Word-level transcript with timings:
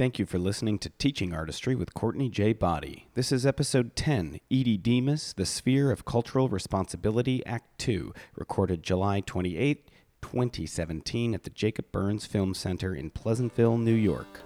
Thank 0.00 0.18
you 0.18 0.24
for 0.24 0.38
listening 0.38 0.78
to 0.78 0.88
Teaching 0.88 1.34
Artistry 1.34 1.74
with 1.74 1.92
Courtney 1.92 2.30
J. 2.30 2.54
Boddie. 2.54 3.08
This 3.12 3.30
is 3.30 3.44
episode 3.44 3.94
10, 3.96 4.40
Edie 4.50 4.78
Demas, 4.78 5.34
The 5.36 5.44
Sphere 5.44 5.90
of 5.90 6.06
Cultural 6.06 6.48
Responsibility, 6.48 7.44
Act 7.44 7.78
2, 7.80 8.14
recorded 8.34 8.82
July 8.82 9.20
28, 9.20 9.90
2017 10.22 11.34
at 11.34 11.42
the 11.42 11.50
Jacob 11.50 11.92
Burns 11.92 12.24
Film 12.24 12.54
Center 12.54 12.94
in 12.94 13.10
Pleasantville, 13.10 13.76
New 13.76 13.92
York. 13.92 14.40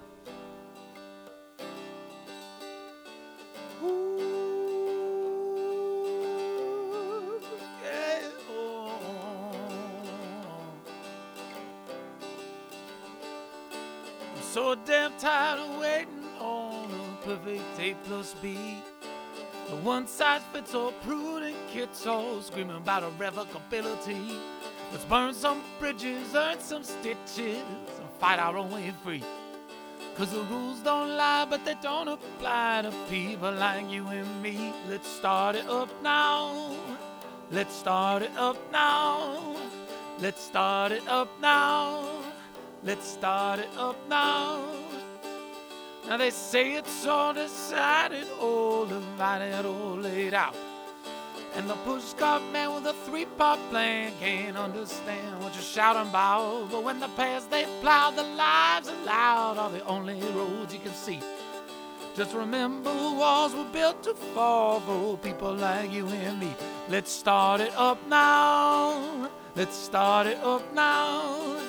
Screaming 22.54 22.76
about 22.76 23.02
irrevocability. 23.02 24.38
Let's 24.92 25.04
burn 25.06 25.34
some 25.34 25.60
bridges, 25.80 26.36
earn 26.36 26.60
some 26.60 26.84
stitches, 26.84 27.64
and 27.98 28.08
fight 28.20 28.38
our 28.38 28.56
own 28.56 28.70
way 28.70 28.94
free. 29.02 29.24
Cause 30.14 30.30
the 30.30 30.42
rules 30.42 30.78
don't 30.78 31.16
lie, 31.16 31.46
but 31.50 31.64
they 31.64 31.74
don't 31.82 32.06
apply 32.06 32.82
to 32.82 32.92
people 33.10 33.50
like 33.50 33.90
you 33.90 34.06
and 34.06 34.40
me. 34.40 34.72
Let's 34.88 35.08
start 35.08 35.56
it 35.56 35.66
up 35.66 35.90
now. 36.00 36.76
Let's 37.50 37.74
start 37.74 38.22
it 38.22 38.36
up 38.36 38.56
now. 38.70 39.56
Let's 40.20 40.40
start 40.40 40.92
it 40.92 41.08
up 41.08 41.30
now. 41.40 42.04
Let's 42.84 43.08
start 43.08 43.58
it 43.58 43.70
up 43.76 43.96
now. 44.08 44.62
Now 46.06 46.18
they 46.18 46.30
say 46.30 46.74
it's 46.74 47.04
all 47.04 47.34
decided, 47.34 48.28
all 48.40 48.86
divided, 48.86 49.66
all 49.66 49.96
laid 49.96 50.34
out. 50.34 50.54
And 51.56 51.70
the 51.70 51.74
pushcart 51.86 52.50
man 52.52 52.74
with 52.74 52.86
a 52.86 52.92
three-part 53.06 53.60
plan 53.70 54.12
can't 54.18 54.56
understand 54.56 55.40
what 55.40 55.54
you're 55.54 55.62
shouting 55.62 56.08
about. 56.08 56.68
But 56.70 56.82
when 56.82 56.98
the 56.98 57.08
paths 57.08 57.46
they 57.46 57.64
plow, 57.80 58.10
the 58.10 58.24
lives 58.24 58.88
allowed 58.88 59.58
are 59.58 59.70
the 59.70 59.84
only 59.86 60.20
roads 60.32 60.74
you 60.74 60.80
can 60.80 60.92
see. 60.92 61.20
Just 62.16 62.34
remember 62.34 62.90
walls 62.90 63.54
were 63.54 63.70
built 63.72 64.02
to 64.02 64.14
fall 64.34 64.80
for 64.80 65.16
people 65.18 65.54
like 65.54 65.92
you 65.92 66.06
and 66.08 66.40
me. 66.40 66.54
Let's 66.88 67.12
start 67.12 67.60
it 67.60 67.72
up 67.76 67.98
now. 68.08 69.30
Let's 69.54 69.76
start 69.76 70.26
it 70.26 70.38
up 70.38 70.74
now. 70.74 71.60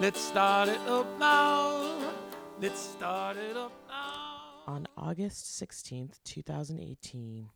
Let's 0.00 0.20
start 0.20 0.68
it 0.68 0.80
up 0.88 1.06
now. 1.18 1.98
Let's 2.60 2.80
start 2.80 3.36
it 3.36 3.56
up 3.56 3.72
now. 3.88 4.72
On 4.72 4.86
August 4.96 5.60
16th, 5.60 6.18
2018, 6.24 7.48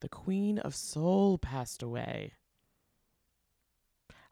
the 0.00 0.08
Queen 0.08 0.58
of 0.58 0.74
Soul 0.74 1.38
passed 1.38 1.82
away. 1.82 2.32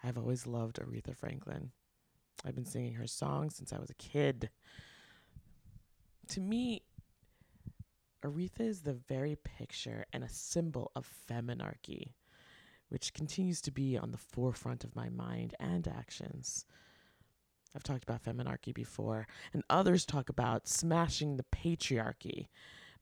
I've 0.02 0.18
always 0.18 0.46
loved 0.46 0.78
Aretha 0.78 1.14
Franklin. 1.14 1.70
I've 2.44 2.54
been 2.54 2.64
singing 2.64 2.94
her 2.94 3.06
songs 3.06 3.56
since 3.56 3.72
I 3.72 3.78
was 3.78 3.90
a 3.90 3.94
kid. 3.94 4.50
To 6.28 6.40
me, 6.40 6.82
Aretha 8.24 8.60
is 8.60 8.82
the 8.82 8.94
very 8.94 9.36
picture 9.36 10.06
and 10.12 10.24
a 10.24 10.28
symbol 10.28 10.90
of 10.94 11.08
feminarchy, 11.28 12.14
which 12.88 13.14
continues 13.14 13.60
to 13.62 13.70
be 13.70 13.98
on 13.98 14.12
the 14.12 14.18
forefront 14.18 14.84
of 14.84 14.96
my 14.96 15.08
mind 15.08 15.54
and 15.60 15.86
actions. 15.86 16.64
I've 17.74 17.82
talked 17.82 18.04
about 18.04 18.22
feminarchy 18.22 18.72
before, 18.72 19.26
and 19.52 19.62
others 19.68 20.06
talk 20.06 20.28
about 20.28 20.68
smashing 20.68 21.36
the 21.36 21.44
patriarchy, 21.44 22.48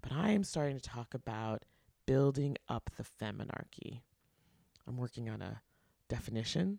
but 0.03 0.12
I 0.12 0.30
am 0.30 0.45
starting 0.45 0.78
to 0.78 0.89
talk 0.89 1.14
about 1.14 1.64
building 2.06 2.56
up 2.68 2.90
the 2.96 3.04
feminarchy. 3.04 4.00
I'm 4.86 4.96
working 4.96 5.28
on 5.28 5.42
a 5.42 5.61
definition 6.08 6.78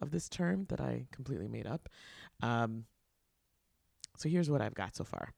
of 0.00 0.10
this 0.10 0.28
term 0.28 0.66
that 0.68 0.80
I 0.80 1.06
completely 1.10 1.48
made 1.48 1.66
up. 1.66 1.88
Um, 2.42 2.84
so 4.16 4.28
here's 4.28 4.50
what 4.50 4.60
I've 4.60 4.74
got 4.74 4.96
so 4.96 5.04
far 5.04 5.32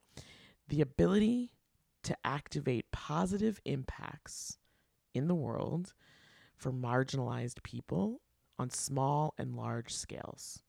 the 0.68 0.80
ability 0.82 1.52
to 2.02 2.16
activate 2.24 2.90
positive 2.92 3.60
impacts 3.64 4.58
in 5.14 5.28
the 5.28 5.34
world 5.34 5.94
for 6.56 6.72
marginalized 6.72 7.62
people 7.62 8.20
on 8.58 8.68
small 8.68 9.34
and 9.38 9.56
large 9.56 9.94
scales 9.94 10.62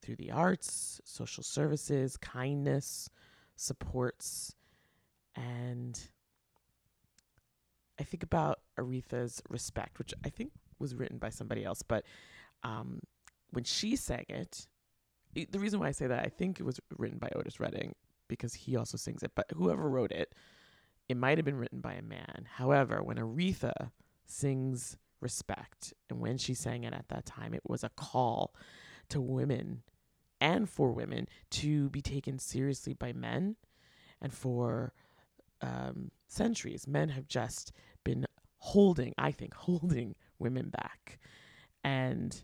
through 0.00 0.16
the 0.16 0.30
arts, 0.30 1.00
social 1.04 1.42
services, 1.42 2.16
kindness, 2.16 3.10
supports, 3.56 4.54
and 5.34 6.00
I 8.00 8.04
think 8.04 8.22
about 8.22 8.60
Aretha's 8.78 9.42
Respect, 9.48 9.98
which 9.98 10.14
I 10.24 10.30
think 10.30 10.52
was 10.78 10.94
written 10.94 11.18
by 11.18 11.28
somebody 11.30 11.64
else, 11.64 11.82
but 11.82 12.04
um, 12.62 13.00
when 13.50 13.64
she 13.64 13.96
sang 13.96 14.24
it, 14.28 14.66
it- 15.34 15.52
the 15.52 15.60
reason 15.60 15.78
why 15.80 15.88
I 15.88 15.92
say 15.92 16.06
that, 16.06 16.24
I 16.24 16.28
think 16.28 16.58
it 16.58 16.64
was 16.64 16.80
written 16.96 17.18
by 17.18 17.30
Otis 17.36 17.60
Redding 17.60 17.94
because 18.28 18.54
he 18.54 18.76
also 18.76 18.96
sings 18.96 19.22
it, 19.22 19.32
but 19.34 19.46
whoever 19.54 19.88
wrote 19.88 20.12
it, 20.12 20.34
it 21.08 21.16
might 21.16 21.38
have 21.38 21.44
been 21.44 21.56
written 21.58 21.80
by 21.80 21.94
a 21.94 22.02
man. 22.02 22.46
However, 22.54 23.02
when 23.02 23.18
Aretha 23.18 23.90
sings 24.26 24.96
Respect, 25.20 25.92
and 26.08 26.18
when 26.18 26.38
she 26.38 26.54
sang 26.54 26.84
it 26.84 26.94
at 26.94 27.08
that 27.08 27.26
time, 27.26 27.52
it 27.52 27.60
was 27.68 27.84
a 27.84 27.90
call 27.90 28.54
to 29.10 29.20
women 29.20 29.82
and 30.40 30.66
for 30.66 30.92
women 30.92 31.28
to 31.50 31.90
be 31.90 32.00
taken 32.00 32.38
seriously 32.38 32.94
by 32.94 33.12
men. 33.12 33.56
And 34.22 34.32
for 34.32 34.94
um, 35.60 36.10
centuries, 36.26 36.86
men 36.86 37.10
have 37.10 37.28
just 37.28 37.72
holding, 38.72 39.14
I 39.18 39.32
think, 39.32 39.54
holding 39.54 40.14
women 40.38 40.68
back. 40.70 41.18
And 41.84 42.40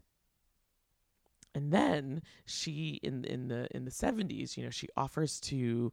and 1.55 1.73
then 1.73 2.23
she 2.45 3.01
in 3.03 3.25
in 3.25 3.49
the 3.49 3.69
in 3.75 3.85
the 3.85 3.91
70s, 3.91 4.57
you 4.57 4.65
know, 4.65 4.71
she 4.71 4.89
offers 4.97 5.41
to 5.41 5.93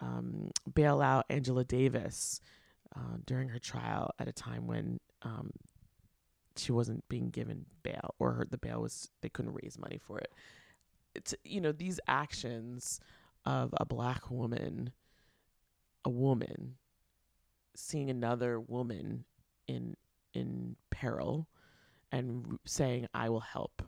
um, 0.00 0.50
bail 0.74 1.00
out 1.00 1.26
Angela 1.30 1.64
Davis 1.64 2.40
uh, 2.96 3.16
during 3.26 3.48
her 3.48 3.58
trial 3.58 4.10
at 4.18 4.28
a 4.28 4.32
time 4.32 4.66
when 4.66 4.98
um, 5.22 5.50
she 6.56 6.72
wasn't 6.72 7.06
being 7.08 7.30
given 7.30 7.64
bail 7.82 8.14
or 8.18 8.32
her, 8.32 8.46
the 8.50 8.58
bail 8.58 8.82
was 8.82 9.08
they 9.20 9.28
couldn't 9.28 9.54
raise 9.62 9.78
money 9.78 9.98
for 9.98 10.18
it 10.18 10.32
it's 11.14 11.34
you 11.44 11.60
know 11.60 11.72
these 11.72 12.00
actions 12.08 13.00
of 13.44 13.74
a 13.78 13.84
black 13.84 14.30
woman 14.30 14.92
a 16.04 16.10
woman 16.10 16.74
seeing 17.74 18.10
another 18.10 18.60
woman 18.60 19.24
in 19.66 19.96
in 20.34 20.76
peril 20.90 21.48
and 22.10 22.58
saying 22.64 23.06
i 23.14 23.28
will 23.28 23.40
help. 23.40 23.82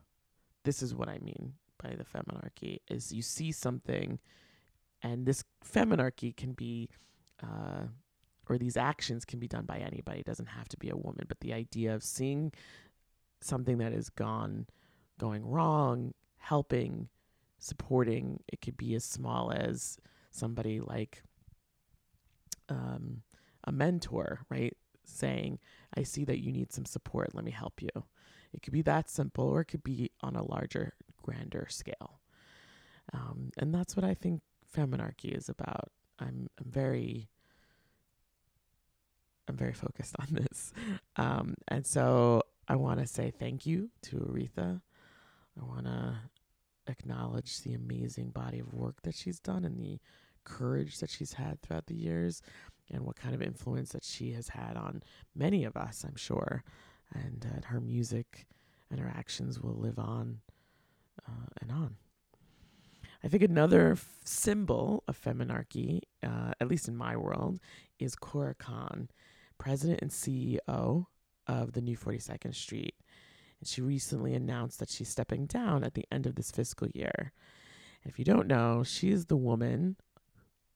This 0.64 0.82
is 0.82 0.94
what 0.94 1.08
i 1.08 1.18
mean 1.18 1.54
by 1.82 1.94
the 1.94 2.04
feminarchy 2.04 2.78
is 2.88 3.12
you 3.12 3.22
see 3.22 3.52
something 3.52 4.18
and 5.02 5.26
this 5.26 5.44
feminarchy 5.64 6.34
can 6.34 6.52
be 6.52 6.88
uh, 7.42 7.84
or 8.48 8.58
these 8.58 8.76
actions 8.76 9.24
can 9.24 9.38
be 9.38 9.48
done 9.48 9.64
by 9.64 9.78
anybody. 9.78 10.20
It 10.20 10.26
doesn't 10.26 10.46
have 10.46 10.68
to 10.68 10.76
be 10.76 10.90
a 10.90 10.96
woman 10.96 11.26
but 11.28 11.40
the 11.40 11.52
idea 11.52 11.94
of 11.94 12.02
seeing 12.02 12.52
something 13.40 13.78
that 13.78 13.92
has 13.92 14.08
gone 14.08 14.66
going 15.18 15.46
wrong 15.46 16.12
helping 16.38 17.08
supporting 17.58 18.40
it 18.48 18.60
could 18.60 18.76
be 18.76 18.94
as 18.94 19.04
small 19.04 19.50
as 19.50 19.96
somebody 20.30 20.80
like 20.80 21.22
um, 22.68 23.22
a 23.64 23.72
mentor 23.72 24.40
right 24.50 24.76
saying 25.08 25.58
i 25.96 26.02
see 26.02 26.24
that 26.24 26.42
you 26.42 26.52
need 26.52 26.72
some 26.72 26.84
support. 26.84 27.34
Let 27.34 27.44
me 27.44 27.50
help 27.50 27.80
you. 27.82 27.90
It 28.52 28.62
could 28.62 28.72
be 28.72 28.82
that 28.82 29.10
simple 29.10 29.46
or 29.48 29.60
it 29.62 29.66
could 29.66 29.82
be 29.84 30.10
on 30.22 30.36
a 30.36 30.44
larger 30.44 30.94
grander 31.22 31.66
scale. 31.68 32.20
Um, 33.12 33.50
and 33.58 33.74
that's 33.74 33.96
what 33.96 34.04
i 34.04 34.14
think 34.14 34.42
feminarchy 34.74 35.36
is 35.36 35.48
about. 35.48 35.90
I'm, 36.18 36.48
I'm 36.58 36.70
very 36.70 37.28
i'm 39.48 39.56
very 39.56 39.74
focused 39.74 40.14
on 40.20 40.28
this. 40.30 40.72
Um, 41.16 41.54
and 41.68 41.86
so 41.86 42.42
i 42.68 42.76
want 42.76 43.00
to 43.00 43.06
say 43.06 43.30
thank 43.30 43.66
you 43.66 43.90
to 44.02 44.16
aretha. 44.16 44.80
I 45.60 45.64
want 45.64 45.86
to 45.86 46.16
acknowledge 46.86 47.60
the 47.60 47.74
amazing 47.74 48.30
body 48.30 48.58
of 48.58 48.74
work 48.74 49.02
that 49.02 49.14
she's 49.14 49.38
done 49.38 49.64
and 49.64 49.78
the 49.78 50.00
courage 50.44 50.98
that 50.98 51.10
she's 51.10 51.34
had 51.34 51.60
throughout 51.62 51.86
the 51.86 51.94
years 51.94 52.42
and 52.90 53.04
what 53.04 53.16
kind 53.16 53.34
of 53.34 53.42
influence 53.42 53.92
that 53.92 54.04
she 54.04 54.32
has 54.32 54.48
had 54.48 54.76
on 54.76 55.02
many 55.34 55.64
of 55.64 55.76
us, 55.76 56.04
I'm 56.06 56.16
sure. 56.16 56.64
And 57.12 57.46
uh, 57.46 57.66
her 57.66 57.80
music 57.80 58.46
and 58.90 59.00
her 59.00 59.12
actions 59.14 59.60
will 59.60 59.74
live 59.74 59.98
on 59.98 60.40
uh, 61.26 61.46
and 61.60 61.70
on. 61.70 61.96
I 63.22 63.28
think 63.28 63.42
another 63.42 63.92
f- 63.92 64.06
symbol 64.24 65.02
of 65.08 65.20
feminarchy, 65.20 66.00
uh, 66.22 66.52
at 66.60 66.68
least 66.68 66.88
in 66.88 66.96
my 66.96 67.16
world, 67.16 67.58
is 67.98 68.14
Cora 68.14 68.54
Cahan, 68.54 69.08
president 69.56 70.00
and 70.02 70.10
CEO 70.10 71.06
of 71.46 71.72
the 71.72 71.80
New 71.80 71.96
42nd 71.96 72.54
Street. 72.54 72.94
And 73.60 73.68
she 73.68 73.80
recently 73.80 74.34
announced 74.34 74.78
that 74.78 74.90
she's 74.90 75.08
stepping 75.08 75.46
down 75.46 75.84
at 75.84 75.94
the 75.94 76.04
end 76.12 76.26
of 76.26 76.34
this 76.34 76.50
fiscal 76.50 76.88
year. 76.92 77.32
And 78.02 78.12
if 78.12 78.18
you 78.18 78.24
don't 78.26 78.46
know, 78.46 78.82
she 78.84 79.10
is 79.10 79.26
the 79.26 79.36
woman 79.36 79.96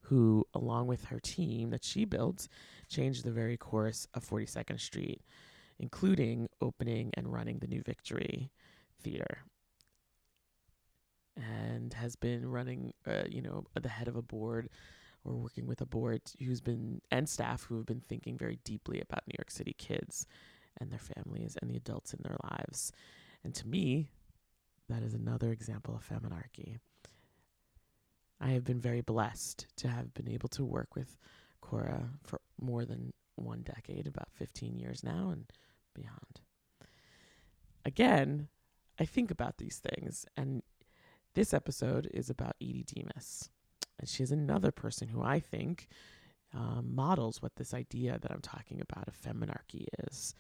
who, 0.08 0.44
along 0.55 0.87
with 0.87 1.05
her 1.06 1.20
team 1.20 1.70
that 1.70 1.84
she 1.84 2.05
built, 2.05 2.49
changed 2.88 3.25
the 3.25 3.31
very 3.31 3.56
course 3.56 4.06
of 4.14 4.25
42nd 4.25 4.81
Street, 4.81 5.22
including 5.78 6.49
opening 6.60 7.10
and 7.14 7.32
running 7.32 7.58
the 7.58 7.66
New 7.66 7.82
Victory 7.82 8.50
Theater. 9.02 9.43
And 11.37 11.93
has 11.93 12.16
been 12.16 12.50
running, 12.50 12.93
uh, 13.06 13.25
you 13.28 13.43
know, 13.43 13.64
the 13.81 13.88
head 13.88 14.08
of 14.08 14.16
a 14.16 14.22
board 14.22 14.70
or 15.25 15.34
working 15.34 15.66
with 15.66 15.81
a 15.81 15.87
board 15.87 16.22
who's 16.38 16.60
been, 16.60 17.02
and 17.10 17.28
staff 17.28 17.64
who 17.64 17.76
have 17.76 17.87
been 17.87 18.00
thinking 18.00 18.38
very 18.38 18.58
deeply 18.64 19.00
about 19.00 19.26
New 19.26 19.37
York 19.38 19.50
City 19.50 19.75
kids 19.76 20.26
and 20.81 20.90
their 20.90 20.99
families 20.99 21.56
and 21.60 21.70
the 21.70 21.76
adults 21.76 22.14
in 22.14 22.20
their 22.22 22.37
lives. 22.44 22.93
And 23.44 23.55
to 23.55 23.69
me, 23.69 24.10
that 24.88 25.02
is 25.02 25.12
another 25.12 25.52
example 25.52 25.94
of 25.94 26.08
feminarchy. 26.08 26.78
I 28.40 28.50
have 28.50 28.64
been 28.64 28.81
very 28.81 29.00
blessed 29.00 29.67
to 29.79 29.88
have 29.88 30.14
been 30.14 30.29
able 30.29 30.49
to 30.50 30.64
work 30.64 30.94
with 30.94 31.17
Cora 31.61 32.11
for 32.23 32.40
more 32.61 32.85
than 32.85 33.12
one 33.35 33.62
decade, 33.62 34.06
about 34.06 34.29
15 34.32 34.79
years 34.79 35.02
now 35.02 35.31
and 35.31 35.44
beyond. 35.94 36.40
Again, 37.85 38.49
I 38.99 39.05
think 39.05 39.31
about 39.31 39.58
these 39.58 39.79
things, 39.79 40.26
and 40.37 40.62
this 41.35 41.55
episode 41.55 42.08
is 42.12 42.31
about 42.31 42.56
Edie 42.61 42.85
Demas. 42.85 43.49
And 43.99 44.08
she's 44.08 44.31
another 44.31 44.70
person 44.70 45.08
who 45.08 45.23
I 45.23 45.41
think 45.41 45.88
um, 46.55 46.94
models 46.94 47.43
what 47.43 47.56
this 47.56 47.75
idea 47.75 48.19
that 48.20 48.31
I'm 48.31 48.41
talking 48.41 48.81
about 48.81 49.08
of 49.08 49.14
feminarchy 49.14 49.87
is. 50.06 50.34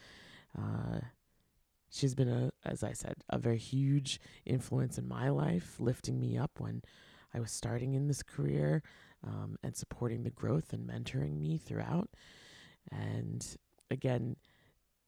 Uh, 0.56 1.00
she's 1.90 2.14
been 2.14 2.28
a, 2.28 2.50
as 2.64 2.82
I 2.82 2.92
said, 2.92 3.16
a 3.28 3.38
very 3.38 3.58
huge 3.58 4.20
influence 4.46 4.98
in 4.98 5.06
my 5.06 5.28
life, 5.28 5.76
lifting 5.78 6.20
me 6.20 6.36
up 6.38 6.52
when 6.58 6.82
I 7.34 7.40
was 7.40 7.50
starting 7.50 7.94
in 7.94 8.08
this 8.08 8.22
career 8.22 8.82
um, 9.24 9.56
and 9.62 9.76
supporting 9.76 10.22
the 10.22 10.30
growth 10.30 10.72
and 10.72 10.88
mentoring 10.88 11.40
me 11.40 11.58
throughout. 11.58 12.10
And 12.90 13.44
again, 13.90 14.36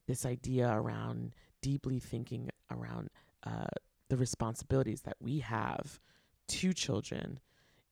this 0.06 0.26
idea 0.26 0.70
around 0.70 1.34
deeply 1.62 1.98
thinking 1.98 2.50
around 2.70 3.08
uh, 3.44 3.66
the 4.08 4.16
responsibilities 4.16 5.02
that 5.02 5.16
we 5.20 5.38
have 5.40 6.00
to 6.48 6.72
children 6.72 7.38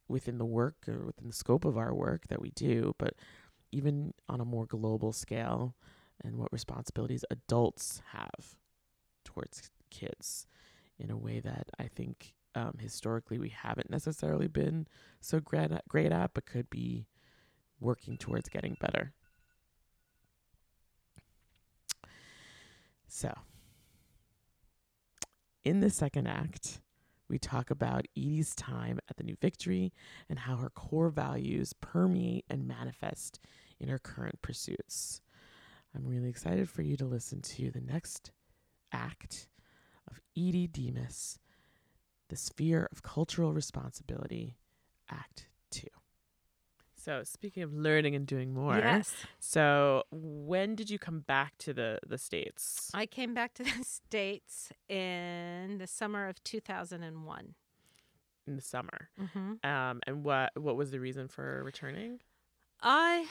within 0.08 0.38
the 0.38 0.44
work 0.44 0.76
or 0.88 1.06
within 1.06 1.28
the 1.28 1.34
scope 1.34 1.64
of 1.64 1.76
our 1.76 1.94
work 1.94 2.26
that 2.28 2.40
we 2.40 2.50
do, 2.50 2.94
but 2.98 3.14
even 3.70 4.12
on 4.28 4.40
a 4.40 4.44
more 4.44 4.66
global 4.66 5.12
scale 5.12 5.74
and 6.24 6.36
what 6.36 6.52
responsibilities 6.52 7.24
adults 7.30 8.02
have 8.12 8.56
towards 9.24 9.70
kids 9.90 10.46
in 10.98 11.10
a 11.10 11.16
way 11.16 11.40
that 11.40 11.68
I 11.78 11.84
think 11.86 12.34
um, 12.58 12.74
historically 12.80 13.38
we 13.38 13.50
haven't 13.50 13.88
necessarily 13.88 14.48
been 14.48 14.86
so 15.20 15.38
great 15.38 15.70
at, 15.70 15.86
great 15.88 16.10
at, 16.10 16.34
but 16.34 16.44
could 16.44 16.68
be 16.68 17.06
working 17.80 18.16
towards 18.16 18.48
getting 18.48 18.76
better. 18.80 19.12
So, 23.06 23.32
in 25.64 25.80
the 25.80 25.90
second 25.90 26.26
act, 26.26 26.80
we 27.28 27.38
talk 27.38 27.70
about 27.70 28.06
Edie's 28.16 28.54
time 28.54 28.98
at 29.08 29.16
the 29.16 29.24
New 29.24 29.36
Victory 29.40 29.92
and 30.28 30.40
how 30.40 30.56
her 30.56 30.70
core 30.70 31.10
values 31.10 31.72
permeate 31.74 32.44
and 32.50 32.66
manifest 32.66 33.38
in 33.78 33.88
her 33.88 33.98
current 33.98 34.42
pursuits. 34.42 35.20
I'm 35.94 36.06
really 36.06 36.28
excited 36.28 36.68
for 36.68 36.82
you 36.82 36.96
to 36.96 37.06
listen 37.06 37.40
to 37.42 37.70
the 37.70 37.80
next 37.80 38.32
act 38.92 39.48
of 40.10 40.20
Edie 40.36 40.66
Demas, 40.66 41.38
The 42.28 42.36
Sphere 42.36 42.88
of 42.92 43.02
Cultural 43.02 43.52
Responsibility, 43.52 44.56
Act 45.10 45.46
2. 45.70 45.86
So, 46.94 47.22
speaking 47.24 47.62
of 47.62 47.72
learning 47.72 48.14
and 48.16 48.26
doing 48.26 48.52
more, 48.52 48.76
Yes. 48.76 49.14
so 49.38 50.02
when 50.10 50.74
did 50.74 50.90
you 50.90 50.98
come 50.98 51.20
back 51.20 51.56
to 51.58 51.72
the, 51.72 52.00
the 52.06 52.18
States? 52.18 52.90
I 52.92 53.06
came 53.06 53.32
back 53.32 53.54
to 53.54 53.62
the 53.78 53.82
States 53.84 54.70
in 54.88 55.78
the 55.78 55.86
summer 55.86 56.28
of 56.28 56.42
2001. 56.44 57.54
In 58.46 58.56
the 58.56 58.62
summer. 58.62 59.08
Mm-hmm. 59.20 59.66
Um, 59.70 60.00
and 60.06 60.24
what 60.24 60.50
what 60.56 60.76
was 60.76 60.90
the 60.90 61.00
reason 61.00 61.28
for 61.28 61.62
returning? 61.64 62.20
I 62.82 63.26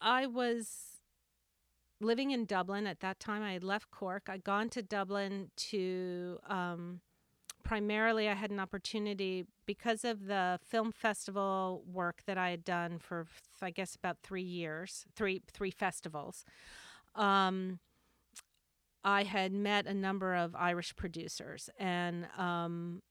I 0.00 0.26
was 0.26 0.98
living 2.00 2.32
in 2.32 2.46
Dublin 2.46 2.86
at 2.86 2.98
that 3.00 3.20
time. 3.20 3.42
I 3.42 3.52
had 3.52 3.62
left 3.64 3.90
Cork. 3.92 4.24
I'd 4.28 4.42
gone 4.42 4.68
to 4.70 4.82
Dublin 4.82 5.50
to 5.56 6.38
um, 6.48 7.00
primarily. 7.62 8.28
I 8.28 8.34
had 8.34 8.50
an 8.50 8.60
opportunity 8.60 9.46
because 9.66 10.04
of 10.04 10.26
the 10.26 10.58
film 10.66 10.92
festival 10.92 11.82
work 11.86 12.22
that 12.26 12.38
I 12.38 12.50
had 12.50 12.64
done 12.64 12.98
for 12.98 13.26
I 13.62 13.70
guess 13.70 13.94
about 13.94 14.18
three 14.22 14.42
years, 14.42 15.06
three 15.14 15.42
three 15.52 15.70
festivals. 15.70 16.44
Um, 17.14 17.78
I 19.02 19.24
had 19.24 19.52
met 19.52 19.86
a 19.86 19.94
number 19.94 20.34
of 20.34 20.54
Irish 20.54 20.94
producers, 20.94 21.70
and 21.78 22.26
um, 22.36 23.02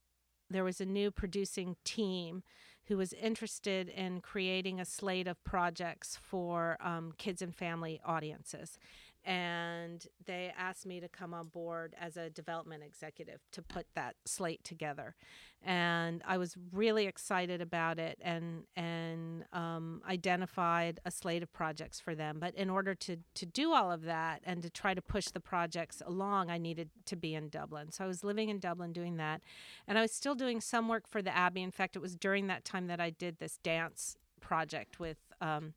there 0.49 0.63
was 0.63 0.79
a 0.79 0.85
new 0.85 1.11
producing 1.11 1.75
team 1.83 2.43
who 2.85 2.97
was 2.97 3.13
interested 3.13 3.87
in 3.87 4.19
creating 4.19 4.79
a 4.79 4.85
slate 4.85 5.27
of 5.27 5.43
projects 5.43 6.17
for 6.19 6.75
um, 6.81 7.13
kids 7.17 7.41
and 7.41 7.55
family 7.55 8.01
audiences. 8.03 8.79
And 9.25 10.07
they 10.25 10.53
asked 10.57 10.85
me 10.85 10.99
to 11.01 11.09
come 11.09 11.33
on 11.33 11.47
board 11.47 11.93
as 11.99 12.17
a 12.17 12.29
development 12.29 12.83
executive 12.83 13.41
to 13.51 13.61
put 13.61 13.85
that 13.93 14.15
slate 14.25 14.63
together. 14.63 15.15
And 15.61 16.23
I 16.25 16.37
was 16.37 16.55
really 16.71 17.05
excited 17.05 17.61
about 17.61 17.99
it 17.99 18.17
and, 18.21 18.63
and 18.77 19.43
um, 19.51 20.01
identified 20.07 21.01
a 21.03 21.11
slate 21.11 21.43
of 21.43 21.51
projects 21.51 21.99
for 21.99 22.15
them. 22.15 22.37
But 22.39 22.55
in 22.55 22.69
order 22.69 22.95
to, 22.95 23.17
to 23.35 23.45
do 23.45 23.73
all 23.73 23.91
of 23.91 24.03
that 24.03 24.41
and 24.45 24.61
to 24.61 24.69
try 24.69 24.93
to 24.93 25.01
push 25.01 25.27
the 25.27 25.41
projects 25.41 26.01
along, 26.05 26.49
I 26.49 26.57
needed 26.57 26.89
to 27.05 27.17
be 27.17 27.35
in 27.35 27.49
Dublin. 27.49 27.91
So 27.91 28.05
I 28.05 28.07
was 28.07 28.23
living 28.23 28.47
in 28.47 28.59
Dublin 28.59 28.93
doing 28.93 29.17
that. 29.17 29.41
And 29.85 29.97
I 29.97 30.01
was 30.01 30.13
still 30.13 30.35
doing 30.35 30.61
some 30.61 30.87
work 30.87 31.07
for 31.07 31.21
the 31.21 31.35
Abbey. 31.35 31.61
In 31.61 31.71
fact, 31.71 31.97
it 31.97 31.99
was 31.99 32.15
during 32.15 32.47
that 32.47 32.63
time 32.63 32.87
that 32.87 33.01
I 33.01 33.09
did 33.09 33.39
this 33.39 33.57
dance 33.57 34.15
project 34.39 34.97
with 34.97 35.17
um, 35.41 35.73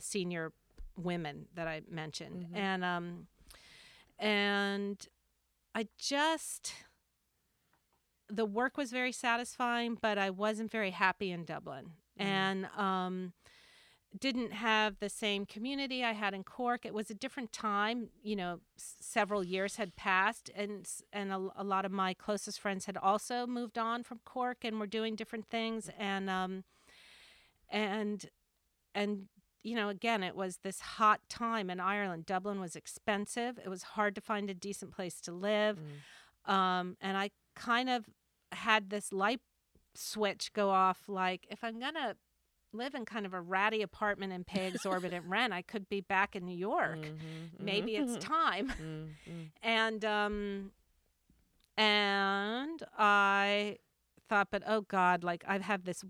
senior 0.00 0.52
women 0.98 1.46
that 1.54 1.68
I 1.68 1.82
mentioned, 1.88 2.46
Mhm. 2.52 2.56
and 2.56 2.84
um, 2.84 3.28
and 4.18 5.06
I 5.74 5.88
just 5.98 6.74
the 8.28 8.44
work 8.44 8.76
was 8.76 8.90
very 8.90 9.12
satisfying, 9.12 9.96
but 10.00 10.18
I 10.18 10.30
wasn't 10.30 10.70
very 10.70 10.90
happy 10.90 11.30
in 11.30 11.44
Dublin, 11.44 11.92
Mhm. 12.18 12.24
and 12.24 12.66
um, 12.76 13.32
didn't 14.18 14.52
have 14.52 14.98
the 15.00 15.08
same 15.08 15.46
community 15.46 16.04
I 16.04 16.12
had 16.12 16.34
in 16.34 16.44
Cork. 16.44 16.84
It 16.86 16.94
was 16.94 17.10
a 17.10 17.14
different 17.14 17.52
time. 17.52 18.10
You 18.22 18.36
know, 18.36 18.60
s- 18.78 18.96
several 19.00 19.44
years 19.44 19.76
had 19.76 19.96
passed, 19.96 20.50
and 20.54 20.86
and 21.12 21.32
a, 21.32 21.48
a 21.56 21.64
lot 21.64 21.84
of 21.84 21.92
my 21.92 22.14
closest 22.14 22.60
friends 22.60 22.86
had 22.86 22.96
also 22.96 23.46
moved 23.46 23.78
on 23.78 24.02
from 24.04 24.20
Cork 24.24 24.64
and 24.64 24.78
were 24.80 24.86
doing 24.86 25.16
different 25.16 25.46
things. 25.48 25.88
And 25.98 26.28
um, 26.30 26.64
and 27.70 28.26
and 28.94 29.28
you 29.68 29.74
know, 29.74 29.90
again, 29.90 30.22
it 30.22 30.34
was 30.34 30.58
this 30.62 30.80
hot 30.80 31.20
time 31.28 31.68
in 31.68 31.78
Ireland. 31.78 32.24
Dublin 32.24 32.58
was 32.58 32.74
expensive. 32.74 33.58
It 33.62 33.68
was 33.68 33.82
hard 33.82 34.14
to 34.14 34.20
find 34.22 34.48
a 34.48 34.54
decent 34.54 34.92
place 34.92 35.20
to 35.22 35.32
live. 35.32 35.78
Mm. 36.46 36.52
Um, 36.52 36.96
and 37.02 37.18
I 37.18 37.30
kind 37.54 37.90
of 37.90 38.06
had 38.52 38.88
this 38.88 39.12
light 39.12 39.40
switch 39.94 40.52
go 40.54 40.70
off 40.70 41.02
like, 41.06 41.46
if 41.50 41.62
I'm 41.62 41.78
going 41.78 41.94
to 41.94 42.16
live 42.72 42.94
in 42.94 43.04
kind 43.04 43.26
of 43.26 43.34
a 43.34 43.40
ratty 43.42 43.82
apartment 43.82 44.32
and 44.32 44.46
pay 44.46 44.66
exorbitant 44.72 45.26
rent, 45.26 45.52
I 45.52 45.60
could 45.60 45.86
be 45.90 46.00
back 46.00 46.34
in 46.34 46.46
New 46.46 46.56
York. 46.56 47.00
Mhm, 47.00 47.60
Maybe 47.60 47.92
mhm, 47.92 48.02
it's 48.16 48.24
time. 48.24 48.68
mhm, 48.68 49.08
mhm. 49.28 49.50
And 49.62 50.04
um 50.04 50.70
and 51.76 52.82
I 52.96 53.76
thought, 54.28 54.48
but 54.50 54.62
oh 54.66 54.80
God, 54.82 55.22
like 55.22 55.44
I 55.46 55.58
have 55.58 55.84
this 55.84 56.04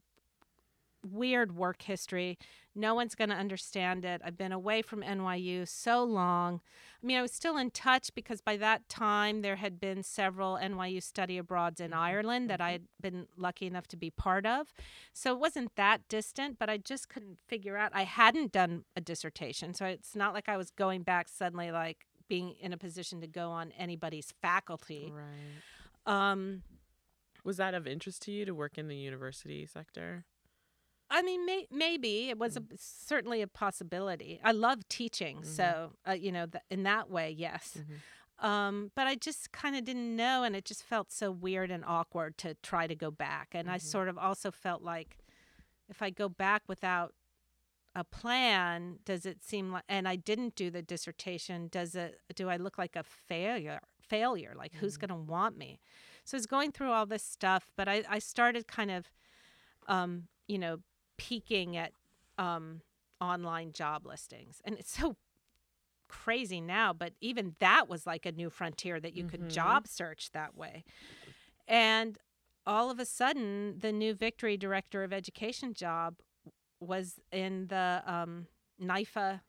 weird 1.05 1.57
work 1.57 1.83
history. 1.83 2.39
No 2.79 2.95
one's 2.95 3.17
going 3.17 3.31
to 3.31 3.37
understand 3.37 4.05
it. 4.05 4.23
I've 4.25 4.39
been 4.39 4.53
away 4.53 4.83
from 4.83 5.03
NYU 5.03 5.67
so 5.67 6.05
long. 6.05 6.61
I 7.03 7.07
mean, 7.07 7.19
I 7.19 7.23
was 7.23 7.33
still 7.33 7.57
in 7.57 7.73
touch 7.73 8.15
because 8.15 8.41
by 8.41 8.57
that 8.59 8.89
time 8.89 9.43
there 9.43 9.57
had 9.57 9.81
been 9.81 10.05
several 10.05 10.57
NYU 10.57 11.03
study 11.03 11.39
abroads 11.39 11.81
in 11.81 11.93
Ireland 11.93 12.49
that 12.51 12.61
I 12.61 12.71
had 12.71 12.83
been 13.01 13.27
lucky 13.37 13.67
enough 13.67 13.89
to 13.89 13.97
be 13.97 14.11
part 14.11 14.47
of. 14.47 14.73
So 15.13 15.33
it 15.33 15.41
wasn't 15.41 15.75
that 15.75 16.07
distant, 16.09 16.59
but 16.59 16.71
I 16.71 16.77
just 16.77 17.09
couldn't 17.09 17.39
figure 17.49 17.77
out. 17.77 17.91
I 17.95 18.05
hadn't 18.05 18.53
done 18.53 18.85
a 18.95 19.01
dissertation. 19.01 19.75
So 19.75 19.85
it's 19.87 20.15
not 20.15 20.33
like 20.33 20.49
I 20.49 20.57
was 20.57 20.71
going 20.71 21.03
back 21.03 21.29
suddenly, 21.29 21.73
like 21.73 22.07
being 22.29 22.55
in 22.61 22.73
a 22.73 22.79
position 22.79 23.21
to 23.23 23.27
go 23.27 23.51
on 23.51 23.73
anybody's 23.77 24.33
faculty. 24.41 25.13
Right. 25.13 26.31
Um, 26.31 26.63
Was 27.45 27.57
that 27.57 27.75
of 27.75 27.87
interest 27.89 28.23
to 28.23 28.31
you 28.31 28.45
to 28.45 28.55
work 28.55 28.79
in 28.79 28.87
the 28.87 28.97
university 28.97 29.67
sector? 29.67 30.25
I 31.11 31.23
mean, 31.23 31.47
may- 31.47 31.67
maybe 31.71 32.29
it 32.29 32.39
was 32.39 32.57
a, 32.57 32.63
certainly 32.77 33.41
a 33.43 33.47
possibility. 33.47 34.41
I 34.45 34.53
love 34.53 34.87
teaching, 34.89 35.39
Mhm. 35.39 35.47
so 35.47 35.93
uh, 36.07 36.13
you 36.13 36.31
know, 36.33 36.47
th- 36.47 36.63
in 36.71 36.83
that 36.83 37.09
way, 37.11 37.31
yes. 37.31 37.79
Mhm. 37.79 38.45
Um, 38.45 38.93
but 38.95 39.07
I 39.07 39.15
just 39.17 39.51
kind 39.51 39.75
of 39.75 39.85
didn't 39.85 40.15
know, 40.15 40.45
and 40.45 40.55
it 40.55 40.65
just 40.65 40.83
felt 40.85 41.11
so 41.11 41.31
weird 41.33 41.71
and 41.71 41.85
awkward 41.85 42.39
to 42.39 42.55
try 42.63 42.87
to 42.87 42.95
go 42.95 43.11
back. 43.11 43.49
And 43.53 43.71
I 43.71 43.79
Mhm. 43.79 43.83
sort 43.83 44.09
of 44.09 44.17
also 44.19 44.51
felt 44.51 44.83
like 44.83 45.19
if 45.89 46.03
I 46.03 46.11
go 46.11 46.29
back 46.29 46.63
without 46.69 47.15
a 47.95 48.05
plan, 48.05 49.01
does 49.05 49.25
it 49.27 49.43
seem 49.43 49.73
like 49.73 49.85
and 49.89 50.07
I 50.07 50.15
didn't 50.17 50.55
do 50.55 50.71
the 50.71 50.83
dissertation, 50.83 51.69
does 51.69 51.95
it 51.97 52.21
do 52.35 52.49
I 52.49 52.57
look 52.59 52.79
like 52.79 52.95
a 52.97 53.03
failure 53.03 53.81
failure? 53.99 54.55
Like 54.55 54.75
who's 54.75 54.97
Mhm. 54.97 55.01
gonna 55.01 55.17
want 55.17 55.57
me? 55.57 55.81
So 56.25 56.37
I 56.37 56.39
was 56.39 56.47
going 56.47 56.71
through 56.71 56.93
all 56.93 57.07
this 57.07 57.25
stuff, 57.25 57.73
but 57.77 57.89
I, 57.89 58.05
I 58.09 58.19
started 58.21 58.67
kind 58.69 58.91
of 58.91 59.11
um, 59.89 60.29
you 60.47 60.59
know, 60.59 60.83
peeking 61.19 61.77
at 61.77 61.93
um 62.39 62.81
online 63.21 63.73
job 63.73 64.07
listings. 64.07 64.63
And 64.65 64.79
it's 64.79 64.97
so 64.97 65.17
crazy 66.09 66.61
now, 66.61 66.93
but 66.93 67.13
even 67.21 67.55
that 67.59 67.89
was 67.89 68.07
like 68.07 68.25
a 68.25 68.33
new 68.33 68.49
frontier 68.49 68.99
that 69.01 69.15
you 69.15 69.25
could 69.25 69.43
Mhm. 69.43 69.49
job 69.51 69.87
search 69.89 70.31
that 70.31 70.57
way. 70.57 70.85
And 71.67 72.17
all 72.65 72.91
of 72.91 72.99
a 72.99 73.05
sudden, 73.05 73.79
the 73.79 73.93
new 73.93 74.15
Victory 74.15 74.57
Director 74.57 75.03
of 75.05 75.13
Education 75.13 75.75
job 75.75 76.21
was 76.81 77.19
in 77.33 77.67
the 77.67 78.03
um, 78.07 78.47
NYFA 78.81 79.41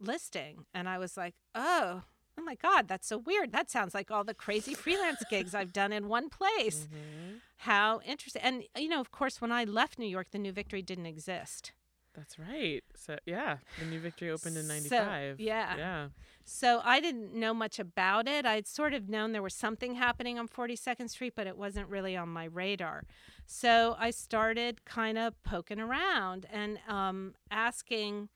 listing. 0.00 0.66
And 0.74 0.88
I 0.88 0.98
was 0.98 1.16
like, 1.16 1.34
oh, 1.54 2.02
oh 2.38 2.42
my 2.42 2.54
God, 2.54 2.88
that's 2.88 3.06
so 3.06 3.18
weird. 3.18 3.52
That 3.52 3.70
sounds 3.70 3.94
like 3.94 4.10
all 4.10 4.24
the 4.24 4.34
crazy 4.34 4.74
freelance 4.84 5.22
gigs 5.30 5.54
I've 5.54 5.72
done 5.72 5.92
in 5.92 6.08
one 6.08 6.28
place. 6.30 6.88
Mhm. 6.92 7.40
How 7.58 8.00
interesting. 8.04 8.42
And, 8.42 8.64
you 8.76 8.88
know, 8.88 9.00
of 9.00 9.10
course, 9.12 9.40
when 9.40 9.52
I 9.52 9.64
left 9.64 9.98
New 9.98 10.06
York, 10.06 10.28
the 10.32 10.38
new 10.38 10.52
Victory 10.52 10.82
didn't 10.82 11.06
exist. 11.06 11.72
That's 12.14 12.38
right. 12.38 12.82
So 12.94 13.16
yeah, 13.24 13.56
the 13.78 13.86
new 13.86 13.98
Victory 13.98 14.28
opened 14.30 14.58
in 14.58 14.64
So, 14.64 14.68
'95. 14.68 15.40
yeah. 15.40 15.76
Yeah. 15.76 16.08
So 16.44 16.82
I 16.84 17.00
didn't 17.00 17.32
know 17.32 17.54
much 17.54 17.78
about 17.78 18.28
it. 18.28 18.44
I'd 18.44 18.66
sort 18.66 18.92
of 18.92 19.08
known 19.08 19.32
there 19.32 19.40
was 19.40 19.54
something 19.54 19.94
happening 19.94 20.38
on 20.38 20.46
42nd 20.46 21.08
Street, 21.08 21.32
but 21.34 21.46
it 21.46 21.56
wasn't 21.56 21.88
really 21.88 22.14
on 22.14 22.28
my 22.28 22.44
radar. 22.44 23.04
So 23.46 23.96
I 23.98 24.10
started 24.10 24.84
kind 24.84 25.16
of 25.16 25.42
poking 25.42 25.80
around 25.80 26.44
and 26.52 26.78
um, 26.86 27.34
asking 27.50 28.28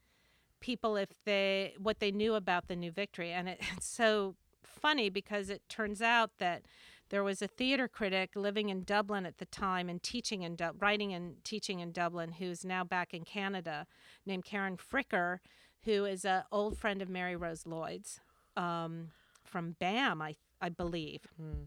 people 0.60 0.96
if 0.96 1.10
they 1.24 1.74
what 1.78 2.00
they 2.00 2.10
knew 2.10 2.34
about 2.34 2.68
the 2.68 2.76
New 2.76 2.90
Victory, 2.90 3.32
and 3.32 3.48
it, 3.48 3.60
it's 3.76 3.86
so 3.86 4.34
funny 4.62 5.08
because 5.10 5.50
it 5.50 5.62
turns 5.68 6.00
out 6.02 6.30
that 6.38 6.62
there 7.08 7.22
was 7.22 7.40
a 7.40 7.46
theater 7.48 7.86
critic 7.88 8.30
living 8.34 8.68
in 8.68 8.82
Dublin 8.82 9.24
at 9.26 9.38
the 9.38 9.44
time 9.46 9.88
and 9.88 10.02
teaching 10.02 10.42
in 10.42 10.56
Du- 10.56 10.72
writing 10.78 11.12
and 11.12 11.42
teaching 11.44 11.78
in 11.80 11.92
Dublin 11.92 12.32
who's 12.32 12.64
now 12.64 12.82
back 12.84 13.14
in 13.14 13.24
Canada 13.24 13.86
named 14.26 14.44
Karen 14.44 14.76
Fricker 14.76 15.38
who 15.84 16.04
is 16.04 16.24
an 16.24 16.42
old 16.50 16.76
friend 16.76 17.00
of 17.00 17.08
Mary 17.08 17.36
Rose 17.36 17.64
Lloyd's 17.64 18.18
um, 18.56 19.10
from 19.44 19.76
BAM, 19.78 20.20
I 20.20 20.34
I 20.60 20.68
believe. 20.68 21.22
Mm. 21.40 21.66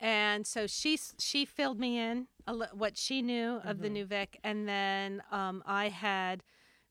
And 0.00 0.46
so 0.46 0.66
she 0.66 0.98
she 1.18 1.44
filled 1.44 1.78
me 1.80 1.98
in 1.98 2.26
a 2.46 2.54
li- 2.54 2.66
what 2.72 2.96
she 2.96 3.20
knew 3.22 3.60
of 3.64 3.80
the 3.80 3.88
Mhm. 3.88 3.92
New 3.92 4.04
Vic, 4.04 4.38
and 4.44 4.68
then 4.68 5.22
um, 5.32 5.62
I 5.66 5.88
had 5.88 6.42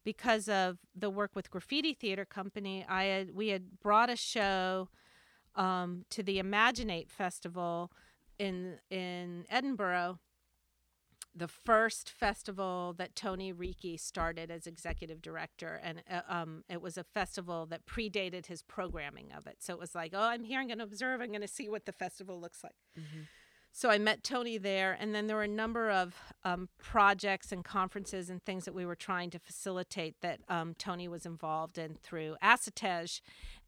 because 0.07 0.47
of 0.47 0.77
the 0.95 1.09
work 1.09 1.35
with 1.35 1.51
Graffiti 1.51 1.93
Theater 1.93 2.23
Company, 2.23 2.85
I 2.87 3.03
had 3.03 3.35
we 3.35 3.49
had 3.49 3.77
brought 3.81 4.09
a 4.09 4.15
show 4.15 4.87
um, 5.53 6.05
to 6.11 6.23
the 6.23 6.39
Imaginate 6.39 7.11
Festival 7.11 7.91
in 8.39 8.77
in 8.89 9.43
Edinburgh. 9.49 10.19
The 11.35 11.49
first 11.49 12.09
festival 12.09 12.95
that 12.97 13.17
Tony 13.17 13.51
Reekie 13.53 13.99
started 13.99 14.49
as 14.49 14.65
executive 14.65 15.21
director, 15.21 15.77
and 15.83 16.01
uh, 16.09 16.21
um, 16.29 16.63
it 16.69 16.81
was 16.81 16.97
a 16.97 17.03
festival 17.03 17.65
that 17.65 17.85
predated 17.85 18.45
his 18.45 18.61
programming 18.63 19.33
of 19.33 19.45
it. 19.45 19.57
So 19.59 19.73
it 19.73 19.79
was 19.79 19.93
like, 19.93 20.13
oh, 20.15 20.21
I'm 20.21 20.45
here, 20.45 20.61
I'm 20.61 20.67
going 20.67 20.79
to 20.79 20.85
observe, 20.85 21.19
I'm 21.19 21.31
going 21.31 21.41
to 21.41 21.49
see 21.49 21.67
what 21.67 21.85
the 21.85 21.91
festival 21.91 22.39
looks 22.39 22.63
like. 22.63 22.77
Mhm. 22.97 23.27
So 23.77 23.91
I 23.91 23.99
met 23.99 24.23
Tony 24.23 24.57
there, 24.57 24.97
and 24.99 25.13
then 25.13 25.27
there 25.27 25.35
were 25.35 25.43
a 25.43 25.47
number 25.47 25.91
of 25.91 26.15
um, 26.43 26.67
projects 26.79 27.51
and 27.51 27.63
conferences 27.63 28.27
and 28.27 28.43
things 28.43 28.65
that 28.65 28.73
we 28.73 28.87
were 28.87 28.95
trying 28.95 29.29
to 29.29 29.37
facilitate 29.37 30.15
that 30.21 30.39
um, 30.49 30.73
Tony 30.79 31.07
was 31.07 31.27
involved 31.27 31.77
in 31.77 31.93
through 31.93 32.37
ASSITEJ, 32.41 33.21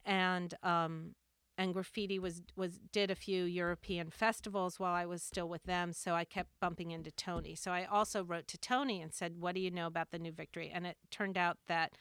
and 0.03 0.55
um, 0.63 1.13
and 1.59 1.75
graffiti 1.75 2.17
was 2.17 2.41
was 2.55 2.79
did 2.91 3.11
a 3.11 3.15
few 3.15 3.43
European 3.43 4.09
festivals 4.09 4.79
while 4.79 4.95
I 4.95 5.05
was 5.05 5.21
still 5.21 5.47
with 5.47 5.61
them. 5.65 5.93
So 5.93 6.15
I 6.15 6.25
kept 6.25 6.49
bumping 6.59 6.89
into 6.89 7.11
Tony. 7.11 7.53
So 7.53 7.69
I 7.69 7.85
also 7.85 8.23
wrote 8.23 8.47
to 8.47 8.57
Tony 8.57 9.03
and 9.03 9.13
said, 9.13 9.39
"What 9.39 9.53
do 9.53 9.61
you 9.61 9.69
know 9.69 9.85
about 9.85 10.09
the 10.09 10.17
New 10.17 10.31
Victory?" 10.31 10.71
And 10.73 10.87
it 10.87 10.97
turned 11.11 11.37
out 11.37 11.59
that 11.67 11.93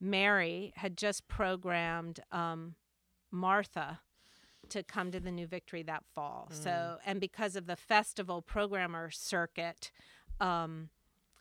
Mary 0.00 0.72
had 0.76 0.96
just 0.96 1.26
programmed 1.26 2.20
um, 2.30 2.76
Martha 3.32 3.98
to 4.72 4.82
come 4.82 5.10
to 5.12 5.20
the 5.20 5.30
New 5.30 5.46
Victory 5.46 5.82
that 5.84 6.02
fall. 6.14 6.48
So, 6.50 6.98
and 7.06 7.20
because 7.20 7.56
of 7.56 7.66
the 7.66 7.76
festival 7.76 8.42
programmer 8.42 9.10
circuit, 9.10 9.90
um, 10.40 10.88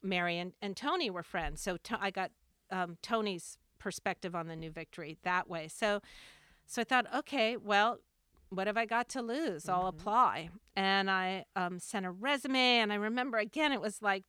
Mary 0.04 0.38
and, 0.38 0.54
and 0.62 0.76
Tony 0.76 1.10
were 1.10 1.24
friends. 1.24 1.62
So 1.62 1.78
to, 1.78 1.98
I 2.02 2.12
got 2.12 2.32
um, 2.70 2.98
Tony's 3.02 3.58
perspective 3.80 4.36
on 4.36 4.48
the 4.48 4.56
New 4.56 4.72
Victory 4.72 5.18
that 5.24 5.50
way. 5.50 5.68
So, 5.68 6.02
so 6.68 6.82
I 6.82 6.86
thought, 6.86 7.06
okay, 7.20 7.58
well, 7.58 8.00
what 8.50 8.68
have 8.68 8.78
I 8.78 8.86
got 8.86 9.08
to 9.10 9.22
lose? 9.22 9.70
I'll 9.70 9.88
apply. 9.88 10.50
And 10.76 11.10
I 11.10 11.46
um, 11.56 11.80
sent 11.80 12.06
a 12.06 12.12
resume, 12.12 12.80
and 12.80 12.92
I 12.92 12.96
remember 12.96 13.38
again, 13.38 13.72
it 13.72 13.82
was 13.82 14.02
like. 14.02 14.24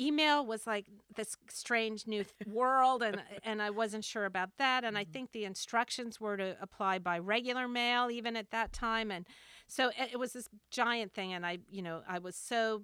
Email 0.00 0.46
was 0.46 0.66
like 0.66 0.86
this 1.14 1.36
strange 1.48 2.06
new 2.06 2.24
world, 2.46 3.02
and 3.02 3.22
and 3.44 3.60
I 3.60 3.70
wasn't 3.70 4.04
sure 4.04 4.24
about 4.24 4.50
that. 4.58 4.84
And 4.84 4.96
I 4.96 5.04
think 5.04 5.32
the 5.32 5.44
instructions 5.44 6.20
were 6.20 6.36
to 6.36 6.56
apply 6.60 6.98
by 6.98 7.18
regular 7.18 7.68
mail, 7.68 8.10
even 8.10 8.36
at 8.36 8.50
that 8.50 8.72
time. 8.72 9.10
And 9.10 9.26
so 9.66 9.88
it, 9.88 10.10
it 10.12 10.18
was 10.18 10.32
this 10.32 10.48
giant 10.70 11.12
thing, 11.12 11.32
and 11.32 11.44
I, 11.44 11.58
you 11.70 11.82
know, 11.82 12.02
I 12.08 12.18
was 12.18 12.36
so 12.36 12.82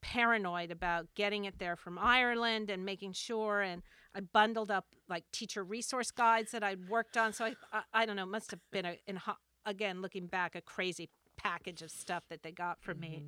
paranoid 0.00 0.70
about 0.70 1.06
getting 1.14 1.44
it 1.46 1.58
there 1.58 1.76
from 1.76 1.98
Ireland 1.98 2.70
and 2.70 2.84
making 2.84 3.12
sure. 3.12 3.60
And 3.60 3.82
I 4.14 4.20
bundled 4.20 4.70
up 4.70 4.86
like 5.08 5.24
teacher 5.32 5.64
resource 5.64 6.10
guides 6.10 6.52
that 6.52 6.62
I'd 6.62 6.88
worked 6.88 7.16
on. 7.16 7.32
So 7.32 7.46
I, 7.46 7.54
I, 7.72 7.82
I 7.92 8.06
don't 8.06 8.16
know, 8.16 8.26
must 8.26 8.50
have 8.52 8.60
been 8.70 8.84
a, 8.84 8.96
in 9.06 9.16
ho- 9.16 9.36
again 9.64 10.02
looking 10.02 10.26
back, 10.26 10.54
a 10.54 10.60
crazy 10.60 11.08
package 11.36 11.82
of 11.82 11.90
stuff 11.90 12.24
that 12.30 12.42
they 12.42 12.52
got 12.52 12.80
for 12.80 12.94
me. 12.94 13.24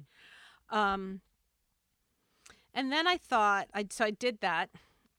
Um, 0.71 1.21
and 2.79 2.93
then 2.93 3.07
I 3.07 3.17
thought, 3.17 3.67
I 3.75 3.87
so 3.91 4.05
I 4.05 4.11
did 4.13 4.41
that, 4.41 4.71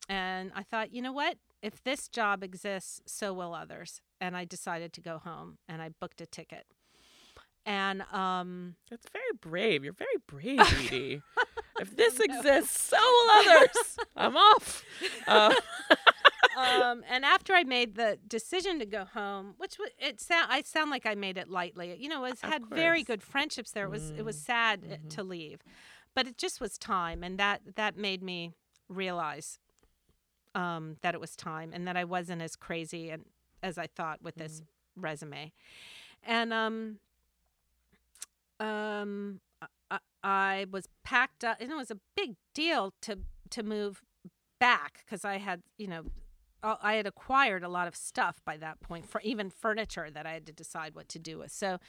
and 0.07 0.51
I 0.55 0.63
thought, 0.63 0.93
you 0.93 1.01
know 1.01 1.11
what? 1.13 1.35
If 1.61 1.83
this 1.83 2.07
job 2.07 2.43
exists, 2.43 3.01
so 3.05 3.33
will 3.33 3.53
others. 3.53 4.01
And 4.21 4.35
I 4.35 4.45
decided 4.45 4.91
to 4.93 5.01
go 5.01 5.17
home, 5.17 5.57
and 5.67 5.81
I 5.81 5.89
booked 6.01 6.21
a 6.21 6.25
ticket. 6.25 6.65
And 7.65 8.01
um, 8.13 8.75
That's 8.89 9.07
very 9.11 9.33
brave. 9.39 9.83
You're 9.83 9.93
very 9.93 10.19
brave, 10.27 10.59
Edie. 10.87 11.21
if 11.79 11.95
this 11.95 12.19
exists, 12.19 12.81
so 12.81 12.97
will 12.97 13.29
others. 13.39 13.97
I'm 14.15 14.35
off. 14.37 14.83
Uh, 15.27 15.53
um, 16.57 17.03
and 17.09 17.23
after 17.25 17.53
I 17.53 17.63
made 17.63 17.95
the 17.95 18.17
decision 18.27 18.79
to 18.79 18.85
go 18.85 19.05
home, 19.05 19.53
which 19.57 19.77
it 19.99 20.19
sound 20.19 20.47
I 20.49 20.61
sound 20.63 20.89
like 20.91 21.05
I 21.05 21.15
made 21.15 21.37
it 21.37 21.49
lightly. 21.49 21.95
You 21.99 22.09
know, 22.09 22.25
I 22.25 22.33
had 22.41 22.65
very 22.65 23.03
good 23.03 23.21
friendships 23.21 23.71
there. 23.71 23.85
It 23.85 23.91
was 23.91 24.09
it 24.11 24.25
was 24.25 24.37
Mm, 24.37 24.45
sad 24.45 24.79
uh, 24.83 24.95
mhm. 24.95 25.09
to 25.15 25.23
leave, 25.23 25.59
but 26.15 26.27
it 26.27 26.37
just 26.37 26.59
was 26.59 26.77
time, 26.77 27.23
and 27.23 27.37
that 27.37 27.61
that 27.75 27.97
made 27.97 28.21
me 28.21 28.51
realize 28.87 29.59
um, 30.55 30.97
that 31.01 31.13
it 31.13 31.21
was 31.21 31.35
time, 31.35 31.71
and 31.73 31.87
that 31.87 31.95
I 31.97 32.03
wasn't 32.03 32.41
as 32.41 32.55
crazy 32.55 33.09
and 33.09 33.25
as 33.61 33.77
I 33.77 33.87
thought 33.87 34.21
with 34.21 34.35
this 34.35 34.61
resume, 34.95 35.51
and 36.23 36.53
um, 36.53 36.99
um, 38.59 39.41
I, 39.91 39.99
I 40.23 40.65
was 40.71 40.87
packed 41.03 41.43
up, 41.43 41.57
and 41.59 41.71
it 41.71 41.75
was 41.75 41.91
a 41.91 41.99
big 42.15 42.35
deal 42.53 42.93
to 43.01 43.19
to 43.51 43.63
move 43.63 44.01
back 44.59 45.03
because 45.05 45.25
I 45.25 45.37
had, 45.37 45.61
you 45.77 45.87
know, 45.87 46.03
I 46.61 46.95
had 46.95 47.07
acquired 47.07 47.63
a 47.63 47.69
lot 47.69 47.87
of 47.87 47.95
stuff 47.95 48.41
by 48.45 48.57
that 48.57 48.81
point, 48.81 49.09
for 49.09 49.21
even 49.21 49.49
furniture 49.49 50.09
that 50.11 50.25
I 50.25 50.33
had 50.33 50.45
to 50.47 50.51
decide 50.51 50.93
what 50.93 51.07
to 51.09 51.19
do 51.19 51.39
with. 51.39 51.51
So 51.51 51.79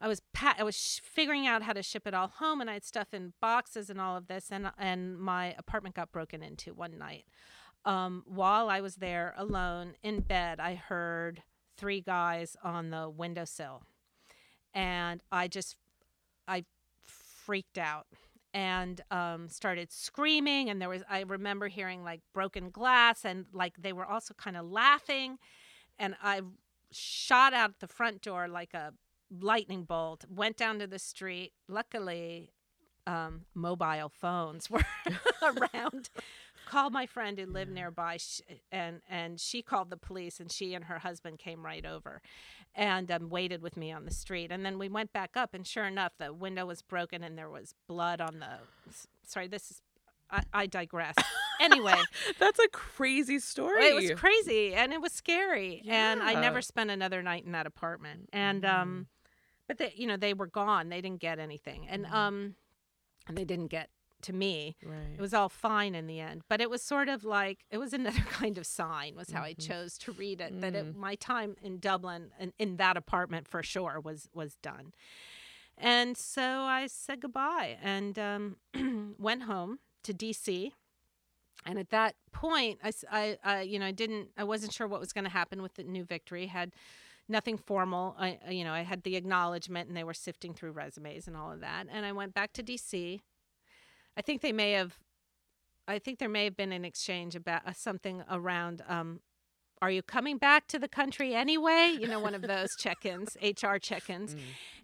I 0.00 0.08
was 0.08 0.20
I 0.58 0.62
was 0.62 0.76
sh- 0.76 1.00
figuring 1.02 1.46
out 1.46 1.62
how 1.62 1.72
to 1.72 1.82
ship 1.82 2.06
it 2.06 2.14
all 2.14 2.28
home, 2.28 2.60
and 2.60 2.68
I 2.68 2.74
had 2.74 2.84
stuff 2.84 3.14
in 3.14 3.32
boxes 3.40 3.88
and 3.90 4.00
all 4.00 4.16
of 4.16 4.26
this, 4.26 4.48
and 4.50 4.70
and 4.78 5.18
my 5.18 5.54
apartment 5.58 5.94
got 5.94 6.12
broken 6.12 6.42
into 6.42 6.74
one 6.74 6.98
night. 6.98 7.24
Um, 7.84 8.24
while 8.26 8.68
I 8.68 8.80
was 8.80 8.96
there 8.96 9.34
alone 9.36 9.94
in 10.02 10.20
bed, 10.20 10.60
I 10.60 10.74
heard 10.74 11.42
three 11.76 12.00
guys 12.00 12.56
on 12.62 12.90
the 12.90 13.08
windowsill, 13.08 13.82
and 14.74 15.22
I 15.32 15.48
just 15.48 15.76
I 16.46 16.64
freaked 17.02 17.78
out 17.78 18.06
and 18.52 19.02
um, 19.10 19.48
started 19.48 19.92
screaming 19.92 20.70
and 20.70 20.80
there 20.80 20.88
was 20.88 21.02
i 21.10 21.20
remember 21.20 21.68
hearing 21.68 22.02
like 22.02 22.20
broken 22.32 22.70
glass 22.70 23.22
and 23.24 23.44
like 23.52 23.74
they 23.78 23.92
were 23.92 24.06
also 24.06 24.32
kind 24.32 24.56
of 24.56 24.64
laughing 24.64 25.36
and 25.98 26.16
i 26.22 26.40
shot 26.90 27.52
out 27.52 27.80
the 27.80 27.86
front 27.86 28.22
door 28.22 28.48
like 28.48 28.72
a 28.72 28.94
lightning 29.30 29.84
bolt 29.84 30.24
went 30.28 30.56
down 30.56 30.78
to 30.78 30.86
the 30.86 30.98
street. 30.98 31.52
Luckily 31.68 32.52
um, 33.06 33.42
mobile 33.54 34.08
phones 34.08 34.70
were 34.70 34.84
around. 35.42 36.10
Called 36.68 36.92
my 36.92 37.06
friend 37.06 37.38
who 37.38 37.46
lived 37.46 37.70
nearby. 37.70 38.16
Sh- 38.16 38.40
and 38.72 39.00
and 39.08 39.40
she 39.40 39.62
called 39.62 39.90
the 39.90 39.96
police 39.96 40.40
and 40.40 40.50
she 40.50 40.74
and 40.74 40.84
her 40.84 40.98
husband 40.98 41.38
came 41.38 41.64
right 41.64 41.86
over 41.86 42.20
and 42.74 43.10
um, 43.10 43.28
waited 43.28 43.62
with 43.62 43.76
me 43.76 43.92
on 43.92 44.04
the 44.04 44.10
street. 44.10 44.50
And 44.50 44.66
then 44.66 44.78
we 44.78 44.88
went 44.88 45.12
back 45.12 45.36
up 45.36 45.54
and 45.54 45.66
sure 45.66 45.84
enough 45.86 46.12
the 46.18 46.32
window 46.32 46.66
was 46.66 46.82
broken 46.82 47.22
and 47.22 47.38
there 47.38 47.48
was 47.48 47.74
blood 47.86 48.20
on 48.20 48.40
the 48.40 48.58
sorry 49.24 49.46
this 49.46 49.70
is 49.70 49.82
I, 50.28 50.42
I 50.52 50.66
digress. 50.66 51.14
anyway, 51.60 51.94
That's 52.40 52.58
a 52.58 52.68
crazy 52.68 53.38
story. 53.38 53.86
it 53.86 53.94
was 53.94 54.10
crazy 54.12 54.74
and 54.74 54.92
it 54.92 55.00
was 55.00 55.12
scary, 55.12 55.84
and 55.86 56.20
I 56.20 56.34
never 56.34 56.60
spent 56.60 56.90
another 56.90 57.22
night 57.22 57.44
in 57.44 57.52
that 57.52 57.66
apartment. 57.66 58.28
And 58.32 58.64
um, 58.64 59.06
but 59.68 59.78
they, 59.78 59.92
you 59.96 60.06
know, 60.06 60.16
they 60.16 60.34
were 60.34 60.46
gone. 60.46 60.88
They 60.88 61.00
didn't 61.00 61.20
get 61.20 61.38
anything, 61.38 61.86
and 61.88 62.04
Mhm. 62.06 62.12
um, 62.12 62.54
and 63.26 63.36
they 63.36 63.44
didn't 63.44 63.68
get 63.68 63.90
to 64.22 64.32
me. 64.32 64.76
right. 64.82 65.14
It 65.14 65.20
was 65.20 65.34
all 65.34 65.48
fine 65.50 65.94
in 65.94 66.06
the 66.06 66.20
end, 66.20 66.42
but 66.48 66.60
it 66.60 66.70
was 66.70 66.82
sort 66.82 67.08
of 67.08 67.22
like 67.24 67.64
it 67.70 67.78
was 67.78 67.92
another 68.00 68.20
kind 68.30 68.56
of 68.58 68.66
sign. 68.66 69.14
Was 69.14 69.30
how 69.30 69.42
I 69.42 69.54
Mhm. 69.54 69.66
chose 69.68 69.98
to 69.98 70.12
read 70.12 70.40
it. 70.40 70.60
That 70.60 70.74
it, 70.74 70.86
Mm. 70.86 70.96
my 70.96 71.14
time 71.16 71.56
in 71.62 71.78
Dublin 71.78 72.32
and 72.38 72.52
in 72.58 72.76
that 72.78 72.96
apartment 72.96 73.46
for 73.46 73.62
sure 73.62 74.00
was 74.00 74.28
was 74.32 74.56
done. 74.56 74.92
And 75.78 76.16
so 76.16 76.42
I 76.62 76.86
said 76.86 77.20
goodbye 77.20 77.76
and 77.82 78.18
um, 78.18 78.56
went 79.18 79.42
home 79.42 79.78
to 80.04 80.14
DC. 80.14 80.72
And 81.66 81.78
at 81.78 81.90
that 81.90 82.14
point, 82.32 82.78
I, 82.82 82.92
I- 83.10 83.38
I, 83.44 83.60
you 83.62 83.78
know, 83.78 83.86
I 83.86 83.90
didn't, 83.92 84.30
I 84.38 84.44
wasn't 84.44 84.72
sure 84.72 84.86
what 84.86 85.00
was 85.00 85.12
going 85.12 85.24
to 85.24 85.30
happen 85.30 85.60
with 85.62 85.74
the 85.74 85.82
new 85.82 86.04
victory. 86.04 86.46
Had 86.46 86.72
nothing 87.28 87.58
formal. 87.58 88.14
I, 88.18 88.38
you 88.50 88.64
know, 88.64 88.72
I 88.72 88.82
had 88.82 89.02
the 89.02 89.16
acknowledgement, 89.16 89.88
and 89.88 89.96
they 89.96 90.04
were 90.04 90.14
sifting 90.14 90.54
through 90.54 90.72
resumes 90.72 91.26
and 91.26 91.36
all 91.36 91.52
of 91.52 91.60
that. 91.60 91.86
And 91.90 92.06
I 92.06 92.12
went 92.12 92.34
back 92.34 92.52
to 92.54 92.62
DC. 92.62 93.20
I 94.16 94.22
think 94.22 94.42
they 94.42 94.52
may 94.52 94.72
have, 94.72 94.98
I 95.86 95.98
think 95.98 96.18
there 96.18 96.28
may 96.28 96.44
have 96.44 96.56
been 96.56 96.72
an 96.72 96.84
exchange 96.84 97.34
about 97.34 97.66
uh, 97.66 97.72
something 97.72 98.22
around. 98.30 98.82
Um, 98.88 99.20
are 99.82 99.90
you 99.90 100.02
coming 100.02 100.38
back 100.38 100.68
to 100.68 100.78
the 100.78 100.88
country 100.88 101.34
anyway? 101.34 101.96
You 101.98 102.08
know, 102.08 102.20
one 102.20 102.34
of 102.34 102.42
those 102.42 102.70
check-ins, 102.78 103.36
HR 103.42 103.76
check-ins. 103.76 104.34
Mm. 104.34 104.40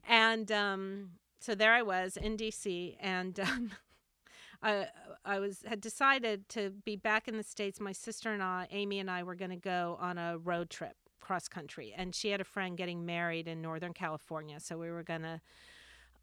And 0.07 0.53
um, 0.53 1.11
so 1.41 1.55
there 1.55 1.73
I 1.73 1.83
was 1.83 2.17
in 2.17 2.37
DC, 2.37 2.97
and 3.01 3.41
um, 3.41 3.71
I 4.63 4.89
I 5.25 5.39
was 5.39 5.63
had 5.67 5.81
decided 5.81 6.49
to 6.51 6.71
be 6.71 6.97
back 6.97 7.27
in 7.27 7.37
the 7.37 7.43
states. 7.43 7.81
My 7.81 7.93
sister 7.93 8.33
and 8.33 8.43
I, 8.43 8.69
Amy 8.71 8.99
and 8.99 9.11
I, 9.11 9.23
were 9.23 9.35
going 9.35 9.51
to 9.51 9.57
go 9.57 9.97
on 10.01 10.19
a 10.19 10.37
road 10.39 10.69
trip 10.69 10.97
cross 11.23 11.49
country, 11.49 11.95
and 11.97 12.15
she 12.15 12.29
had 12.31 12.41
a 12.41 12.45
friend 12.45 12.77
getting 12.77 13.07
married 13.07 13.49
in 13.49 13.63
Northern 13.63 13.95
California, 13.95 14.61
so 14.61 14.77
we 14.77 14.91
were 14.91 15.03
to, 15.23 15.41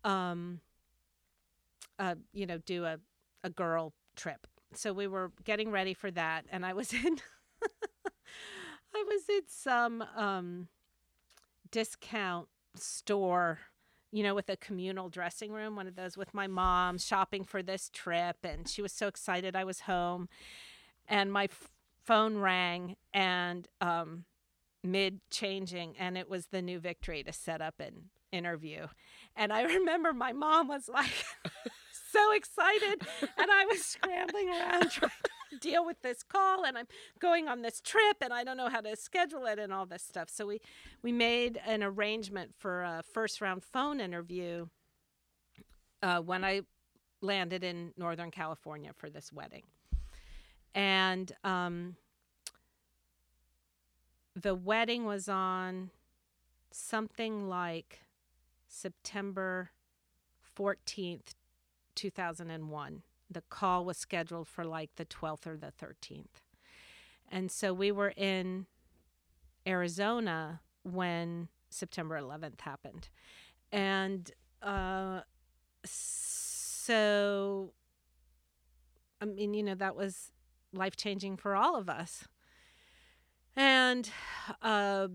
um, 0.03 0.59
uh, 1.97 2.15
you 2.33 2.45
know, 2.45 2.59
do 2.59 2.85
a 2.85 2.99
a 3.43 3.49
girl 3.49 3.93
trip. 4.15 4.47
So 4.73 4.93
we 4.93 5.07
were 5.07 5.31
getting 5.43 5.71
ready 5.71 5.93
for 5.93 6.11
that, 6.11 6.45
and 6.51 6.65
I 6.65 6.73
was 6.73 6.93
in. 7.05 7.17
I 8.93 9.03
was 9.07 9.29
in 9.29 9.41
some 9.47 10.03
um, 10.15 10.67
discount 11.71 12.47
store, 12.75 13.59
you 14.11 14.23
know, 14.23 14.33
with 14.33 14.49
a 14.49 14.57
communal 14.57 15.09
dressing 15.09 15.51
room, 15.51 15.75
one 15.75 15.87
of 15.87 15.95
those 15.95 16.17
with 16.17 16.33
my 16.33 16.47
mom 16.47 16.97
shopping 16.97 17.43
for 17.43 17.61
this 17.61 17.89
trip. 17.93 18.37
And 18.43 18.67
she 18.67 18.81
was 18.81 18.91
so 18.91 19.07
excited 19.07 19.55
I 19.55 19.63
was 19.63 19.81
home. 19.81 20.27
And 21.07 21.31
my 21.31 21.45
f- 21.45 21.69
phone 22.03 22.37
rang 22.37 22.95
and 23.13 23.67
um, 23.81 24.25
mid 24.83 25.21
changing, 25.29 25.95
and 25.97 26.17
it 26.17 26.29
was 26.29 26.47
the 26.47 26.61
new 26.61 26.79
victory 26.79 27.23
to 27.23 27.33
set 27.33 27.61
up 27.61 27.79
an 27.79 28.09
interview. 28.31 28.87
And 29.35 29.51
I 29.51 29.61
remember 29.73 30.13
my 30.13 30.33
mom 30.33 30.67
was 30.67 30.89
like, 30.89 31.25
so 32.11 32.33
excited. 32.33 33.01
And 33.21 33.51
I 33.51 33.65
was 33.65 33.83
scrambling 33.83 34.49
around 34.49 34.91
trying 34.91 35.11
to 35.51 35.57
deal 35.59 35.85
with 35.85 36.01
this 36.01 36.23
call 36.23 36.63
and 36.63 36.77
I'm 36.77 36.87
going 37.19 37.47
on 37.47 37.61
this 37.61 37.81
trip 37.81 38.17
and 38.21 38.33
I 38.33 38.43
don't 38.43 38.57
know 38.57 38.69
how 38.69 38.81
to 38.81 38.95
schedule 38.95 39.45
it 39.45 39.59
and 39.59 39.73
all 39.73 39.85
this 39.85 40.03
stuff. 40.03 40.29
So 40.29 40.45
we 40.45 40.59
we 41.01 41.11
made 41.11 41.59
an 41.65 41.83
arrangement 41.83 42.51
for 42.57 42.83
a 42.83 43.03
first 43.13 43.41
round 43.41 43.63
phone 43.63 43.99
interview 43.99 44.67
uh, 46.01 46.19
when 46.19 46.43
I 46.43 46.61
landed 47.21 47.63
in 47.63 47.93
Northern 47.97 48.31
California 48.31 48.91
for 48.95 49.09
this 49.09 49.33
wedding. 49.33 49.63
And 50.75 51.31
um, 51.43 51.95
the 54.41 54.55
wedding 54.55 55.05
was 55.05 55.27
on 55.27 55.89
something 56.71 57.49
like 57.49 57.99
September 58.67 59.71
14th, 60.57 61.33
2001. 61.95 63.03
The 63.31 63.41
call 63.49 63.85
was 63.85 63.97
scheduled 63.97 64.47
for 64.47 64.63
like 64.63 64.91
the 64.95 65.05
12th 65.05 65.47
or 65.47 65.57
the 65.57 65.73
13th. 65.81 66.43
And 67.31 67.51
so 67.51 67.73
we 67.73 67.91
were 67.91 68.13
in 68.15 68.65
Arizona 69.67 70.61
when 70.83 71.49
September 71.69 72.19
11th 72.19 72.61
happened. 72.61 73.09
And 73.71 74.31
uh, 74.63 75.21
so, 75.83 77.71
I 79.21 79.25
mean, 79.25 79.53
you 79.53 79.63
know, 79.63 79.75
that 79.75 79.95
was 79.95 80.31
life 80.73 80.95
changing 80.95 81.37
for 81.37 81.55
all 81.55 81.75
of 81.75 81.89
us. 81.89 82.27
And 83.55 84.09
uh, 84.61 85.09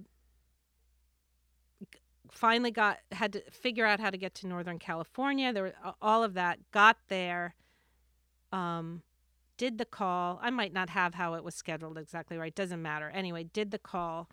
finally 2.31 2.71
got 2.71 2.99
had 3.13 3.33
to 3.33 3.41
figure 3.51 3.87
out 3.87 4.01
how 4.01 4.11
to 4.11 4.19
get 4.19 4.35
to 4.35 4.47
Northern 4.47 4.79
California. 4.79 5.53
There 5.53 5.63
were 5.63 5.75
all 6.03 6.23
of 6.23 6.35
that. 6.35 6.59
Got 6.73 6.99
there. 7.09 7.55
Um, 8.53 9.03
did 9.57 9.79
the 9.79 9.85
call. 9.85 10.39
I 10.43 10.51
might 10.51 10.73
not 10.73 10.91
have 10.91 11.15
how 11.15 11.35
it 11.35 11.45
was 11.45 11.55
scheduled 11.55 11.97
exactly 11.97 12.37
right. 12.37 12.55
Doesn't 12.55 12.83
matter. 12.83 13.11
Anyway, 13.11 13.45
did 13.45 13.71
the 13.71 13.79
call. 13.79 14.29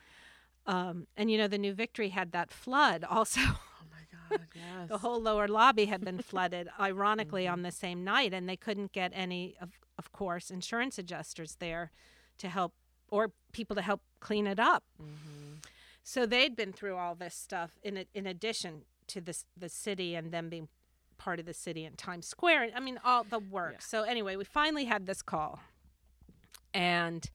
Um, 0.66 1.08
and 1.16 1.32
you 1.32 1.38
know, 1.38 1.48
the 1.48 1.58
New 1.58 1.74
Victory 1.74 2.10
had 2.10 2.32
that 2.32 2.52
flood 2.52 3.04
also. 3.10 3.42
Oh 3.42 3.88
my 3.90 4.38
God. 4.38 4.46
Yes. 4.56 4.90
the 4.90 5.00
whole 5.00 5.22
lower 5.22 5.48
lobby 5.48 5.86
had 5.86 6.04
been 6.04 6.20
flooded, 6.22 6.70
ironically, 6.80 7.48
on 7.48 7.62
the 7.62 7.72
same 7.72 8.04
night, 8.04 8.34
and 8.34 8.48
they 8.48 8.56
couldn't 8.56 8.92
get 8.92 9.12
any, 9.14 9.56
of, 9.62 9.72
of 9.98 10.12
course, 10.12 10.50
insurance 10.50 10.98
adjusters 10.98 11.56
there 11.60 11.92
to 12.38 12.50
help 12.50 12.74
or 13.10 13.32
people 13.52 13.76
to 13.76 13.82
help 13.82 14.02
clean 14.20 14.48
it 14.48 14.60
up. 14.60 14.84
Mhm. 15.02 15.64
So 16.04 16.26
they'd 16.26 16.56
been 16.56 16.74
through 16.74 16.96
all 16.98 17.16
this 17.16 17.36
stuff 17.36 17.78
in 17.84 17.98
a- 17.98 18.08
in 18.14 18.26
addition 18.26 18.86
to 19.08 19.22
this 19.22 19.46
the 19.56 19.70
city 19.70 20.16
and 20.16 20.32
them 20.32 20.50
being 20.50 20.68
part 21.18 21.40
of 21.40 21.46
the 21.46 21.54
city 21.54 21.86
and 21.86 21.98
Times 21.98 22.28
Square. 22.28 22.72
I 22.76 22.80
mean, 22.80 22.98
all 23.04 23.24
the 23.24 23.40
work. 23.40 23.74
Yeah. 23.74 23.80
So 23.80 24.04
anyway, 24.04 24.36
we 24.36 24.44
finally 24.44 24.86
had 24.86 25.06
this 25.06 25.22
call, 25.22 25.60
and 26.74 27.30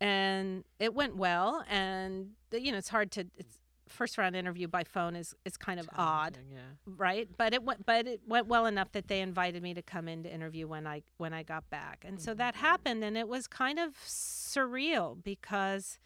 and 0.00 0.64
it 0.78 0.94
went 0.94 1.16
well. 1.16 1.64
And 1.68 2.34
you 2.52 2.72
know, 2.72 2.78
it's 2.78 2.88
hard 2.88 3.10
to 3.12 3.26
it's 3.36 3.58
first 3.88 4.18
round 4.18 4.34
interview 4.36 4.66
by 4.68 4.84
phone 4.84 5.14
is 5.16 5.34
is 5.44 5.56
kind 5.56 5.78
of 5.80 5.88
odd 5.96 6.38
Yeah. 6.52 6.58
right? 6.86 7.28
But 7.36 7.54
it 7.54 7.62
went 7.62 7.86
but 7.86 8.06
it 8.06 8.20
went 8.26 8.46
well 8.46 8.66
enough 8.66 8.92
that 8.92 9.08
they 9.08 9.20
invited 9.20 9.62
me 9.62 9.74
to 9.74 9.82
come 9.82 10.08
in 10.08 10.22
to 10.24 10.32
interview 10.32 10.66
when 10.66 10.86
i 10.86 11.02
when 11.18 11.32
i 11.32 11.42
got 11.42 11.68
back. 11.70 12.04
And 12.06 12.20
so 12.20 12.34
that 12.34 12.56
happened 12.56 13.04
and 13.04 13.16
it 13.16 13.28
was 13.28 13.46
kind 13.46 13.78
of 13.78 13.94
surreal 14.06 15.22
because 15.22 15.98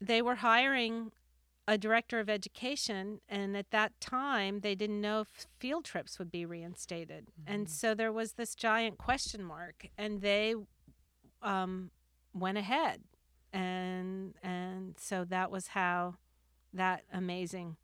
they 0.00 0.20
were 0.22 0.36
hiring 0.36 1.12
a 1.66 1.78
director 1.78 2.20
of 2.20 2.28
education 2.28 3.20
and 3.28 3.56
at 3.56 3.70
that 3.70 3.98
time 4.00 4.60
they 4.60 4.74
didn't 4.74 5.00
know 5.00 5.20
if 5.22 5.46
field 5.58 5.84
trips 5.84 6.18
would 6.18 6.30
be 6.30 6.44
reinstated. 6.44 7.28
And 7.46 7.70
so 7.70 7.94
there 7.94 8.12
was 8.12 8.32
this 8.32 8.54
giant 8.54 8.98
question 8.98 9.42
mark 9.42 9.88
and 9.96 10.20
they 10.20 10.54
um, 11.42 11.90
went 12.34 12.58
ahead 12.58 13.00
and 13.54 14.34
and 14.42 14.94
so 14.98 15.24
that 15.24 15.50
was 15.50 15.68
how 15.68 16.16
that 16.74 17.04
amazing 17.12 17.76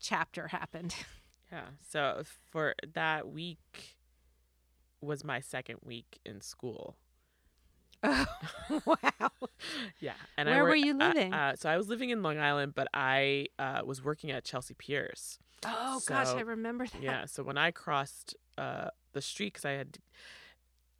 chapter 0.00 0.48
happened 0.48 0.94
Yeah. 1.52 1.64
So 1.86 2.22
for 2.50 2.74
that 2.94 3.28
week 3.28 3.96
was 5.02 5.22
my 5.22 5.40
second 5.40 5.80
week 5.84 6.18
in 6.24 6.40
school. 6.40 6.96
oh 8.02 8.24
wow 8.86 9.30
Yeah. 10.00 10.14
And 10.38 10.48
I 10.48 10.54
Where 10.54 10.64
were 10.64 10.74
you 10.74 10.92
uh, 10.92 11.08
living? 11.08 11.34
Uh, 11.34 11.54
so 11.56 11.68
I 11.68 11.76
was 11.76 11.88
living 11.88 12.10
in 12.10 12.22
Long 12.22 12.38
Island, 12.38 12.72
but 12.74 12.88
I 12.94 13.48
uh, 13.58 13.82
was 13.84 14.02
working 14.02 14.30
at 14.30 14.44
Chelsea 14.44 14.74
Piers. 14.74 15.38
oh 15.64 16.00
gosh 16.06 16.28
i 16.28 16.40
remember 16.40 16.86
that 16.86 17.02
Yeah. 17.02 17.26
So 17.26 17.42
when 17.42 17.58
I 17.58 17.70
crossed 17.70 18.34
uh, 18.56 18.88
the 19.12 19.20
street, 19.20 19.52
because 19.52 19.64
I 19.66 19.72
had, 19.72 19.98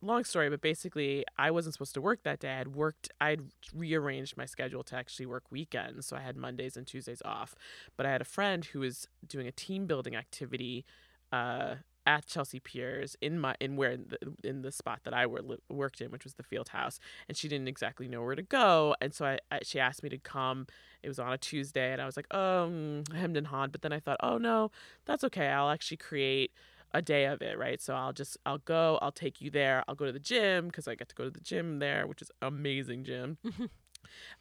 long 0.03 0.25
story, 0.25 0.51
but 0.51 0.61
basically 0.61 1.25
I 1.38 1.51
wasn't 1.51 1.75
supposed 1.75 1.95
to 1.95 2.01
work 2.01 2.23
that 2.25 2.41
day. 2.41 2.51
I 2.53 2.59
had 2.59 2.75
worked, 2.75 3.11
I'd 3.21 3.41
rearranged 3.75 4.37
my 4.37 4.47
schedule 4.47 4.83
to 4.85 4.97
actually 4.97 5.27
work 5.27 5.45
weekends. 5.51 6.07
So 6.07 6.17
I 6.17 6.21
had 6.21 6.37
Mondays 6.37 6.77
and 6.77 6.87
Tuesdays 6.87 7.23
off. 7.25 7.55
But 7.97 8.07
I 8.07 8.11
had 8.11 8.21
a 8.21 8.27
friend 8.27 8.65
who 8.65 8.81
was 8.81 9.07
doing 9.27 9.47
a 9.47 9.53
team 9.53 9.87
building 9.87 10.17
activity. 10.17 10.85
Uh, 11.31 11.77
at 12.07 12.27
Chelsea 12.27 12.61
Piers 12.61 13.17
in 13.21 13.38
my 13.38 13.55
in 13.61 13.77
where 13.77 13.93
in 13.93 14.07
the, 14.09 14.49
in 14.49 14.62
the 14.62 14.73
spot 14.73 15.01
that 15.05 15.15
I 15.15 15.27
were, 15.27 15.41
worked 15.69 16.01
in, 16.01 16.11
which 16.11 16.25
was 16.25 16.35
the 16.35 16.43
field 16.43 16.71
house, 16.71 16.99
and 17.29 17.37
she 17.37 17.49
didn't 17.49 17.69
exactly 17.69 18.09
know 18.09 18.23
where 18.23 18.35
to 18.35 18.43
go, 18.43 18.95
and 19.01 19.15
so 19.15 19.25
I, 19.25 19.38
I 19.51 19.61
she 19.62 19.79
asked 19.79 20.03
me 20.03 20.09
to 20.09 20.19
come. 20.19 20.67
It 21.03 21.09
was 21.09 21.19
on 21.19 21.33
a 21.33 21.38
Tuesday, 21.38 21.93
and 21.93 22.01
I 22.01 22.07
was 22.07 22.17
like, 22.17 22.29
mm, 22.29 23.12
hemmed 23.12 23.37
and 23.37 23.47
hawed. 23.47 23.73
But 23.73 23.83
then 23.83 23.93
I 23.93 24.01
thought, 24.01 24.19
oh 24.23 24.38
no, 24.38 24.71
that's 25.05 25.25
okay. 25.25 25.49
I'll 25.49 25.71
actually 25.71 25.97
create 25.99 26.53
a 26.94 27.02
day 27.02 27.24
of 27.26 27.42
it, 27.42 27.59
right? 27.59 27.81
So 27.81 27.94
I'll 27.94 28.12
just 28.12 28.37
I'll 28.46 28.59
go, 28.59 28.98
I'll 29.02 29.12
take 29.12 29.40
you 29.40 29.50
there. 29.50 29.85
I'll 29.88 29.94
go 29.94 30.07
to 30.07 30.12
the 30.12 30.18
gym 30.18 30.66
because 30.66 30.87
I 30.88 30.94
get 30.94 31.09
to 31.09 31.14
go 31.14 31.24
to 31.24 31.31
the 31.31 31.40
gym 31.40 31.78
there, 31.78 32.07
which 32.07 32.22
is 32.22 32.31
amazing 32.40 33.05
gym. 33.05 33.38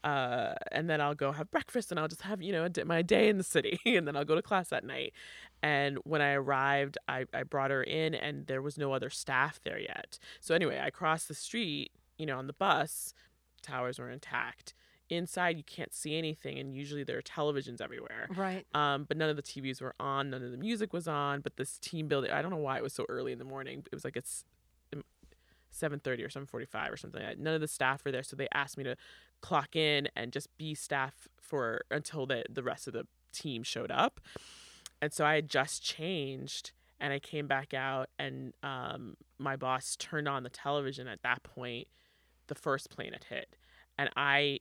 uh, 0.03 0.53
and 0.71 0.89
then 0.89 1.01
I'll 1.01 1.15
go 1.15 1.31
have 1.31 1.51
breakfast 1.51 1.91
and 1.91 1.99
I'll 1.99 2.07
just 2.07 2.23
have 2.23 2.41
you 2.41 2.51
know 2.51 2.67
d- 2.67 2.83
my 2.83 3.01
day 3.01 3.29
in 3.29 3.37
the 3.37 3.43
city, 3.43 3.79
and 3.85 4.07
then 4.07 4.15
I'll 4.15 4.25
go 4.25 4.35
to 4.35 4.41
class 4.41 4.69
that 4.69 4.83
night. 4.83 5.13
And 5.63 5.97
when 6.03 6.21
I 6.21 6.33
arrived, 6.33 6.97
I, 7.07 7.25
I 7.33 7.43
brought 7.43 7.71
her 7.71 7.83
in, 7.83 8.15
and 8.15 8.47
there 8.47 8.61
was 8.61 8.77
no 8.77 8.93
other 8.93 9.09
staff 9.09 9.59
there 9.63 9.79
yet. 9.79 10.17
So 10.39 10.55
anyway, 10.55 10.81
I 10.83 10.89
crossed 10.89 11.27
the 11.27 11.35
street, 11.35 11.91
you 12.17 12.25
know, 12.25 12.37
on 12.37 12.47
the 12.47 12.53
bus. 12.53 13.13
Towers 13.61 13.99
were 13.99 14.09
intact. 14.09 14.73
Inside, 15.11 15.57
you 15.57 15.63
can't 15.63 15.93
see 15.93 16.17
anything, 16.17 16.57
and 16.57 16.73
usually 16.73 17.03
there 17.03 17.17
are 17.17 17.21
televisions 17.21 17.81
everywhere. 17.81 18.27
Right. 18.35 18.65
Um, 18.73 19.03
but 19.03 19.17
none 19.17 19.29
of 19.29 19.35
the 19.35 19.43
TVs 19.43 19.81
were 19.81 19.93
on, 19.99 20.29
none 20.29 20.41
of 20.41 20.51
the 20.51 20.57
music 20.57 20.93
was 20.93 21.07
on. 21.07 21.41
But 21.41 21.57
this 21.57 21.77
team 21.77 22.07
building, 22.07 22.31
I 22.31 22.41
don't 22.41 22.49
know 22.51 22.57
why 22.57 22.77
it 22.77 22.83
was 22.83 22.93
so 22.93 23.05
early 23.09 23.31
in 23.33 23.37
the 23.37 23.45
morning. 23.45 23.83
It 23.91 23.93
was 23.93 24.05
like 24.05 24.15
it's 24.15 24.45
seven 25.69 25.99
thirty 25.99 26.23
or 26.23 26.29
seven 26.29 26.45
forty 26.47 26.65
five 26.65 26.91
or 26.91 26.97
something. 26.97 27.21
Like 27.21 27.37
that. 27.37 27.39
None 27.43 27.53
of 27.53 27.61
the 27.61 27.67
staff 27.67 28.05
were 28.05 28.11
there, 28.11 28.23
so 28.23 28.35
they 28.35 28.47
asked 28.53 28.77
me 28.77 28.83
to 28.85 28.95
clock 29.41 29.75
in 29.75 30.07
and 30.15 30.31
just 30.31 30.55
be 30.57 30.73
staff 30.73 31.27
for 31.39 31.81
until 31.91 32.25
the 32.25 32.43
the 32.49 32.63
rest 32.63 32.87
of 32.87 32.93
the 32.93 33.05
team 33.31 33.63
showed 33.63 33.91
up. 33.91 34.21
And 35.01 35.11
so 35.11 35.25
I 35.25 35.35
had 35.35 35.49
just 35.49 35.83
changed, 35.83 36.71
and 36.99 37.11
I 37.11 37.19
came 37.19 37.47
back 37.47 37.73
out, 37.73 38.09
and 38.19 38.53
um, 38.61 39.17
my 39.39 39.55
boss 39.55 39.95
turned 39.97 40.27
on 40.27 40.43
the 40.43 40.49
television. 40.49 41.07
At 41.07 41.23
that 41.23 41.43
point, 41.43 41.87
the 42.47 42.55
first 42.55 42.89
plane 42.89 43.13
had 43.13 43.23
hit, 43.23 43.55
and 43.97 44.09
I, 44.15 44.59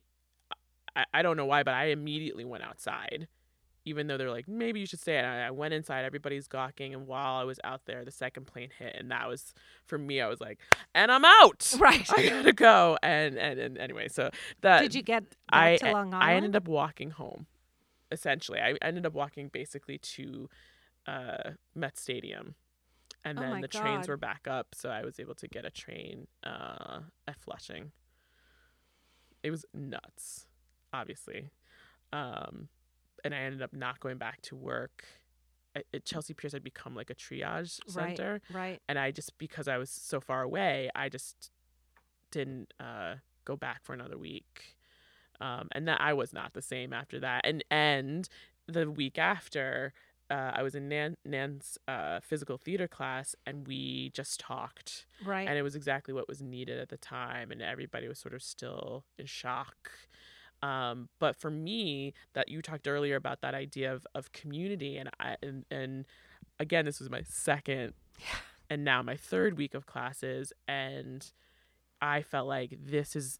I, 0.95 1.05
I 1.13 1.21
don't 1.21 1.37
know 1.37 1.45
why, 1.45 1.63
but 1.63 1.73
I 1.73 1.85
immediately 1.85 2.45
went 2.45 2.63
outside 2.63 3.27
even 3.85 4.07
though 4.07 4.17
they're 4.17 4.31
like 4.31 4.47
maybe 4.47 4.79
you 4.79 4.85
should 4.85 4.99
stay. 4.99 5.17
And 5.17 5.25
I, 5.25 5.47
I 5.47 5.51
went 5.51 5.73
inside 5.73 6.05
everybody's 6.05 6.47
gawking 6.47 6.93
and 6.93 7.07
while 7.07 7.35
i 7.35 7.43
was 7.43 7.59
out 7.63 7.81
there 7.85 8.05
the 8.05 8.11
second 8.11 8.45
plane 8.45 8.69
hit 8.77 8.95
and 8.97 9.09
that 9.11 9.27
was 9.27 9.53
for 9.85 9.97
me 9.97 10.21
i 10.21 10.27
was 10.27 10.39
like 10.39 10.59
and 10.93 11.11
i'm 11.11 11.25
out! 11.25 11.75
Right. 11.79 12.07
i 12.15 12.29
gotta 12.29 12.53
go! 12.53 12.97
And 13.01 13.37
and, 13.37 13.59
and 13.59 13.77
anyway 13.77 14.07
so 14.07 14.29
that 14.61 14.81
Did 14.81 14.95
you 14.95 15.01
get 15.01 15.23
I, 15.51 15.77
to 15.77 15.91
Long 15.91 16.13
Island? 16.13 16.23
I 16.23 16.33
ended 16.35 16.55
up 16.55 16.67
walking 16.67 17.11
home 17.11 17.47
essentially. 18.11 18.59
I 18.59 18.75
ended 18.81 19.05
up 19.05 19.13
walking 19.13 19.47
basically 19.47 19.97
to 19.97 20.49
uh 21.07 21.51
met 21.73 21.97
stadium 21.97 22.55
and 23.25 23.37
Oh 23.39 23.41
then 23.41 23.51
my 23.51 23.61
the 23.61 23.67
trains 23.67 24.07
were 24.07 24.17
back 24.17 24.47
up 24.47 24.67
so 24.75 24.89
i 24.89 25.03
was 25.03 25.19
able 25.19 25.33
to 25.33 25.47
get 25.47 25.65
a 25.65 25.71
train 25.71 26.27
uh 26.43 26.99
at 27.27 27.39
flushing. 27.39 27.91
It 29.43 29.49
was 29.49 29.65
nuts 29.73 30.45
obviously 30.93 31.49
um 32.13 32.67
and 33.23 33.33
I 33.35 33.39
ended 33.39 33.61
up 33.61 33.71
not 33.73 33.99
going 33.99 34.17
back 34.17 34.41
to 34.43 34.55
work. 34.55 35.05
At, 35.75 35.85
at 35.93 36.05
Chelsea 36.05 36.33
Piers 36.33 36.53
had 36.53 36.63
become 36.63 36.95
like 36.95 37.09
a 37.11 37.15
triage 37.15 37.79
Right. 37.95 38.17
center, 38.17 38.41
Right. 38.51 38.81
and 38.89 38.97
I 38.99 39.11
just 39.11 39.37
because 39.37 39.67
I 39.67 39.77
was 39.77 39.89
so 39.91 40.19
far 40.19 40.41
away, 40.41 40.89
I 40.95 41.07
just 41.07 41.51
didn't 42.31 42.73
uh, 42.79 43.15
go 43.45 43.55
back 43.55 43.83
for 43.83 43.93
another 43.93 44.17
week. 44.17 44.75
Um, 45.39 45.69
and 45.71 45.87
that 45.87 46.01
I 46.01 46.13
was 46.13 46.33
not 46.33 46.53
the 46.53 46.61
same 46.61 46.93
after 46.93 47.19
that. 47.19 47.41
And 47.45 47.63
and 47.71 48.27
the 48.67 48.89
week 48.89 49.17
after, 49.17 49.93
uh, 50.29 50.51
I 50.55 50.63
was 50.63 50.75
in 50.75 50.87
Nan, 50.89 51.15
Nan's 51.23 51.77
uh, 51.87 52.19
physical 52.21 52.57
theater 52.57 52.87
class, 52.87 53.35
and 53.45 53.67
we 53.67 54.09
just 54.13 54.39
talked 54.39 55.05
Right. 55.23 55.47
and 55.47 55.57
it 55.57 55.61
was 55.61 55.75
exactly 55.75 56.13
what 56.13 56.27
was 56.27 56.41
needed 56.41 56.79
at 56.79 56.89
the 56.89 56.97
time 56.97 57.51
and 57.51 57.61
everybody 57.61 58.07
was 58.07 58.17
sort 58.19 58.33
of 58.33 58.41
still 58.41 59.05
in 59.19 59.25
shock 59.27 59.91
um, 60.63 61.09
but 61.19 61.35
for 61.35 61.49
me 61.51 62.13
that 62.33 62.49
you 62.49 62.61
talked 62.61 62.87
earlier 62.87 63.15
about 63.15 63.41
that 63.41 63.53
idea 63.55 63.93
of, 63.93 64.05
of 64.15 64.31
community 64.31 64.97
and 64.97 65.09
I 65.19 65.35
and, 65.41 65.65
and 65.71 66.05
again 66.59 66.85
this 66.85 66.99
was 66.99 67.09
my 67.09 67.23
second 67.27 67.93
and 68.69 68.83
now 68.83 69.01
my 69.01 69.15
third 69.15 69.57
week 69.57 69.73
of 69.73 69.85
classes 69.85 70.53
and 70.67 71.31
I 72.01 72.21
felt 72.21 72.47
like 72.47 72.75
this 72.83 73.15
is 73.15 73.39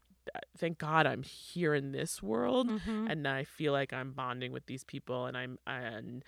thank 0.56 0.78
God 0.78 1.06
I'm 1.06 1.22
here 1.22 1.74
in 1.74 1.92
this 1.92 2.22
world 2.22 2.68
Mhm. 2.68 3.10
and 3.10 3.26
I 3.26 3.42
feel 3.44 3.72
like 3.72 3.92
I'm 3.92 4.12
bonding 4.12 4.52
with 4.52 4.66
these 4.66 4.84
people 4.84 5.26
and 5.26 5.36
I'm 5.36 5.58
and 5.66 6.24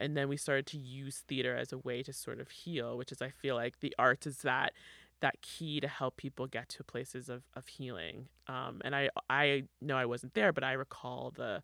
and 0.00 0.16
then 0.16 0.28
we 0.28 0.36
started 0.36 0.66
to 0.66 0.78
use 0.78 1.24
theater 1.26 1.56
as 1.56 1.72
a 1.72 1.78
way 1.78 2.02
to 2.02 2.12
sort 2.12 2.40
of 2.40 2.50
heal 2.50 2.96
which 2.96 3.10
is 3.10 3.20
I 3.22 3.30
feel 3.30 3.54
like 3.56 3.80
the 3.80 3.94
arts 3.98 4.26
is 4.26 4.38
that 4.38 4.72
that 5.20 5.40
key 5.42 5.80
to 5.80 5.88
help 5.88 6.16
people 6.16 6.46
get 6.46 6.68
to 6.68 6.84
places 6.84 7.28
of, 7.28 7.42
of 7.54 7.66
healing 7.66 8.28
um, 8.46 8.80
and 8.84 8.94
I 8.94 9.10
I 9.28 9.64
know 9.80 9.96
I 9.96 10.06
wasn't 10.06 10.34
there 10.34 10.52
but 10.52 10.62
I 10.64 10.72
recall 10.72 11.32
the 11.36 11.62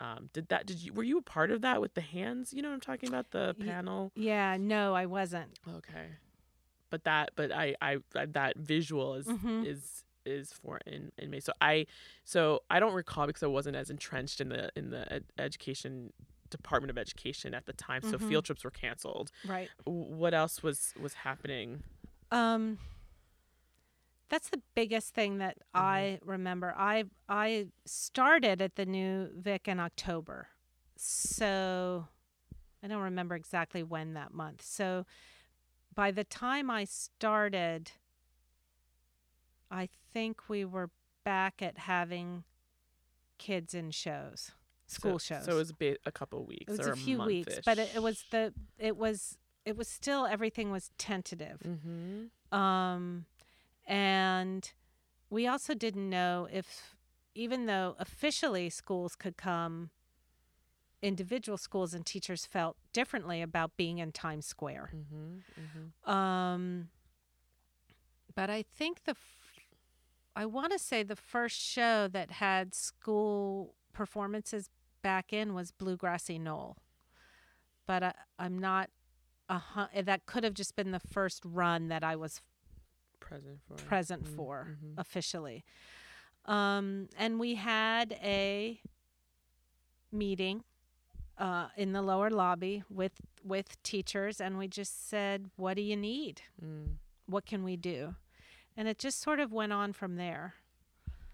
um, 0.00 0.30
did 0.32 0.48
that 0.48 0.66
did 0.66 0.80
you 0.82 0.92
were 0.92 1.02
you 1.02 1.18
a 1.18 1.22
part 1.22 1.50
of 1.50 1.60
that 1.62 1.80
with 1.80 1.94
the 1.94 2.00
hands 2.00 2.52
you 2.52 2.62
know 2.62 2.68
what 2.68 2.74
I'm 2.74 2.80
talking 2.80 3.08
about 3.08 3.30
the 3.30 3.54
panel 3.60 4.10
Yeah. 4.14 4.56
No, 4.58 4.94
I 4.94 5.06
wasn't. 5.06 5.58
okay 5.68 6.06
but 6.90 7.04
that 7.04 7.30
but 7.36 7.50
I 7.52 7.74
I 7.80 7.98
that 8.12 8.56
visual 8.58 9.14
is 9.14 9.26
Mhm. 9.26 9.64
is 9.66 10.04
is 10.24 10.52
for 10.52 10.78
in, 10.86 11.10
in 11.18 11.30
me 11.30 11.40
so 11.40 11.52
I 11.60 11.86
so 12.24 12.60
I 12.70 12.78
don't 12.78 12.94
recall 12.94 13.26
because 13.26 13.42
I 13.42 13.46
wasn't 13.48 13.74
as 13.76 13.90
entrenched 13.90 14.40
in 14.40 14.48
the 14.50 14.70
in 14.76 14.90
the 14.90 15.12
ed- 15.12 15.24
education 15.38 16.12
department 16.50 16.90
of 16.90 16.98
education 16.98 17.54
at 17.54 17.64
the 17.66 17.72
time 17.72 18.02
so 18.02 18.18
Mhm. 18.18 18.28
field 18.28 18.44
trips 18.44 18.62
were 18.62 18.70
canceled 18.70 19.30
Right. 19.44 19.68
What 19.84 20.34
else 20.34 20.62
was 20.62 20.94
was 21.00 21.14
happening 21.14 21.82
Um, 22.30 22.78
that's 24.32 24.48
the 24.48 24.62
biggest 24.74 25.14
thing 25.14 25.38
that 25.38 25.58
Mm-hmm. 25.76 25.86
I 25.86 26.18
remember. 26.24 26.74
I 26.76 27.04
I 27.28 27.66
started 27.86 28.60
at 28.60 28.76
the 28.76 28.86
new 28.86 29.28
Vic 29.34 29.68
in 29.68 29.78
October, 29.78 30.48
so 30.96 32.08
I 32.82 32.88
don't 32.88 33.02
remember 33.02 33.34
exactly 33.34 33.82
when 33.82 34.14
that 34.14 34.32
month. 34.34 34.62
So 34.62 35.06
by 35.94 36.10
the 36.10 36.24
time 36.24 36.70
I 36.70 36.84
started, 36.84 37.92
I 39.70 39.88
think 40.12 40.48
we 40.48 40.64
were 40.64 40.90
back 41.24 41.62
at 41.62 41.78
having 41.78 42.44
kids 43.38 43.74
in 43.74 43.90
shows, 43.90 44.52
school 44.86 45.18
so, 45.18 45.36
shows. 45.36 45.44
so 45.44 45.52
it 45.52 45.56
was 45.56 45.70
a, 45.70 45.74
bit, 45.74 46.00
a 46.06 46.12
couple 46.12 46.44
weeks 46.44 46.72
It 46.72 46.78
was 46.78 46.86
or 46.86 46.92
a 46.92 46.96
few 46.96 47.22
weeks, 47.22 47.60
but 47.64 47.78
it, 47.78 47.90
it 47.94 48.02
was 48.02 48.24
the 48.30 48.52
it 48.78 48.96
was 48.96 49.36
it 49.64 49.76
was 49.76 49.88
still 49.88 50.26
everything 50.26 50.70
was 50.70 50.90
tentative. 50.98 51.60
mm-hmm. 51.66 52.56
Um, 52.58 53.24
and 53.92 54.72
we 55.28 55.46
also 55.46 55.74
didn't 55.74 56.08
know 56.08 56.48
if, 56.50 56.96
even 57.34 57.66
though 57.66 57.94
officially 57.98 58.70
schools 58.70 59.14
could 59.14 59.36
come, 59.36 59.90
individual 61.02 61.58
schools 61.58 61.92
and 61.92 62.06
teachers 62.06 62.46
felt 62.46 62.78
differently 62.94 63.42
about 63.42 63.76
being 63.76 63.98
in 63.98 64.10
Times 64.10 64.46
Square. 64.46 64.94
Mm-hmm. 64.94 65.34
Mm-hmm. 65.60 66.10
Um, 66.10 66.88
but 68.34 68.48
I 68.48 68.62
think 68.62 69.04
the, 69.04 69.10
f- 69.10 69.60
I 70.34 70.46
want 70.46 70.72
to 70.72 70.78
say 70.78 71.02
the 71.02 71.14
first 71.14 71.60
show 71.60 72.08
that 72.08 72.30
had 72.30 72.74
school 72.74 73.74
performances 73.92 74.70
back 75.02 75.34
in 75.34 75.52
was 75.52 75.70
Bluegrassy 75.70 76.40
Knoll. 76.40 76.78
But 77.86 78.02
I, 78.02 78.14
I'm 78.38 78.58
not, 78.58 78.88
a 79.50 79.58
hu- 79.58 80.02
that 80.02 80.24
could 80.24 80.44
have 80.44 80.54
just 80.54 80.76
been 80.76 80.92
the 80.92 81.00
first 81.00 81.42
run 81.44 81.88
that 81.88 82.02
I 82.02 82.16
was 82.16 82.40
present 83.28 83.60
for 83.66 83.74
present 83.74 84.24
Mm, 84.24 84.36
for 84.36 84.68
mhm. 84.70 84.94
officially. 84.98 85.64
Um, 86.46 87.08
and 87.16 87.38
we 87.38 87.54
had 87.54 88.12
a 88.22 88.80
meeting 90.10 90.64
uh, 91.38 91.68
in 91.76 91.92
the 91.92 92.02
lower 92.02 92.30
lobby 92.30 92.82
with 92.90 93.12
with 93.44 93.82
teachers, 93.82 94.40
and 94.40 94.58
we 94.58 94.68
just 94.68 95.08
said, 95.08 95.50
"What 95.56 95.74
do 95.76 95.82
you 95.82 95.96
need? 95.96 96.42
Mm, 96.62 96.96
What 97.26 97.46
can 97.46 97.64
we 97.64 97.76
do?" 97.76 98.14
And 98.76 98.88
it 98.88 98.98
just 98.98 99.20
sort 99.20 99.40
of 99.40 99.52
went 99.52 99.72
on 99.72 99.92
from 99.92 100.16
there. 100.16 100.54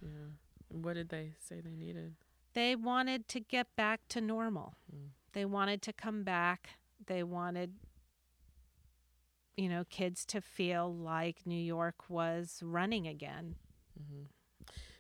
yeah 0.01 0.31
what 0.71 0.95
did 0.95 1.09
they 1.09 1.33
say 1.41 1.61
they 1.61 1.75
needed 1.75 2.15
They 2.55 2.77
wanted 2.77 3.27
to 3.29 3.41
get 3.41 3.67
back 3.77 4.01
to 4.09 4.21
normal. 4.21 4.75
Mm. 4.95 5.09
They 5.33 5.45
wanted 5.47 5.81
to 5.83 5.93
come 5.93 6.23
back. 6.25 6.69
They 7.07 7.23
wanted 7.23 7.71
you 9.59 9.69
know, 9.69 9.85
kids 9.91 10.25
to 10.27 10.41
feel 10.41 10.95
like 10.95 11.39
New 11.45 11.59
York 11.77 12.09
was 12.09 12.61
running 12.65 13.07
again. 13.07 13.57
hmm 13.99 14.25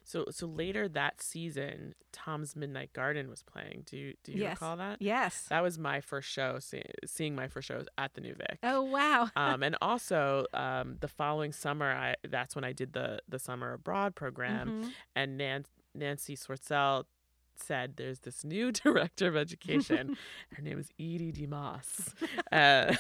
So 0.04 0.24
so 0.30 0.46
later 0.46 0.88
that 0.88 1.20
season, 1.22 1.94
Tom's 2.12 2.56
Midnight 2.56 2.92
Garden 2.94 3.28
was 3.28 3.42
playing. 3.42 3.82
Do 3.86 3.96
you 3.96 4.14
do 4.24 4.32
you 4.32 4.40
Yes. 4.42 4.56
recall 4.56 4.76
that? 4.78 4.96
Yes. 5.00 5.46
That 5.50 5.62
was 5.62 5.78
my 5.78 6.00
first 6.00 6.28
show. 6.30 6.58
See, 6.60 6.82
seeing 7.06 7.34
my 7.34 7.46
first 7.48 7.68
shows 7.68 7.86
at 7.98 8.14
the 8.14 8.20
New 8.22 8.34
Vic. 8.34 8.58
Oh 8.62 8.82
wow. 8.82 9.28
um, 9.36 9.62
and 9.62 9.76
also 9.82 10.46
um, 10.54 10.96
the 11.00 11.08
following 11.08 11.52
summer, 11.52 11.90
I 11.92 12.14
that's 12.28 12.54
when 12.56 12.64
I 12.64 12.72
did 12.72 12.92
the 12.94 13.20
the 13.28 13.38
summer 13.38 13.72
abroad 13.74 14.14
program, 14.14 14.66
Mhm. 14.68 14.90
and 15.14 15.36
Nan- 15.38 15.66
Nancy 15.94 16.36
Swortzell 16.36 17.04
said 17.56 17.96
there's 17.96 18.20
this 18.20 18.44
new 18.44 18.72
director 18.84 19.28
of 19.28 19.36
education. 19.36 20.16
Her 20.56 20.62
name 20.62 20.78
is 20.78 20.88
Edie 20.98 21.32
Demas. 21.32 22.14
uh, 22.50 22.94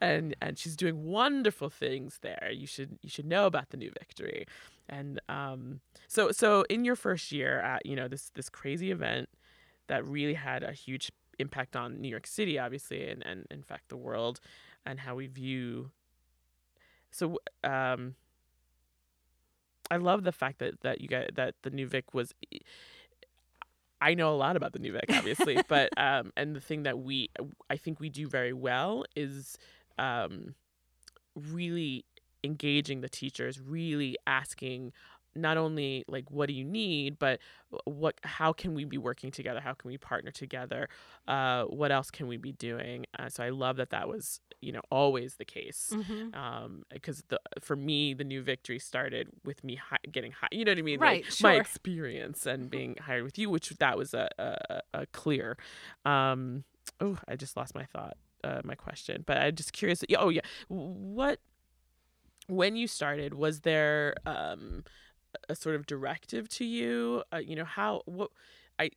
and 0.00 0.34
and 0.40 0.58
she's 0.58 0.76
doing 0.76 1.04
wonderful 1.04 1.70
things 1.70 2.18
there. 2.22 2.50
You 2.52 2.66
should 2.66 2.98
you 3.02 3.08
should 3.08 3.26
know 3.26 3.46
about 3.46 3.70
the 3.70 3.76
new 3.76 3.90
victory. 3.90 4.46
And 4.88 5.20
um, 5.28 5.80
so 6.08 6.30
so 6.32 6.64
in 6.68 6.84
your 6.84 6.96
first 6.96 7.32
year 7.32 7.60
at 7.60 7.86
you 7.86 7.96
know 7.96 8.08
this 8.08 8.30
this 8.34 8.48
crazy 8.48 8.90
event 8.90 9.28
that 9.86 10.04
really 10.06 10.34
had 10.34 10.62
a 10.62 10.72
huge 10.72 11.10
impact 11.38 11.76
on 11.76 12.00
New 12.00 12.08
York 12.08 12.26
City, 12.26 12.58
obviously, 12.58 13.08
and, 13.08 13.24
and 13.26 13.46
in 13.50 13.62
fact 13.62 13.88
the 13.88 13.96
world, 13.96 14.40
and 14.86 15.00
how 15.00 15.14
we 15.14 15.26
view. 15.26 15.90
So 17.10 17.38
um, 17.62 18.14
I 19.90 19.96
love 19.96 20.24
the 20.24 20.32
fact 20.32 20.58
that 20.58 20.80
that 20.82 21.00
you 21.00 21.08
got 21.08 21.34
that 21.34 21.54
the 21.62 21.70
new 21.70 21.86
Vic 21.86 22.14
was. 22.14 22.34
I 24.04 24.12
know 24.12 24.34
a 24.34 24.36
lot 24.36 24.54
about 24.54 24.74
the 24.74 24.78
new 24.78 24.92
Vic, 24.92 25.06
obviously, 25.08 25.58
but 25.68 25.88
um, 25.96 26.30
and 26.36 26.54
the 26.54 26.60
thing 26.60 26.82
that 26.82 26.98
we 26.98 27.30
I 27.70 27.76
think 27.76 28.00
we 28.00 28.10
do 28.10 28.28
very 28.28 28.52
well 28.52 29.04
is 29.16 29.56
um, 29.98 30.54
really 31.34 32.04
engaging 32.44 33.00
the 33.00 33.08
teachers, 33.08 33.58
really 33.58 34.16
asking 34.26 34.92
not 35.36 35.56
only 35.56 36.04
like 36.08 36.30
what 36.30 36.46
do 36.48 36.54
you 36.54 36.64
need 36.64 37.18
but 37.18 37.40
what 37.84 38.14
how 38.22 38.52
can 38.52 38.74
we 38.74 38.84
be 38.84 38.98
working 38.98 39.30
together? 39.30 39.60
How 39.60 39.74
can 39.74 39.90
we 39.90 39.98
partner 39.98 40.30
together? 40.30 40.88
Uh, 41.26 41.64
what 41.64 41.90
else 41.90 42.10
can 42.10 42.26
we 42.28 42.36
be 42.36 42.52
doing? 42.52 43.06
Uh, 43.18 43.28
so 43.28 43.42
i 43.44 43.50
love 43.50 43.76
that 43.76 43.90
that 43.90 44.08
was 44.08 44.40
you 44.60 44.72
know 44.72 44.80
always 44.90 45.34
the 45.36 45.44
case 45.44 45.90
Mhm. 45.92 46.34
um 46.34 46.84
because 46.90 47.22
the 47.28 47.38
for 47.60 47.76
me 47.76 48.14
the 48.14 48.24
new 48.24 48.42
victory 48.42 48.78
started 48.78 49.28
with 49.44 49.62
me 49.62 49.74
hi- 49.76 49.98
getting 50.10 50.32
high 50.32 50.48
you 50.52 50.64
know 50.64 50.70
what 50.72 50.78
i 50.78 50.82
mean? 50.82 50.98
Right, 51.00 51.24
like 51.24 51.40
my 51.42 51.54
experience 51.60 52.46
and 52.46 52.70
being 52.70 52.96
hired 53.00 53.24
with 53.24 53.38
you 53.38 53.50
which 53.50 53.68
that 53.70 53.98
was 53.98 54.14
a, 54.14 54.28
a, 54.38 54.80
a 55.02 55.06
clear 55.06 55.58
um 56.06 56.64
oh 57.00 57.18
i 57.28 57.36
just 57.36 57.56
lost 57.56 57.74
my 57.74 57.84
thought 57.84 58.16
uh, 58.42 58.60
my 58.64 58.74
question 58.74 59.22
but 59.26 59.36
i'm 59.36 59.54
just 59.54 59.72
curious 59.74 60.02
oh 60.16 60.28
yeah 60.30 60.40
what 60.68 61.40
when 62.46 62.76
you 62.76 62.86
started 62.86 63.34
was 63.34 63.60
there 63.60 64.14
um 64.26 64.84
a 65.48 65.54
sort 65.54 65.76
of 65.76 65.86
directive 65.86 66.48
to 66.50 66.64
you? 66.64 67.22
Uh, 67.32 67.38
you 67.38 67.56
know 67.56 67.64
how 67.64 68.02
what 68.06 68.30
i 68.78 68.90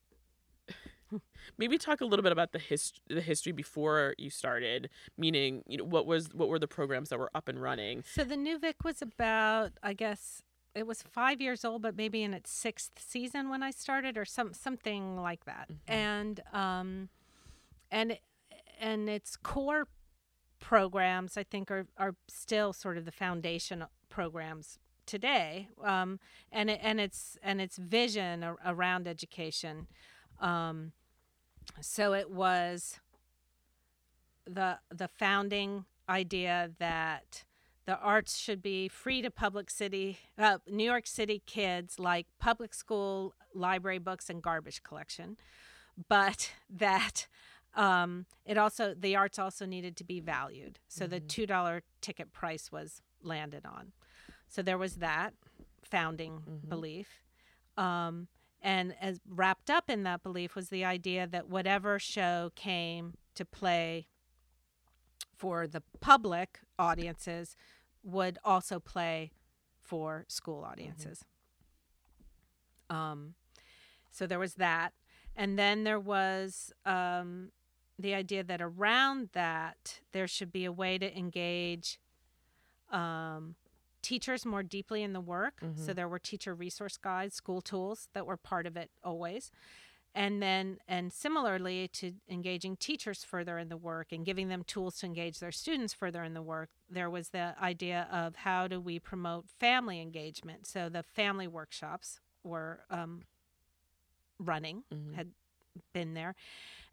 maybe 1.58 1.78
talk 1.78 2.02
a 2.02 2.06
little 2.06 2.24
bit 2.24 2.32
about 2.32 2.52
the 2.52 2.60
hist- 2.60 3.02
the 3.08 3.22
history 3.22 3.52
before 3.52 4.14
you 4.18 4.30
started 4.30 4.90
meaning 5.18 5.64
you 5.68 5.78
know 5.78 5.84
what 5.84 6.06
was 6.06 6.34
what 6.34 6.50
were 6.50 6.60
the 6.60 6.68
programs 6.68 7.10
that 7.10 7.20
were 7.20 7.32
up 7.34 7.48
and 7.48 7.62
running? 7.62 8.04
So 8.06 8.24
the 8.24 8.38
new 8.38 8.60
Vic 8.60 8.84
was 8.84 9.02
about, 9.02 9.72
I 9.82 9.94
guess, 9.94 10.44
it 10.76 10.86
was 10.86 11.02
five 11.02 11.42
years 11.42 11.66
old, 11.66 11.82
but 11.82 11.96
maybe 11.96 12.24
in 12.24 12.34
its 12.34 12.52
sixth 12.52 12.92
season 13.00 13.50
when 13.50 13.64
I 13.64 13.72
started, 13.72 14.18
or 14.18 14.26
some 14.26 14.54
something 14.54 15.18
like 15.18 15.46
that. 15.46 15.70
And 15.88 16.42
um, 16.54 17.10
and 17.92 18.20
and 18.80 19.10
its 19.10 19.36
core 19.36 19.88
programs, 20.60 21.38
I 21.38 21.44
think, 21.44 21.72
are 21.72 21.88
are 21.98 22.16
still 22.28 22.74
sort 22.74 22.98
of 22.98 23.06
the 23.06 23.12
foundation 23.12 23.86
programs 24.10 24.78
today. 25.08 25.70
Um, 25.84 26.20
and 26.52 26.70
it, 26.70 26.80
and 26.84 27.00
its 27.00 27.38
and 27.42 27.60
its 27.60 27.78
vision 27.78 28.44
ar- 28.44 28.58
around 28.66 29.08
education. 29.08 29.88
Um, 30.40 30.92
so 31.82 32.14
it 32.14 32.30
was 32.30 33.00
the 34.46 34.80
the 34.94 35.08
founding 35.08 35.86
idea 36.10 36.72
that 36.80 37.44
the 37.86 37.98
arts 38.00 38.38
should 38.38 38.62
be 38.62 38.88
free 38.88 39.22
to 39.22 39.32
public 39.32 39.70
city 39.70 40.20
uh, 40.38 40.60
New 40.70 40.84
York 40.84 41.08
City 41.08 41.42
kids 41.46 42.00
like 42.00 42.28
public 42.40 42.74
school 42.74 43.34
library 43.54 44.00
books 44.00 44.30
and 44.30 44.42
garbage 44.42 44.84
collection 44.84 45.38
but 46.08 46.52
that 46.70 47.28
um, 47.76 48.26
it 48.46 48.58
also 48.58 48.96
the 48.98 49.16
arts 49.16 49.38
also 49.38 49.66
needed 49.66 49.96
to 49.98 50.04
be 50.04 50.20
valued 50.20 50.80
so 50.88 51.08
the 51.08 51.20
two 51.20 51.46
dollar 51.46 51.84
ticket 52.02 52.32
price 52.32 52.72
was 52.72 53.02
landed 53.22 53.66
on 53.66 53.92
so 54.48 54.62
there 54.62 54.78
was 54.78 54.96
that 54.96 55.34
founding 55.84 56.42
belief 56.68 57.22
um, 57.78 58.28
and 58.62 58.96
as 59.00 59.20
wrapped 59.28 59.70
up 59.70 59.90
in 59.90 60.04
that 60.04 60.24
belief 60.24 60.56
was 60.56 60.70
the 60.70 60.84
idea 60.84 61.28
that 61.28 61.48
whatever 61.48 62.00
show 62.00 62.52
came 62.56 63.14
to 63.36 63.46
play 63.46 64.08
for 65.38 65.68
the 65.68 65.84
public 66.00 66.60
audiences 66.80 67.56
would 68.04 68.40
also 68.44 68.80
play 68.80 69.32
for 69.80 70.26
school 70.28 70.64
audiences. 70.64 71.24
Um, 72.90 73.36
so 74.12 74.26
there 74.26 74.40
was 74.40 74.56
that. 74.56 74.94
And 75.36 75.58
then 75.58 75.84
there 75.84 76.00
was 76.00 76.74
um, 76.86 77.52
the 78.00 78.16
idea 78.16 78.44
that 78.44 78.62
around 78.62 79.30
that, 79.34 80.00
there 80.12 80.28
should 80.28 80.52
be 80.52 80.66
a 80.66 80.72
way 80.72 80.98
to 80.98 81.16
engage 81.16 82.00
um, 82.92 83.56
teachers 84.02 84.46
more 84.46 84.64
deeply 84.64 85.04
in 85.04 85.14
the 85.14 85.22
work. 85.22 85.62
So 85.86 85.94
there 85.94 86.08
were 86.08 86.20
teacher 86.20 86.54
resource 86.56 86.98
guides, 86.98 87.36
school 87.36 87.62
tools 87.62 88.08
that 88.14 88.26
were 88.26 88.38
part 88.38 88.66
of 88.66 88.78
it 88.78 88.90
always. 89.04 89.52
And 90.16 90.42
then 90.42 90.80
and 90.88 91.14
similarly 91.14 91.88
to 91.90 92.14
engaging 92.30 92.78
teachers 92.78 93.24
further 93.24 93.60
in 93.60 93.70
the 93.70 93.78
work 93.78 94.12
and 94.12 94.26
giving 94.26 94.48
them 94.50 94.64
tools 94.64 94.98
to 95.00 95.06
engage 95.06 95.40
their 95.40 95.52
students 95.52 95.94
further 95.94 96.24
in 96.24 96.34
the 96.34 96.42
work 96.42 96.70
there 96.90 97.10
was 97.10 97.30
the 97.30 97.54
idea 97.62 98.08
of 98.12 98.36
how 98.36 98.68
do 98.68 98.80
we 98.80 98.98
promote 99.00 99.46
family 99.60 100.02
engagement. 100.02 100.66
So 100.66 100.90
the 100.90 101.04
family 101.04 101.48
workshops 101.48 102.20
were 102.44 102.80
um, 102.90 103.24
running 104.40 104.84
had 105.16 105.32
been 105.94 106.14
there. 106.14 106.34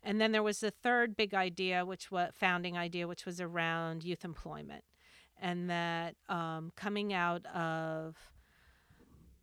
And 0.03 0.21
then 0.21 0.33
there 0.33 0.43
was 0.43 0.61
the 0.61 0.71
third 0.71 1.17
big 1.17 1.33
idea 1.33 1.87
which 1.87 2.11
was 2.11 2.31
founding 2.35 2.77
idea 2.77 3.09
which 3.09 3.25
was 3.25 3.41
around 3.41 4.05
youth 4.05 4.25
employment 4.25 4.85
and 5.41 5.69
that 5.71 6.15
um, 6.29 6.73
coming 6.77 7.13
out 7.13 7.45
of 7.47 8.17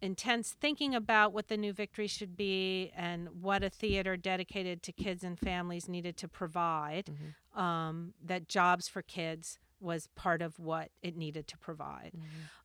intense 0.01 0.55
thinking 0.59 0.95
about 0.95 1.31
what 1.31 1.47
the 1.47 1.57
new 1.57 1.71
victory 1.73 2.07
should 2.07 2.35
be 2.35 2.91
and 2.95 3.29
what 3.41 3.63
a 3.63 3.69
theater 3.69 4.17
dedicated 4.17 4.81
to 4.81 4.91
kids 4.91 5.23
and 5.23 5.37
families 5.37 5.87
needed 5.87 6.17
to 6.17 6.27
provide 6.27 7.11
um, 7.55 8.13
that 8.23 8.47
jobs 8.47 8.87
for 8.87 9.01
kids 9.03 9.59
was 9.79 10.07
part 10.15 10.41
of 10.41 10.57
what 10.59 10.89
it 11.03 11.15
needed 11.15 11.47
to 11.47 11.57
provide. 11.57 12.13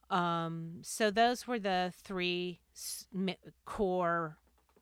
Um, 0.08 0.78
so 0.82 1.10
those 1.10 1.46
were 1.46 1.58
the 1.58 1.92
three 2.02 2.60
s- 2.74 3.06
mi- 3.12 3.36
core 3.66 4.38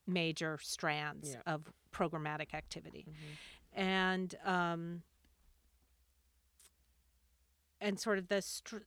major 0.06 0.58
strands 0.62 1.30
Yeah. 1.32 1.52
of 1.54 1.72
programmatic 1.92 2.54
activity. 2.54 3.06
And 3.72 4.32
um, 4.44 5.02
and 7.80 7.98
sort 8.00 8.18
of 8.18 8.28
the 8.28 8.40
str- 8.42 8.78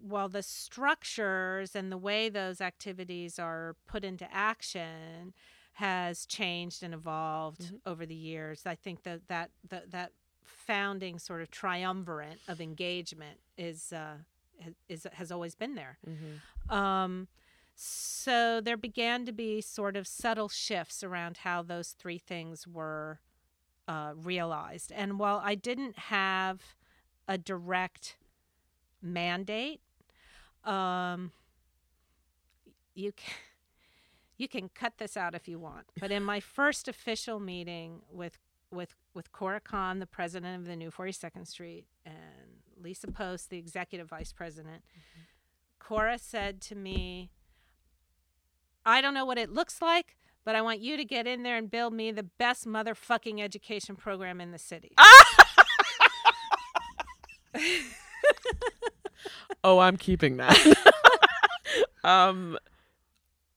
while 0.00 0.28
the 0.28 0.42
structures 0.42 1.74
and 1.76 1.90
the 1.92 1.98
way 1.98 2.28
those 2.28 2.60
activities 2.60 3.38
are 3.38 3.76
put 3.86 4.04
into 4.04 4.26
action 4.32 5.34
has 5.74 6.24
changed 6.26 6.82
and 6.82 6.94
evolved 6.94 7.72
over 7.84 8.06
the 8.06 8.14
years. 8.14 8.62
I 8.64 8.74
think 8.74 9.02
that 9.02 9.28
that 9.28 9.50
that, 9.68 9.90
that 9.90 10.12
founding 10.42 11.18
sort 11.18 11.42
of 11.42 11.50
triumvirate 11.50 12.38
of 12.48 12.60
engagement 12.60 13.38
is 13.58 13.92
uh, 13.92 14.18
has- 14.60 14.74
is 14.88 15.06
has 15.12 15.30
always 15.30 15.54
been 15.54 15.74
there. 15.74 15.98
Um, 16.70 17.28
so 17.74 18.60
there 18.62 18.78
began 18.78 19.26
to 19.26 19.32
be 19.32 19.60
sort 19.60 19.96
of 19.96 20.06
subtle 20.06 20.48
shifts 20.48 21.04
around 21.04 21.38
how 21.38 21.60
those 21.62 21.90
three 21.90 22.16
things 22.18 22.66
were 22.66 23.20
uh, 23.86 24.12
realized. 24.16 24.90
And 24.92 25.18
while 25.18 25.42
I 25.44 25.54
didn't 25.56 25.98
have 25.98 26.62
a 27.28 27.36
direct 27.36 28.16
mandate, 29.02 29.80
um, 30.64 31.32
you 32.94 33.12
can, 33.12 33.34
you 34.36 34.48
can 34.48 34.68
cut 34.68 34.98
this 34.98 35.16
out 35.16 35.34
if 35.34 35.48
you 35.48 35.58
want. 35.58 35.86
But 36.00 36.10
in 36.10 36.22
my 36.22 36.40
first 36.40 36.88
official 36.88 37.40
meeting 37.40 38.02
with 38.10 38.38
with 38.70 38.94
with 39.14 39.32
Cora 39.32 39.60
Cahan, 39.60 40.00
the 40.00 40.06
president 40.06 40.60
of 40.60 40.66
the 40.66 40.76
New 40.76 40.90
42nd 40.90 41.46
Street, 41.46 41.86
and 42.04 42.14
Lisa 42.80 43.06
Post, 43.06 43.50
the 43.50 43.58
executive 43.58 44.08
vice 44.08 44.32
president, 44.32 44.82
Cora 45.78 46.18
said 46.18 46.60
to 46.62 46.74
me, 46.74 47.30
I 48.84 49.00
don't 49.00 49.14
know 49.14 49.24
what 49.24 49.38
it 49.38 49.50
looks 49.52 49.80
like, 49.80 50.16
but 50.44 50.54
I 50.54 50.62
want 50.62 50.80
you 50.80 50.96
to 50.96 51.04
get 51.04 51.26
in 51.26 51.42
there 51.42 51.56
and 51.56 51.70
build 51.70 51.92
me 51.92 52.10
the 52.10 52.22
best 52.22 52.66
motherfucking 52.66 53.40
education 53.40 53.96
program 53.96 54.40
in 54.40 54.50
the 54.52 54.58
city. 54.58 54.92
oh 59.66 59.78
i'm 59.78 59.96
keeping 59.96 60.38
that 60.38 60.56
um 62.04 62.56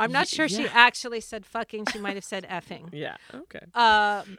I'm 0.02 0.14
not 0.14 0.30
sure 0.30 0.48
she 0.48 0.66
actually 0.70 1.20
said 1.20 1.46
fucking. 1.46 1.88
She 1.92 2.00
might 2.00 2.16
have 2.16 2.24
said 2.24 2.48
effing. 2.50 2.88
yeah 2.94 3.18
okay 3.34 3.66
Um, 3.76 4.38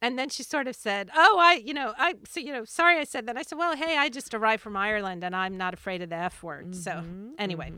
and 0.00 0.16
then 0.16 0.28
she 0.28 0.44
sort 0.44 0.68
of 0.68 0.76
said, 0.76 1.10
"Oh, 1.12 1.38
I, 1.40 1.54
you 1.54 1.74
know, 1.74 1.92
I, 1.98 2.14
so 2.28 2.38
you 2.38 2.52
know, 2.52 2.64
sorry, 2.64 2.98
I 2.98 3.04
said 3.04 3.26
that." 3.26 3.36
I 3.36 3.42
said, 3.42 3.58
"Well, 3.58 3.74
hey, 3.76 3.96
I 3.98 4.08
just 4.08 4.32
arrived 4.32 4.62
from 4.62 4.76
Ireland, 4.76 5.24
and 5.24 5.34
I'm 5.34 5.56
not 5.56 5.74
afraid 5.74 6.02
of 6.02 6.08
the 6.10 6.16
f 6.16 6.40
word." 6.44 6.76
So 6.76 7.02
anyway, 7.36 7.72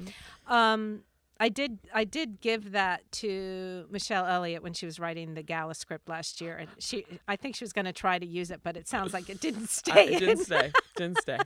um, 0.48 1.00
I 1.40 1.48
did, 1.48 1.78
I 1.94 2.04
did 2.04 2.42
give 2.42 2.72
that 2.72 3.10
to 3.22 3.86
Michelle 3.90 4.26
Elliott 4.26 4.62
when 4.62 4.74
she 4.74 4.84
was 4.84 5.00
writing 5.00 5.32
the 5.32 5.42
gala 5.42 5.74
script 5.74 6.08
last 6.10 6.40
year, 6.42 6.56
and 6.56 6.68
she, 6.78 7.06
I 7.26 7.36
think 7.36 7.56
she 7.56 7.64
was 7.64 7.72
going 7.72 7.86
to 7.86 7.92
try 7.92 8.18
to 8.18 8.26
use 8.26 8.50
it, 8.50 8.60
but 8.62 8.76
it 8.76 8.86
sounds 8.86 9.14
like 9.14 9.28
it 9.30 9.40
didn't 9.40 9.68
stay. 9.80 10.08
it 10.14 10.18
didn't 10.18 10.44
stay 10.44 10.72
didn't 10.96 11.20
stay 11.22 11.38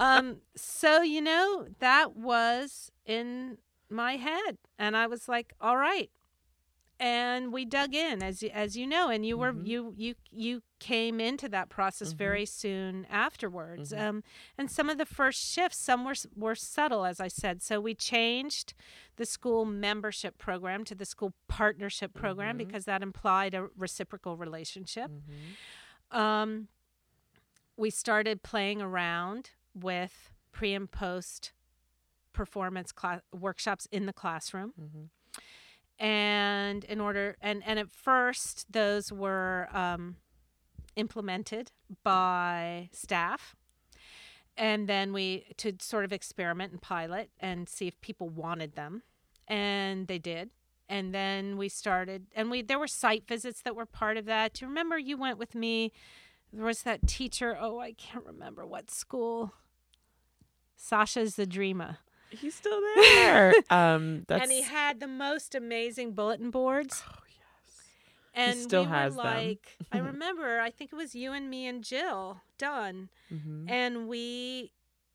um, 0.00 0.38
so 0.56 1.02
you 1.02 1.20
know 1.20 1.66
that 1.78 2.16
was 2.16 2.90
in 3.06 3.58
my 3.88 4.16
head, 4.16 4.58
and 4.78 4.96
I 4.96 5.06
was 5.06 5.28
like, 5.28 5.52
"All 5.60 5.76
right," 5.76 6.10
and 6.98 7.52
we 7.52 7.64
dug 7.64 7.94
in 7.94 8.22
as 8.22 8.42
as 8.52 8.76
you 8.76 8.86
know 8.86 9.08
and 9.08 9.24
you 9.24 9.36
were 9.38 9.52
Mhm. 9.52 9.66
you 9.66 9.94
you 9.96 10.14
you 10.30 10.62
came 10.80 11.18
into 11.20 11.48
that 11.48 11.68
process 11.70 12.12
Mhm. 12.12 12.16
very 12.18 12.46
soon 12.46 13.04
afterwards 13.06 13.90
Mhm. 13.92 14.00
um 14.00 14.22
and 14.58 14.70
some 14.70 14.90
of 14.90 14.98
the 14.98 15.06
first 15.06 15.40
shifts 15.42 15.78
some 15.78 16.04
were 16.04 16.14
were 16.36 16.54
subtle 16.54 17.04
as 17.06 17.18
i 17.20 17.26
said 17.28 17.62
so 17.62 17.80
we 17.80 17.94
changed 17.94 18.74
the 19.16 19.24
school 19.24 19.64
membership 19.64 20.36
program 20.38 20.84
to 20.84 20.94
the 20.94 21.06
school 21.06 21.32
partnership 21.48 22.12
program 22.12 22.56
Mhm. 22.56 22.58
because 22.58 22.84
that 22.84 23.02
implied 23.02 23.54
a 23.54 23.68
reciprocal 23.76 24.36
relationship 24.36 25.10
Mhm. 25.10 26.16
um, 26.16 26.68
we 27.76 27.88
started 27.90 28.42
playing 28.42 28.82
around 28.82 29.50
with 29.74 30.30
pre 30.52 30.74
and 30.74 30.90
post 30.90 31.52
performance 32.32 32.92
class 32.92 33.20
workshops 33.32 33.86
in 33.90 34.06
the 34.06 34.12
classroom. 34.12 34.72
Mhm. 34.80 35.08
and 35.98 36.84
in 36.84 36.98
order 37.00 37.36
and 37.42 37.62
and 37.66 37.78
at 37.78 37.90
first 37.90 38.66
those 38.72 39.12
were 39.12 39.68
um, 39.72 40.16
implemented 40.96 41.72
by 42.02 42.88
staff. 42.92 43.54
And 44.56 44.88
then 44.88 45.12
we 45.12 45.46
to 45.58 45.74
sort 45.80 46.04
of 46.04 46.12
experiment 46.12 46.72
and 46.72 46.80
pilot 46.82 47.30
and 47.38 47.68
see 47.68 47.86
if 47.86 48.00
people 48.00 48.28
wanted 48.28 48.74
them. 48.74 49.02
And 49.48 50.06
they 50.06 50.18
did. 50.18 50.50
And 50.88 51.14
then 51.14 51.56
we 51.56 51.68
started 51.68 52.26
and 52.34 52.50
we 52.50 52.62
there 52.62 52.78
were 52.78 52.88
site 52.88 53.26
visits 53.28 53.62
that 53.62 53.76
were 53.76 53.86
part 53.86 54.16
of 54.16 54.24
that. 54.26 54.54
Do 54.54 54.64
you 54.64 54.68
remember 54.68 54.98
you 54.98 55.16
went 55.16 55.38
with 55.38 55.54
me 55.54 55.92
there 56.52 56.64
was 56.64 56.82
that 56.82 57.06
teacher 57.06 57.56
oh 57.60 57.78
i 57.78 57.92
can't 57.92 58.24
remember 58.26 58.66
what 58.66 58.90
school 58.90 59.52
sasha's 60.76 61.36
the 61.36 61.46
dreamer 61.46 61.98
He's 62.32 62.54
still 62.54 62.80
there. 62.96 63.52
um, 63.70 64.24
that's 64.28 64.42
and 64.44 64.52
he 64.52 64.62
had 64.62 65.00
the 65.00 65.08
most 65.08 65.54
amazing 65.54 66.12
bulletin 66.12 66.50
boards 66.50 67.02
oh 67.08 67.22
yes. 67.26 67.78
and 68.34 68.58
still 68.58 68.84
we 68.84 68.88
has 68.88 69.16
were 69.16 69.22
them. 69.22 69.34
like 69.44 69.76
i 69.92 69.98
remember 70.10 70.60
i 70.60 70.70
think 70.70 70.92
it 70.92 70.96
was 70.96 71.14
you 71.14 71.32
and 71.32 71.50
me 71.50 71.66
and 71.66 71.82
jill 71.84 72.40
done 72.58 73.08
Mhm. 73.32 73.70
and 73.70 74.08
we 74.08 74.72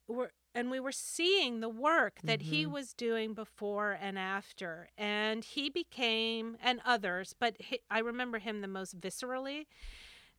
were 0.08 0.32
and 0.54 0.72
we 0.72 0.80
were 0.80 0.92
seeing 0.94 1.60
the 1.60 1.68
work 1.70 2.20
that 2.24 2.44
he 2.44 2.66
Mhm. 2.66 2.72
was 2.72 2.94
doing 2.94 3.34
before 3.34 3.98
and 4.00 4.18
after 4.18 4.90
and 4.98 5.44
he 5.44 5.70
became 5.70 6.56
and 6.62 6.80
others 6.86 7.36
but 7.38 7.56
he, 7.60 7.80
i 7.90 8.00
remember 8.00 8.40
him 8.40 8.62
the 8.62 8.68
most 8.68 9.00
viscerally 9.00 9.66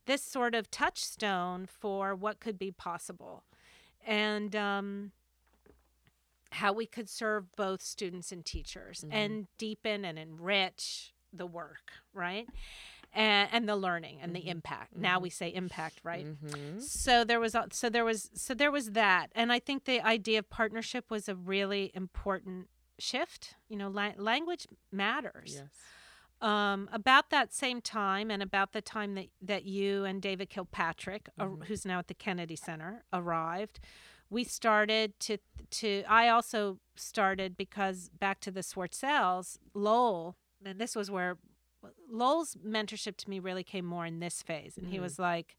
this 0.07 0.23
sort 0.23 0.55
of 0.55 0.71
touchstone 0.71 1.67
for 1.67 2.15
what 2.15 2.41
could 2.41 2.59
be 2.59 2.71
possible 2.73 3.45
and 4.07 4.55
um 4.57 5.13
how 6.53 6.73
we 6.73 6.87
could 6.87 7.09
serve 7.09 7.53
both 7.57 7.83
students 7.83 8.33
and 8.33 8.45
teachers 8.45 9.05
Mhm. 9.05 9.13
and 9.13 9.47
deepen 9.59 10.05
and 10.05 10.19
enrich 10.19 11.13
the 11.33 11.47
work 11.47 11.93
right 12.15 12.49
and, 13.13 13.49
and 13.53 13.69
the 13.69 13.77
learning 13.77 14.21
and 14.21 14.35
the 14.35 14.41
Mhm. 14.43 14.47
impact 14.49 14.97
now 14.97 15.19
Mhm. 15.19 15.23
we 15.23 15.31
say 15.31 15.49
impact 15.53 16.01
right 16.03 16.25
Mhm. 16.27 16.81
so 16.81 17.25
there 17.25 17.41
was 17.41 17.57
so 17.73 17.91
there 17.91 18.05
was 18.05 18.31
so 18.35 18.55
there 18.55 18.71
was 18.71 18.93
that 18.93 19.31
and 19.35 19.53
i 19.53 19.59
think 19.59 19.85
the 19.85 20.01
idea 20.01 20.39
of 20.39 20.49
partnership 20.49 21.11
was 21.11 21.29
a 21.29 21.35
really 21.35 21.91
important 21.95 22.71
shift 22.99 23.57
you 23.69 23.77
know 23.77 23.89
la- 23.89 24.15
language 24.17 24.67
matters 24.91 25.55
Yes. 25.57 25.69
Um, 26.43 26.89
about 26.93 27.31
that 27.31 27.55
same 27.55 27.81
time 27.81 28.31
and 28.31 28.43
about 28.43 28.73
the 28.73 28.83
time 28.83 29.15
that, 29.15 29.29
that 29.41 29.65
you 29.65 30.05
and 30.05 30.21
david 30.21 30.51
kilpatrick 30.51 31.31
ar- 31.39 31.49
Mhm. 31.49 31.65
who's 31.65 31.87
now 31.87 31.99
at 31.99 32.09
the 32.09 32.15
kennedy 32.15 32.57
center 32.57 33.05
arrived 33.11 33.81
we 34.29 34.45
started 34.45 35.19
to 35.21 35.39
to 35.71 36.03
i 36.07 36.29
also 36.29 36.79
started 36.95 37.57
because 37.57 38.11
back 38.11 38.41
to 38.41 38.51
the 38.51 38.61
Swortzells 38.61 39.57
lowell 39.73 40.37
and 40.63 40.79
this 40.79 40.95
was 40.95 41.11
where 41.11 41.39
lowell's 42.11 42.55
mentorship 42.57 43.17
to 43.17 43.31
me 43.31 43.39
really 43.39 43.65
came 43.65 43.87
more 43.87 44.05
in 44.05 44.21
this 44.21 44.43
phase 44.43 44.77
and 44.77 44.89
he 44.89 44.99
Mhm. 44.99 45.03
was 45.03 45.19
like 45.19 45.57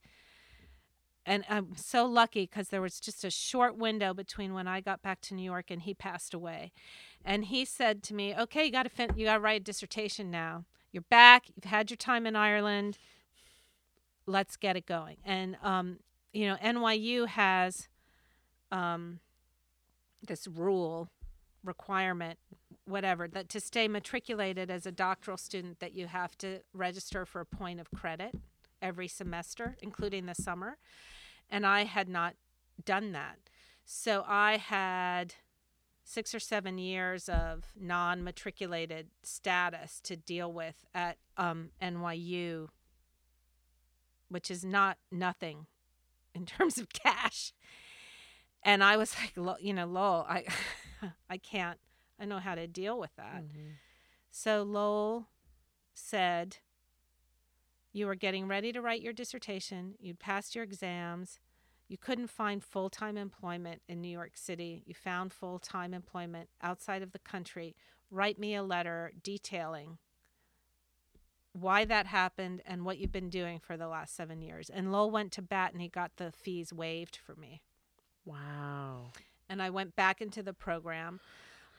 and 1.28 1.44
i'm 1.48 1.76
so 1.76 2.06
lucky 2.06 2.42
because 2.42 2.68
there 2.68 2.80
was 2.80 2.98
just 2.98 3.24
a 3.24 3.30
short 3.30 3.76
window 3.76 4.12
between 4.14 4.54
when 4.54 4.66
i 4.66 4.80
got 4.80 5.02
back 5.02 5.20
to 5.20 5.34
new 5.34 5.42
york 5.42 5.70
and 5.70 5.82
he 5.82 5.94
passed 5.94 6.34
away. 6.34 6.72
And 7.24 7.44
he 7.44 7.64
said 7.64 8.02
to 8.04 8.14
me 8.14 8.34
okay 8.34 8.64
you 8.64 8.72
got 8.72 8.84
to 8.84 8.88
fin- 8.88 9.12
you 9.16 9.26
got 9.26 9.34
to 9.34 9.40
write 9.40 9.60
a 9.60 9.64
dissertation 9.64 10.30
now. 10.30 10.64
You're 10.90 11.04
back. 11.10 11.44
You've 11.54 11.70
had 11.70 11.90
your 11.90 11.96
time 11.96 12.26
in 12.26 12.34
ireland. 12.34 12.98
Let's 14.26 14.56
get 14.56 14.76
it 14.76 14.86
going. 14.86 15.18
And 15.24 15.56
um, 15.62 15.98
you 16.32 16.46
know 16.46 16.56
nyu 16.56 17.26
has 17.28 17.88
um, 18.72 19.20
this 20.26 20.46
rule 20.46 21.10
requirement 21.64 22.38
whatever 22.84 23.28
that 23.28 23.48
to 23.50 23.60
stay 23.60 23.86
matriculated 23.86 24.70
as 24.70 24.86
a 24.86 24.92
doctoral 24.92 25.36
student 25.36 25.80
that 25.80 25.92
you 25.92 26.06
have 26.06 26.38
to 26.38 26.60
register 26.72 27.26
for 27.26 27.40
a 27.40 27.46
point 27.46 27.80
of 27.80 27.90
credit 27.90 28.34
every 28.80 29.08
semester 29.08 29.76
including 29.82 30.26
the 30.26 30.34
summer 30.34 30.78
and 31.50 31.66
i 31.66 31.84
had 31.84 32.08
not 32.08 32.34
done 32.84 33.12
that. 33.12 33.38
So 33.84 34.24
i 34.26 34.56
had 34.56 35.34
six 36.04 36.34
or 36.34 36.40
seven 36.40 36.78
years 36.78 37.28
of 37.28 37.64
non-matriculated 37.78 39.08
status 39.22 40.00
to 40.04 40.16
deal 40.16 40.50
with 40.52 40.84
at 40.94 41.18
um, 41.36 41.70
nyu 41.82 42.68
which 44.28 44.50
is 44.50 44.64
not 44.64 44.98
nothing 45.10 45.66
in 46.34 46.44
terms 46.54 46.78
of 46.78 46.88
cash. 46.90 47.52
And 48.62 48.82
i 48.84 48.96
was 48.96 49.14
like 49.18 49.32
"Lo- 49.36 49.56
you 49.60 49.72
know 49.72 49.86
lowell 49.86 50.26
i 50.28 50.44
i 51.30 51.36
can't 51.38 51.78
i 52.20 52.24
know 52.24 52.38
how 52.38 52.54
to 52.54 52.66
deal 52.66 52.98
with 52.98 53.14
that. 53.16 53.42
Mhm. 53.44 53.72
so 54.30 54.62
lowell 54.62 55.28
said 55.94 56.58
you 57.98 58.06
were 58.06 58.14
getting 58.14 58.46
ready 58.48 58.72
to 58.72 58.80
write 58.80 59.02
your 59.02 59.12
dissertation 59.12 59.94
you'd 60.00 60.18
passed 60.18 60.54
your 60.54 60.64
exams 60.64 61.38
you 61.88 61.96
couldn't 61.96 62.28
find 62.28 62.62
full-time 62.62 63.16
employment 63.16 63.82
in 63.88 64.00
new 64.00 64.08
york 64.08 64.32
city 64.34 64.82
you 64.86 64.94
found 64.94 65.32
full-time 65.32 65.92
employment 65.92 66.48
outside 66.62 67.02
of 67.02 67.12
the 67.12 67.18
country 67.18 67.74
write 68.10 68.38
me 68.38 68.54
a 68.54 68.62
letter 68.62 69.12
detailing 69.22 69.98
why 71.52 71.84
that 71.84 72.06
happened 72.06 72.62
and 72.64 72.84
what 72.84 72.98
you've 72.98 73.10
been 73.12 73.30
doing 73.30 73.58
for 73.58 73.76
the 73.76 73.88
last 73.88 74.14
seven 74.14 74.40
years 74.40 74.70
and 74.70 74.92
lowell 74.92 75.10
went 75.10 75.32
to 75.32 75.42
bat 75.42 75.72
and 75.72 75.82
he 75.82 75.88
got 75.88 76.12
the 76.16 76.30
fees 76.32 76.72
waived 76.72 77.16
for 77.16 77.34
me 77.34 77.60
Wow. 78.24 79.12
and 79.48 79.62
I 79.62 79.70
went 79.70 79.96
back 79.96 80.20
into 80.20 80.42
the 80.42 80.52
program. 80.52 81.20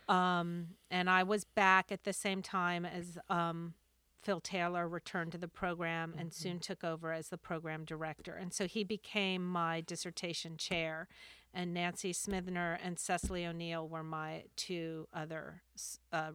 Um, 0.08 0.70
and 0.90 1.08
I 1.08 1.22
was 1.22 1.44
back 1.46 1.92
at 1.92 2.04
the 2.04 2.14
same 2.14 2.42
time 2.42 2.84
as 2.84 3.20
um, 3.30 3.76
Phil 4.22 4.40
Taylor 4.42 4.88
returned 4.88 5.32
to 5.32 5.38
the 5.38 5.48
program 5.48 6.14
and 6.18 6.34
soon 6.34 6.60
took 6.60 6.84
over 6.84 7.12
as 7.14 7.30
the 7.30 7.38
program 7.38 7.86
director. 7.86 8.34
And 8.34 8.54
so 8.54 8.68
he 8.68 8.84
became 8.84 9.46
my 9.48 9.82
dissertation 9.82 10.58
chair. 10.58 11.08
And 11.54 11.74
Nancy 11.74 12.12
Smithner 12.14 12.78
and 12.84 13.00
Cecily 13.00 13.46
O'Neill 13.46 13.88
were 13.88 14.04
my 14.04 14.44
two 14.56 15.08
other 15.14 15.64
uh, 16.12 16.32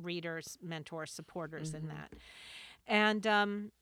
readers, 0.00 0.56
mentors, 0.62 1.10
supporters 1.10 1.74
in 1.74 1.82
Mhm. 1.82 1.88
that. 1.90 2.12
And 2.86 3.26
um, 3.26 3.72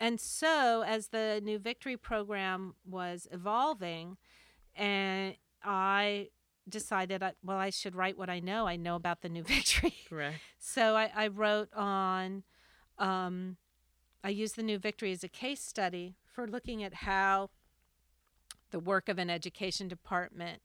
and 0.00 0.20
so 0.20 0.82
as 0.86 1.08
the 1.08 1.40
New 1.42 1.58
Victory 1.58 1.96
program 1.96 2.74
was 2.84 3.26
evolving, 3.30 4.16
and 4.74 5.34
I 5.62 6.28
decided, 6.68 7.22
I, 7.22 7.32
well, 7.42 7.56
I 7.58 7.70
should 7.70 7.96
write 7.96 8.18
what 8.18 8.28
I 8.28 8.40
know. 8.40 8.66
I 8.66 8.76
know 8.76 8.96
about 8.96 9.22
the 9.22 9.28
New 9.28 9.42
Victory. 9.54 9.94
Correct. 10.08 10.38
so 10.58 10.94
I, 10.96 11.10
I 11.14 11.28
wrote 11.28 11.72
on, 11.74 12.42
um, 12.98 13.56
I 14.22 14.30
use 14.30 14.52
the 14.52 14.62
New 14.62 14.78
Victory 14.78 15.12
as 15.12 15.22
a 15.24 15.28
case 15.28 15.62
study 15.62 16.16
for 16.26 16.46
looking 16.46 16.82
at 16.82 16.94
how 16.94 17.50
the 18.70 18.80
work 18.80 19.08
of 19.08 19.18
an 19.18 19.30
education 19.30 19.88
department 19.88 20.62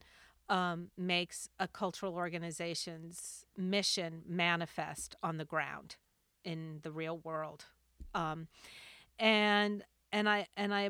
um, 0.50 0.90
makes 0.98 1.48
a 1.60 1.68
cultural 1.68 2.16
organization's 2.16 3.46
mission 3.58 4.24
manifest 4.28 5.16
on 5.24 5.38
the 5.38 5.46
ground 5.46 5.96
in 6.44 6.80
the 6.84 6.92
real 6.92 7.18
world. 7.18 7.66
Um, 8.14 8.48
and 9.20 9.84
and 10.12 10.28
I 10.28 10.48
and 10.58 10.74
I 10.74 10.90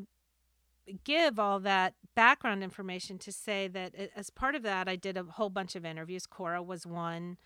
give 1.04 1.40
all 1.40 1.60
that 1.62 1.94
background 2.16 2.64
information 2.64 3.18
to 3.18 3.32
say 3.32 3.68
that 3.70 3.94
as 4.16 4.30
part 4.30 4.56
of 4.56 4.64
that, 4.64 4.90
I 4.90 4.96
did 4.96 5.18
a 5.18 5.24
whole 5.24 5.50
bunch 5.50 5.76
of 5.76 5.86
interviews. 5.86 6.26
Cora 6.26 6.62
was 6.62 6.86
one, 6.86 7.38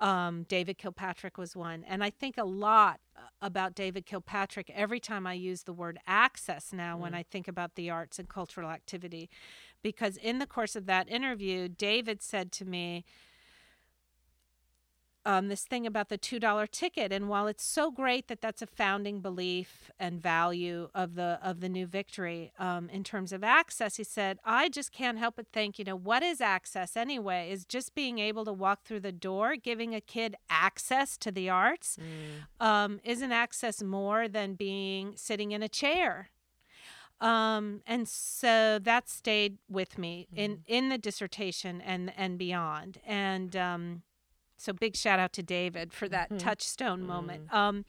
um, 0.00 0.44
David 0.48 0.78
Kilpatrick 0.78 1.38
was 1.38 1.54
one, 1.56 1.84
and 1.84 2.02
I 2.02 2.10
think 2.10 2.36
a 2.36 2.44
lot 2.44 3.00
uh, 3.16 3.20
about 3.40 3.74
David 3.74 4.06
Kilpatrick 4.06 4.70
every 4.74 5.00
time 5.00 5.26
I 5.26 5.34
use 5.34 5.62
the 5.62 5.72
word 5.72 5.98
access 6.06 6.72
now 6.72 6.96
when 6.96 7.12
Mm. 7.12 7.16
I 7.16 7.22
think 7.22 7.48
about 7.48 7.74
the 7.74 7.90
arts 7.90 8.18
and 8.18 8.28
cultural 8.28 8.70
activity, 8.70 9.30
because 9.82 10.16
in 10.16 10.38
the 10.38 10.46
course 10.46 10.76
of 10.76 10.86
that 10.86 11.08
interview, 11.08 11.68
David 11.68 12.22
said 12.22 12.52
to 12.52 12.64
me. 12.64 13.04
Um, 15.26 15.48
this 15.48 15.62
thing 15.62 15.86
about 15.86 16.08
the 16.08 16.18
two 16.18 16.38
dollar 16.38 16.66
ticket, 16.66 17.12
and 17.12 17.28
while 17.28 17.46
it's 17.46 17.64
so 17.64 17.90
great 17.90 18.28
that 18.28 18.40
that's 18.40 18.62
a 18.62 18.66
founding 18.66 19.20
belief 19.20 19.90
and 19.98 20.20
value 20.20 20.88
of 20.94 21.14
the 21.14 21.38
of 21.42 21.60
the 21.60 21.68
new 21.68 21.86
victory 21.86 22.52
um, 22.58 22.88
in 22.90 23.04
terms 23.04 23.32
of 23.32 23.42
access, 23.42 23.96
he 23.96 24.04
said, 24.04 24.38
I 24.44 24.68
just 24.68 24.92
can't 24.92 25.18
help 25.18 25.36
but 25.36 25.46
think, 25.52 25.78
you 25.78 25.84
know, 25.84 25.96
what 25.96 26.22
is 26.22 26.40
access 26.40 26.96
anyway? 26.96 27.50
Is 27.50 27.64
just 27.64 27.94
being 27.94 28.18
able 28.18 28.44
to 28.44 28.52
walk 28.52 28.84
through 28.84 29.00
the 29.00 29.12
door, 29.12 29.56
giving 29.56 29.94
a 29.94 30.00
kid 30.00 30.36
access 30.50 31.16
to 31.18 31.30
the 31.32 31.48
arts, 31.48 31.96
um, 32.60 33.00
isn't 33.04 33.32
access 33.32 33.82
more 33.82 34.28
than 34.28 34.54
being 34.54 35.14
sitting 35.16 35.52
in 35.52 35.62
a 35.62 35.68
chair? 35.68 36.30
Um, 37.20 37.80
and 37.86 38.06
so 38.08 38.78
that 38.82 39.08
stayed 39.08 39.58
with 39.70 39.96
me 39.98 40.28
in 40.34 40.64
in 40.66 40.88
the 40.90 40.98
dissertation 40.98 41.80
and 41.80 42.12
and 42.16 42.36
beyond. 42.38 42.98
And 43.06 43.56
um, 43.56 44.02
so 44.64 44.72
big 44.72 44.96
shout 44.96 45.18
out 45.18 45.32
to 45.34 45.42
David 45.42 45.92
for 45.92 46.08
that 46.08 46.38
touchstone 46.38 47.06
moment. 47.06 47.52
Um, 47.52 47.84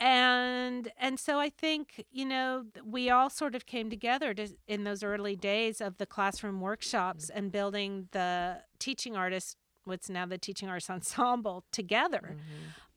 and 0.00 0.90
and 0.98 1.20
so 1.20 1.38
I 1.38 1.48
think 1.48 2.04
you 2.10 2.24
know 2.24 2.64
we 2.84 3.08
all 3.08 3.30
sort 3.30 3.54
of 3.54 3.66
came 3.66 3.88
together 3.88 4.34
to, 4.34 4.48
in 4.66 4.84
those 4.84 5.02
early 5.04 5.36
days 5.36 5.80
of 5.80 5.98
the 5.98 6.06
classroom 6.06 6.60
workshops 6.60 7.30
and 7.30 7.52
building 7.52 8.08
the 8.10 8.62
teaching 8.80 9.16
artists, 9.16 9.56
what's 9.84 10.10
now 10.10 10.26
the 10.26 10.38
teaching 10.38 10.68
artists 10.68 10.90
ensemble, 10.90 11.64
together. 11.70 12.36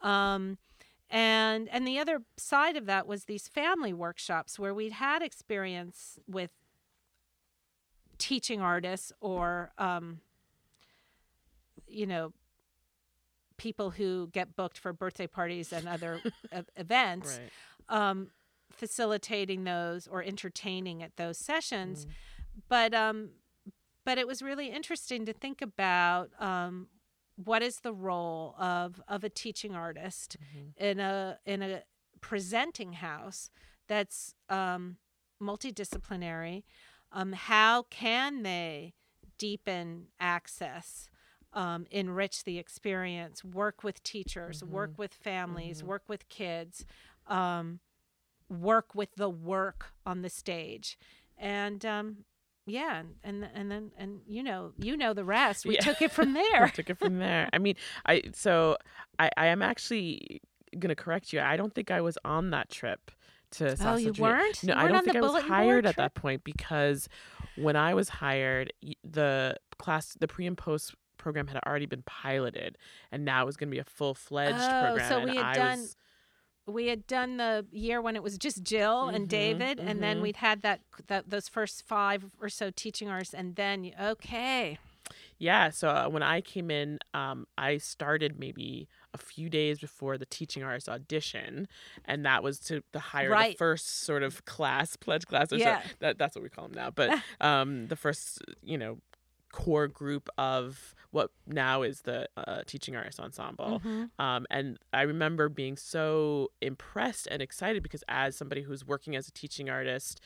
Um, 0.02 0.58
and 1.10 1.70
and 1.70 1.88
the 1.88 2.00
other 2.00 2.22
side 2.38 2.76
of 2.76 2.88
that 2.88 3.06
was 3.06 3.26
these 3.26 3.48
family 3.48 3.94
workshops 3.94 4.58
where 4.58 4.74
we'd 4.74 4.94
had 4.94 5.22
experience 5.22 6.18
with 6.28 6.50
teaching 8.18 8.62
artists 8.62 9.12
or 9.22 9.72
um, 9.78 10.22
you 11.88 12.08
know 12.08 12.34
people 13.58 13.92
who 13.92 14.28
get 14.32 14.56
booked 14.56 14.78
for 14.78 14.92
birthday 14.94 15.28
parties 15.28 15.72
and 15.74 15.88
other 15.88 16.20
events 16.76 17.40
Right. 17.90 18.10
um, 18.10 18.32
facilitating 18.72 19.64
those 19.64 20.08
or 20.08 20.22
entertaining 20.24 21.02
at 21.04 21.16
those 21.18 21.38
sessions. 21.38 22.06
But 22.68 22.94
um 22.94 23.30
but 24.04 24.18
it 24.18 24.28
was 24.28 24.42
really 24.42 24.68
interesting 24.70 25.26
to 25.26 25.34
think 25.34 25.62
about 25.62 26.30
um 26.42 26.88
what 27.36 27.62
is 27.62 27.80
the 27.82 27.94
role 27.94 28.56
of 28.58 29.02
of 29.08 29.24
a 29.24 29.30
teaching 29.30 29.74
artist 29.76 30.38
in 30.78 31.00
a 31.00 31.40
in 31.46 31.62
a 31.62 31.84
presenting 32.22 32.94
house 32.94 33.50
that's 33.88 34.34
um 34.50 34.98
multidisciplinary? 35.42 36.64
Um 37.12 37.34
how 37.34 37.84
can 37.84 38.44
they 38.44 38.94
deepen 39.38 40.08
access 40.20 41.10
um, 41.56 41.88
enrich 41.90 42.44
the 42.44 42.60
experience, 42.60 43.44
work 43.44 43.84
with 43.84 44.04
teachers, 44.04 44.64
work 44.64 44.92
with 44.98 45.14
families, 45.14 45.84
work 45.84 46.04
with 46.08 46.28
kids, 46.30 46.86
um, 47.28 47.80
work 48.50 48.94
with 48.94 49.16
the 49.16 49.30
work 49.30 49.94
on 50.06 50.22
the 50.22 50.30
stage, 50.30 50.98
and 51.38 51.86
um, 51.86 52.18
yeah, 52.68 53.04
and, 53.24 53.48
and 53.54 53.72
then 53.72 53.92
and 53.98 54.20
you 54.28 54.44
know 54.44 54.74
you 54.78 54.98
know 54.98 55.14
the 55.14 55.24
rest. 55.26 55.66
We 55.66 55.76
Yeah. 55.76 55.82
took 55.82 56.02
it 56.02 56.12
from 56.12 56.34
there. 56.52 56.68
took 56.70 56.90
it 56.90 56.98
from 56.98 57.20
there. 57.20 57.50
I 57.54 57.58
mean, 57.58 57.76
I 58.06 58.22
so 58.34 58.78
I, 59.18 59.30
I 59.38 59.48
am 59.48 59.62
actually 59.62 60.42
gonna 60.78 60.96
correct 60.96 61.32
you. 61.34 61.40
I 61.40 61.56
don't 61.58 61.74
think 61.74 61.90
I 61.90 62.02
was 62.02 62.18
on 62.26 62.50
that 62.52 62.70
trip 62.70 63.12
to 63.52 63.78
South 63.78 63.96
oh, 63.96 63.98
you 63.98 64.12
weren't? 64.14 64.64
No, 64.64 64.74
You 64.74 64.80
I 64.80 64.84
weren't 64.84 64.90
don't 64.94 64.98
on 65.00 65.04
think 65.06 65.16
I 65.16 65.22
was 65.22 65.44
hired 65.44 65.86
at 65.86 65.96
trip? 65.96 65.98
that 65.98 66.14
point 66.16 66.44
because 66.44 67.08
when 67.56 67.76
I 67.78 67.94
was 67.94 68.10
hired, 68.10 68.74
the 69.04 69.56
class, 69.78 70.18
the 70.20 70.28
pre 70.28 70.46
and 70.48 70.58
post 70.58 70.94
program 71.26 71.48
had 71.48 71.60
already 71.66 71.88
been 71.88 72.04
piloted, 72.04 72.78
and 73.12 73.26
now 73.26 73.42
it 73.42 73.46
was 73.48 73.58
going 73.58 73.68
to 73.68 73.72
be 73.76 73.80
a 73.80 73.84
full 73.84 74.14
fledged 74.14 74.60
Oh, 74.62 74.82
program. 74.86 75.10
so 75.10 75.24
we 75.26 75.36
had 75.36 75.46
I 75.46 75.54
done- 75.56 75.80
was, 75.82 75.98
we 76.68 76.86
had 76.88 77.08
done 77.08 77.38
the 77.38 77.66
year 77.72 78.00
when 78.00 78.16
it 78.16 78.22
was 78.22 78.38
just 78.38 78.62
Jill 78.64 79.10
and 79.10 79.26
Mhm, 79.26 79.30
David, 79.30 79.80
and 79.80 80.04
then 80.04 80.18
mhm. 80.20 80.22
we'd 80.22 80.36
had 80.36 80.62
that, 80.62 80.82
that 81.08 81.30
those 81.32 81.48
first 81.48 81.82
five 81.84 82.26
or 82.40 82.48
so 82.50 82.70
teaching 82.70 83.10
artists, 83.10 83.34
and 83.34 83.56
then 83.56 83.92
okay, 84.00 84.78
yeah. 85.40 85.70
So 85.72 85.90
uh, 85.90 86.08
when 86.10 86.22
I 86.24 86.42
came 86.42 86.70
in, 86.72 87.00
um, 87.16 87.48
I 87.58 87.78
started 87.80 88.40
maybe 88.40 88.88
a 89.14 89.18
few 89.18 89.50
days 89.50 89.80
before 89.80 90.18
the 90.20 90.26
teaching 90.28 90.62
artist 90.64 90.88
audition, 90.90 91.68
and 92.06 92.24
that 92.26 92.42
was 92.44 92.60
to 92.62 92.82
the 92.94 93.00
hire 93.00 93.30
the 93.30 93.56
first 93.58 94.02
sort 94.02 94.22
of 94.24 94.46
class, 94.46 94.96
pledge 94.96 95.26
class. 95.26 95.52
Or 95.52 95.58
so- 95.58 95.66
Yeah. 95.66 95.82
that, 96.00 96.18
that's 96.20 96.36
what 96.36 96.44
we 96.44 96.50
call 96.50 96.68
them 96.68 96.76
now. 96.76 96.90
But 96.92 97.10
um, 97.42 97.88
the 97.88 97.96
first, 97.96 98.40
you 98.64 98.78
know, 98.78 99.00
core 99.52 99.88
group 99.88 100.28
of 100.38 100.95
what 101.16 101.32
now 101.48 101.82
is 101.82 102.02
the 102.02 102.28
uh, 102.36 102.62
teaching 102.68 102.94
artist 102.94 103.22
ensemble. 103.22 103.80
Mm-hmm. 103.80 104.22
Um, 104.22 104.46
and 104.50 104.78
I 104.92 105.04
remember 105.04 105.48
being 105.48 105.78
so 105.78 106.52
impressed 106.62 107.26
and 107.32 107.42
excited 107.42 107.82
because 107.84 108.04
as 108.10 108.36
somebody 108.36 108.64
who's 108.64 108.86
working 108.86 109.16
as 109.16 109.30
a 109.30 109.32
teaching 109.32 109.70
artist, 109.70 110.20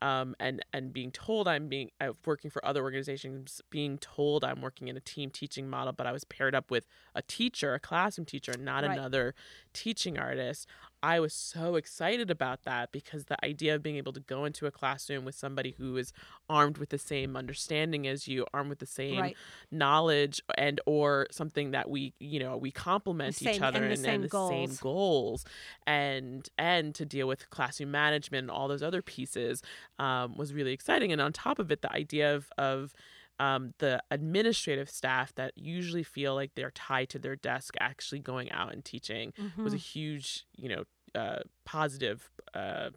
um, 0.00 0.36
and 0.38 0.64
and 0.72 0.92
being 0.92 1.10
told 1.10 1.48
I'm 1.48 1.66
being 1.66 1.90
uh, 2.00 2.12
working 2.24 2.48
for 2.48 2.64
other 2.64 2.82
organizations, 2.82 3.60
being 3.70 3.98
told 3.98 4.44
I'm 4.44 4.60
working 4.60 4.86
in 4.86 4.96
a 4.96 5.00
team 5.00 5.30
teaching 5.30 5.68
model, 5.68 5.92
but 5.92 6.06
I 6.06 6.12
was 6.12 6.22
paired 6.22 6.54
up 6.54 6.70
with 6.70 6.86
a 7.16 7.22
teacher, 7.22 7.74
a 7.74 7.80
classroom 7.80 8.24
teacher, 8.24 8.52
and 8.52 8.64
not 8.64 8.84
Right. 8.84 8.96
another 8.96 9.34
teaching 9.72 10.16
artist. 10.16 10.68
I 11.02 11.20
was 11.20 11.32
so 11.32 11.76
excited 11.76 12.30
about 12.30 12.64
that 12.64 12.90
because 12.90 13.26
the 13.26 13.42
idea 13.44 13.74
of 13.74 13.82
being 13.82 13.96
able 13.96 14.12
to 14.14 14.20
go 14.20 14.44
into 14.44 14.66
a 14.66 14.70
classroom 14.70 15.24
with 15.24 15.34
somebody 15.34 15.74
who 15.78 15.96
is 15.96 16.12
armed 16.48 16.78
with 16.78 16.88
the 16.88 16.98
same 16.98 17.36
understanding 17.36 18.06
as 18.06 18.26
you, 18.26 18.46
armed 18.52 18.70
with 18.70 18.78
the 18.78 18.86
same 18.86 19.20
right, 19.20 19.36
knowledge 19.70 20.40
and 20.56 20.80
or 20.86 21.26
something 21.30 21.72
that 21.72 21.90
we 21.90 22.14
you 22.18 22.40
know 22.40 22.56
we 22.56 22.70
complement 22.70 23.40
each 23.40 23.48
same- 23.54 23.62
other 23.62 23.82
and 23.82 23.90
the 23.90 23.94
and, 23.94 24.02
same 24.02 24.14
and 24.14 24.24
the 24.24 24.28
same 24.48 24.66
goals. 24.66 24.78
goals 24.80 25.44
and 25.86 26.48
and 26.58 26.94
to 26.94 27.04
deal 27.04 27.28
with 27.28 27.48
classroom 27.50 27.90
management 27.90 28.44
and 28.44 28.50
all 28.50 28.68
those 28.68 28.82
other 28.82 29.02
pieces 29.02 29.62
um, 29.98 30.36
was 30.36 30.52
really 30.52 30.72
exciting 30.72 31.12
and 31.12 31.20
on 31.20 31.32
top 31.32 31.58
of 31.58 31.70
it 31.70 31.82
the 31.82 31.92
idea 31.92 32.34
of 32.34 32.50
of 32.58 32.92
um, 33.38 33.74
the 33.78 34.02
administrative 34.10 34.88
staff 34.90 35.34
that 35.34 35.52
usually 35.56 36.02
feel 36.02 36.34
like 36.34 36.52
they're 36.54 36.70
tied 36.70 37.08
to 37.10 37.18
their 37.18 37.36
desk 37.36 37.74
actually 37.80 38.18
going 38.20 38.50
out 38.52 38.72
and 38.72 38.84
teaching 38.84 39.32
was 39.64 39.74
a 39.74 39.76
Mhm. 39.76 39.80
huge 39.80 40.46
you 40.56 40.68
know 40.68 40.84
uh, 41.14 41.40
positive 41.64 42.30
uh, 42.54 42.90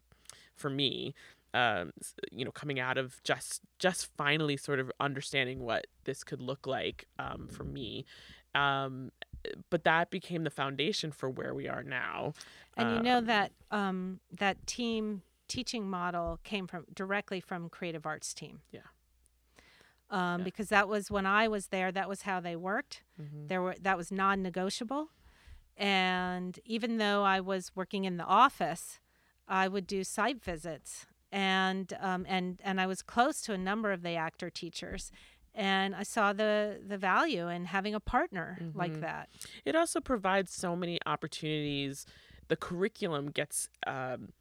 for 0.55 0.69
me 0.69 1.13
um, 1.53 1.91
you 2.31 2.45
know 2.45 2.51
coming 2.51 2.79
out 2.79 2.97
of 2.97 3.21
just 3.23 3.61
just 3.79 4.07
finally 4.17 4.55
sort 4.57 4.79
of 4.79 4.91
understanding 4.99 5.59
what 5.59 5.87
this 6.03 6.23
could 6.23 6.41
look 6.41 6.67
like 6.67 7.05
um, 7.17 7.47
for 7.49 7.63
me 7.63 8.05
um, 8.55 9.11
but 9.69 9.83
that 9.83 10.09
became 10.09 10.43
the 10.43 10.49
foundation 10.49 11.11
for 11.11 11.29
where 11.29 11.53
we 11.53 11.67
are 11.67 11.83
now 11.83 12.33
and 12.77 12.91
you 12.91 12.99
know 12.99 13.19
Um, 13.19 13.25
that 13.25 13.51
um, 13.71 14.19
that 14.31 14.65
team 14.67 15.21
teaching 15.47 15.89
model 15.89 16.39
came 16.43 16.67
from 16.67 16.85
directly 16.93 17.39
from 17.39 17.69
Creative 17.69 18.05
Arts 18.05 18.33
team. 18.33 18.61
Yeah. 18.71 18.81
Um, 20.11 20.39
Yeah. 20.39 20.43
Because 20.45 20.69
that 20.69 20.87
was 20.87 21.11
when 21.11 21.25
I 21.25 21.47
was 21.47 21.67
there. 21.67 21.91
That 21.91 22.09
was 22.09 22.23
how 22.23 22.39
they 22.39 22.55
worked. 22.55 23.03
mhm. 23.21 23.47
There 23.47 23.61
were 23.61 23.75
that 23.81 23.97
was 23.97 24.11
non-negotiable, 24.11 25.09
and 25.77 26.59
even 26.65 26.97
though 26.97 27.23
I 27.23 27.39
was 27.39 27.71
working 27.75 28.05
in 28.05 28.17
the 28.17 28.25
office, 28.25 28.99
I 29.47 29.67
would 29.67 29.87
do 29.87 30.03
site 30.03 30.43
visits, 30.43 31.05
and 31.31 31.93
um, 31.99 32.25
and 32.27 32.59
and 32.63 32.81
I 32.81 32.87
was 32.87 33.01
close 33.01 33.41
to 33.43 33.53
a 33.53 33.57
number 33.57 33.91
of 33.91 34.01
the 34.01 34.15
actor 34.15 34.49
teachers, 34.49 35.11
and 35.53 35.95
I 35.95 36.03
saw 36.03 36.33
the 36.33 36.81
the 36.85 36.97
value 36.97 37.47
in 37.47 37.65
having 37.65 37.93
a 37.95 37.99
partner 37.99 38.57
like 38.73 38.93
Mhm. 38.93 39.01
that. 39.01 39.29
it 39.65 39.75
also 39.75 39.99
provides 40.01 40.51
so 40.53 40.75
many 40.75 40.97
opportunities 41.05 42.05
the 42.47 42.55
curriculum 42.55 43.29
gets 43.29 43.69
um, 43.85 44.33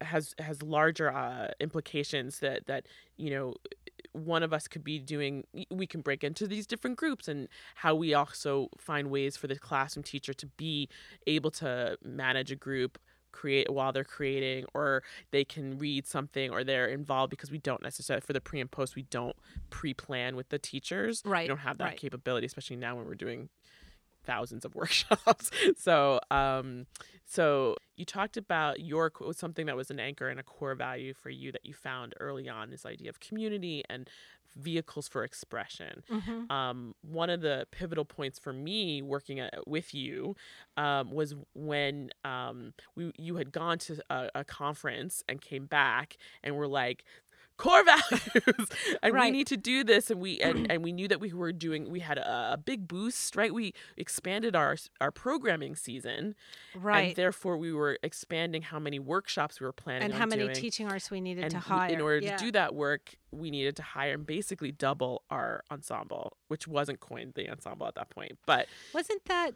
has 0.00 0.34
has 0.38 0.62
larger 0.62 1.10
uh, 1.10 1.52
implications 1.58 2.40
that 2.40 2.66
that 2.66 2.86
you 3.16 3.30
know 3.30 3.54
one 4.24 4.42
of 4.42 4.52
us 4.52 4.66
could 4.68 4.82
be 4.84 4.98
doing 4.98 5.44
we 5.70 5.86
can 5.86 6.00
break 6.00 6.24
into 6.24 6.46
these 6.46 6.66
different 6.66 6.96
groups 6.96 7.28
and 7.28 7.48
how 7.76 7.94
we 7.94 8.14
also 8.14 8.68
find 8.78 9.10
ways 9.10 9.36
for 9.36 9.46
the 9.46 9.56
classroom 9.58 10.02
teacher 10.02 10.32
to 10.32 10.46
be 10.56 10.88
able 11.26 11.50
to 11.50 11.96
manage 12.02 12.50
a 12.50 12.56
group 12.56 12.98
create 13.32 13.70
while 13.70 13.92
they're 13.92 14.02
creating 14.04 14.64
or 14.72 15.02
they 15.30 15.44
can 15.44 15.76
read 15.76 16.06
something 16.06 16.50
or 16.50 16.64
they're 16.64 16.86
involved 16.86 17.28
because 17.30 17.50
we 17.50 17.58
don't 17.58 17.82
necessarily 17.82 18.22
for 18.22 18.32
the 18.32 18.40
pre 18.40 18.60
and 18.60 18.70
post 18.70 18.96
we 18.96 19.02
don't 19.02 19.36
pre-plan 19.68 20.34
with 20.36 20.48
the 20.48 20.58
teachers 20.58 21.22
Right. 21.24 21.42
we 21.44 21.48
don't 21.48 21.58
have 21.58 21.76
that 21.78 21.84
right. 21.84 21.96
capability 21.98 22.46
especially 22.46 22.76
now 22.76 22.96
when 22.96 23.04
we're 23.04 23.14
doing 23.14 23.50
thousands 24.26 24.64
of 24.64 24.74
workshops. 24.74 25.50
so, 25.76 26.20
um, 26.30 26.86
so 27.24 27.76
you 27.96 28.04
talked 28.04 28.36
about 28.36 28.80
your 28.80 29.12
something 29.32 29.66
that 29.66 29.76
was 29.76 29.90
an 29.90 29.98
anchor 29.98 30.28
and 30.28 30.38
a 30.38 30.42
core 30.42 30.74
value 30.74 31.14
for 31.14 31.30
you 31.30 31.50
that 31.52 31.64
you 31.64 31.74
found 31.74 32.14
early 32.20 32.48
on 32.48 32.70
this 32.70 32.84
idea 32.84 33.08
of 33.08 33.20
community 33.20 33.82
and 33.88 34.08
vehicles 34.56 35.06
for 35.06 35.22
expression. 35.22 36.02
Mm-hmm. 36.10 36.50
Um, 36.50 36.94
one 37.02 37.30
of 37.30 37.40
the 37.40 37.66
pivotal 37.70 38.04
points 38.04 38.38
for 38.38 38.52
me 38.52 39.02
working 39.02 39.38
at, 39.38 39.66
with 39.66 39.94
you 39.94 40.34
um, 40.76 41.10
was 41.10 41.34
when 41.54 42.10
um, 42.24 42.72
we 42.94 43.12
you 43.18 43.36
had 43.36 43.52
gone 43.52 43.78
to 43.78 44.00
a, 44.10 44.30
a 44.34 44.44
conference 44.44 45.22
and 45.28 45.40
came 45.40 45.66
back 45.66 46.16
and 46.42 46.56
were 46.56 46.68
like 46.68 47.04
core 47.56 47.82
values 47.84 48.68
and 49.02 49.14
we 49.14 49.30
need 49.30 49.46
to 49.46 49.56
do 49.56 49.82
this 49.82 50.10
and 50.10 50.20
we 50.20 50.38
and, 50.40 50.70
and 50.70 50.84
we 50.84 50.92
knew 50.92 51.08
that 51.08 51.20
we 51.20 51.32
were 51.32 51.52
doing 51.52 51.90
we 51.90 52.00
had 52.00 52.18
a, 52.18 52.52
a 52.52 52.56
big 52.56 52.86
boost 52.86 53.34
right 53.34 53.54
we 53.54 53.72
expanded 53.96 54.54
our 54.54 54.76
our 55.00 55.10
programming 55.10 55.74
season 55.74 56.34
right. 56.74 57.00
and 57.08 57.16
therefore 57.16 57.56
we 57.56 57.72
were 57.72 57.98
expanding 58.02 58.60
how 58.62 58.78
many 58.78 58.98
workshops 58.98 59.58
we 59.60 59.64
were 59.66 59.72
planning 59.72 60.02
And 60.04 60.14
how 60.14 60.26
many 60.26 60.42
doing. 60.44 60.54
teaching 60.54 60.86
arts 60.86 61.10
we 61.10 61.20
needed 61.20 61.44
and 61.44 61.50
to 61.52 61.56
we- 61.56 61.62
hire. 61.62 61.90
in 61.94 62.00
order 62.00 62.18
Yeah. 62.18 62.36
to 62.36 62.44
do 62.44 62.52
that 62.52 62.74
work 62.74 63.14
we 63.30 63.50
needed 63.50 63.76
to 63.76 63.82
hire 63.82 64.12
and 64.14 64.26
basically 64.26 64.72
double 64.72 65.22
our 65.30 65.62
ensemble 65.70 66.36
which 66.48 66.68
wasn't 66.68 67.00
coined 67.00 67.32
the 67.34 67.48
ensemble 67.50 67.86
at 67.86 67.94
that 67.94 68.10
point 68.10 68.38
but 68.46 68.66
Wasn't 68.92 69.24
that 69.26 69.52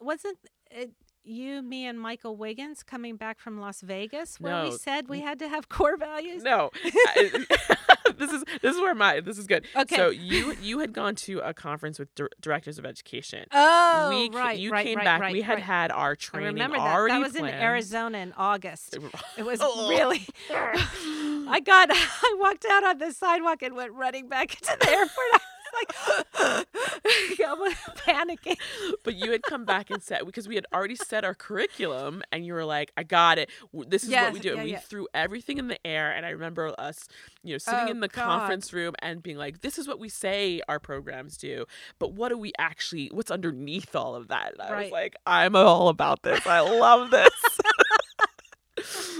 wasn't 0.00 0.38
it 0.70 0.90
you, 1.24 1.62
me, 1.62 1.86
and 1.86 1.98
Michael 2.00 2.36
Wiggins 2.36 2.82
coming 2.82 3.16
back 3.16 3.38
from 3.40 3.58
Las 3.60 3.80
Vegas 3.80 4.38
where 4.40 4.64
we 4.64 4.72
said 4.72 5.08
we 5.08 5.20
had 5.20 5.38
to 5.38 5.48
have 5.48 5.68
core 5.76 5.96
values? 5.96 6.42
no 6.42 6.70
I- 6.84 7.46
this 8.18 8.30
is 8.32 8.44
this 8.62 8.74
is 8.76 8.80
where 8.80 8.94
my 8.94 9.20
this 9.20 9.38
is 9.38 9.46
good 9.46 9.64
Okay. 9.74 9.96
so 9.96 10.10
you 10.10 10.54
you 10.62 10.78
had 10.80 10.92
gone 10.92 11.14
to 11.16 11.38
a 11.40 11.52
conference 11.54 11.98
with 11.98 12.14
dir- 12.14 12.30
directors 12.40 12.78
of 12.78 12.84
education 12.84 13.46
Oh, 13.52 14.08
we 14.10 14.28
right, 14.38 14.58
you 14.58 14.70
right, 14.70 14.84
came 14.86 14.98
right, 14.98 15.04
back 15.04 15.20
right, 15.22 15.32
we 15.32 15.40
had 15.42 15.58
had 15.58 15.90
our 15.90 16.12
I 16.12 16.14
training 16.14 16.46
remember 16.54 16.76
that. 16.76 16.94
already 16.94 17.14
That 17.14 17.22
was 17.22 17.34
in. 17.36 17.46
Arizona 17.46 18.18
in 18.18 18.32
August. 18.36 18.98
It 19.38 19.42
was 19.44 19.60
Oh. 19.62 19.88
really. 19.88 20.26
I 20.50 21.60
got. 21.64 21.88
I 21.92 22.36
walked 22.38 22.64
out 22.70 22.84
on 22.84 22.98
the 22.98 23.12
sidewalk 23.12 23.62
and 23.62 23.74
went 23.74 23.92
running 23.92 24.28
back 24.28 24.54
into 24.54 24.76
the 24.80 24.90
airport. 24.90 25.42
Like, 25.78 25.96
I 27.46 27.54
was 27.58 27.74
panicking. 27.96 28.56
but 29.02 29.14
you 29.16 29.30
had 29.32 29.42
come 29.42 29.64
back 29.64 29.90
and 29.90 30.02
said 30.02 30.24
because 30.26 30.48
we 30.48 30.54
had 30.54 30.66
already 30.72 30.94
set 30.96 31.24
our 31.24 31.34
curriculum 31.34 32.22
and 32.32 32.44
you 32.46 32.52
were 32.54 32.64
like 32.64 32.92
i 32.96 33.02
got 33.02 33.38
it 33.38 33.50
this 33.88 34.02
is 34.04 34.10
what 34.10 34.32
we 34.32 34.38
Yes, 34.38 34.42
do 34.42 34.48
yeah, 34.48 34.54
and 34.54 34.64
we 34.64 34.70
yeah. 34.72 34.78
threw 34.78 35.06
everything 35.14 35.58
in 35.58 35.68
the 35.68 35.78
air 35.86 36.10
and 36.12 36.24
i 36.26 36.30
remember 36.30 36.74
us 36.78 37.06
you 37.42 37.52
know 37.54 37.58
sitting 37.58 37.88
Oh, 37.88 37.90
in 37.90 38.00
the 38.00 38.08
God. 38.08 38.24
conference 38.24 38.72
room 38.72 38.94
and 39.00 39.22
being 39.22 39.36
like 39.36 39.60
this 39.60 39.78
is 39.78 39.86
what 39.88 39.98
we 39.98 40.08
say 40.08 40.60
our 40.68 40.78
programs 40.80 41.36
do 41.36 41.64
but 41.98 42.12
what 42.12 42.28
do 42.30 42.38
we 42.38 42.52
actually 42.58 43.08
what's 43.12 43.30
underneath 43.30 43.94
all 43.94 44.14
of 44.14 44.28
that 44.28 44.52
and 44.54 44.62
i 44.62 44.82
was 44.82 44.90
like 44.92 45.16
i'm 45.26 45.54
all 45.56 45.88
about 45.88 46.22
this 46.22 46.46
i 46.46 46.60
love 46.60 47.10
this 47.10 47.32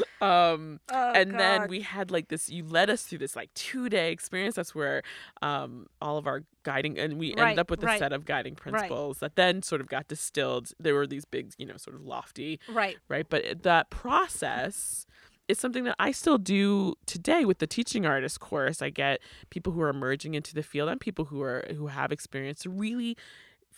um 0.24 0.80
Oh, 0.90 1.12
and 1.12 1.38
then 1.38 1.68
we 1.68 1.80
had 1.80 2.10
like 2.10 2.28
this 2.28 2.48
you 2.50 2.64
led 2.64 2.90
us 2.90 3.02
through 3.02 3.18
this 3.18 3.36
like 3.36 3.52
two 3.54 3.88
day 3.88 4.12
experience. 4.12 4.54
That's 4.56 4.74
where 4.74 5.02
um 5.42 5.86
all 6.00 6.18
of 6.18 6.26
our 6.26 6.42
guiding 6.62 6.98
and 6.98 7.18
we 7.18 7.34
Right, 7.34 7.42
ended 7.50 7.58
up 7.58 7.70
with 7.70 7.82
a 7.82 7.86
right, 7.86 7.98
set 7.98 8.12
of 8.12 8.24
guiding 8.24 8.54
principles 8.54 9.18
that 9.18 9.36
then 9.36 9.62
sort 9.62 9.80
of 9.80 9.88
got 9.88 10.08
distilled. 10.08 10.72
There 10.78 10.94
were 10.94 11.06
these 11.06 11.24
big 11.24 11.52
you 11.58 11.66
know 11.66 11.76
sort 11.76 11.96
of 11.96 12.02
lofty 12.02 12.60
right. 12.68 12.96
right? 13.08 13.26
But 13.28 13.62
that 13.62 13.90
process 13.90 15.06
is 15.46 15.58
something 15.58 15.84
that 15.84 15.94
i 15.98 16.10
still 16.10 16.38
do 16.38 16.94
today 17.04 17.44
with 17.44 17.58
the 17.58 17.66
teaching 17.66 18.06
artist 18.06 18.40
course. 18.40 18.80
I 18.80 18.88
get 18.88 19.20
people 19.50 19.72
who 19.74 19.82
are 19.82 19.90
emerging 19.90 20.32
into 20.34 20.54
the 20.54 20.62
field 20.62 20.88
and 20.88 20.98
people 20.98 21.26
who 21.26 21.42
are 21.42 21.64
who 21.76 21.88
have 21.88 22.10
experience 22.12 22.64
really 22.66 23.14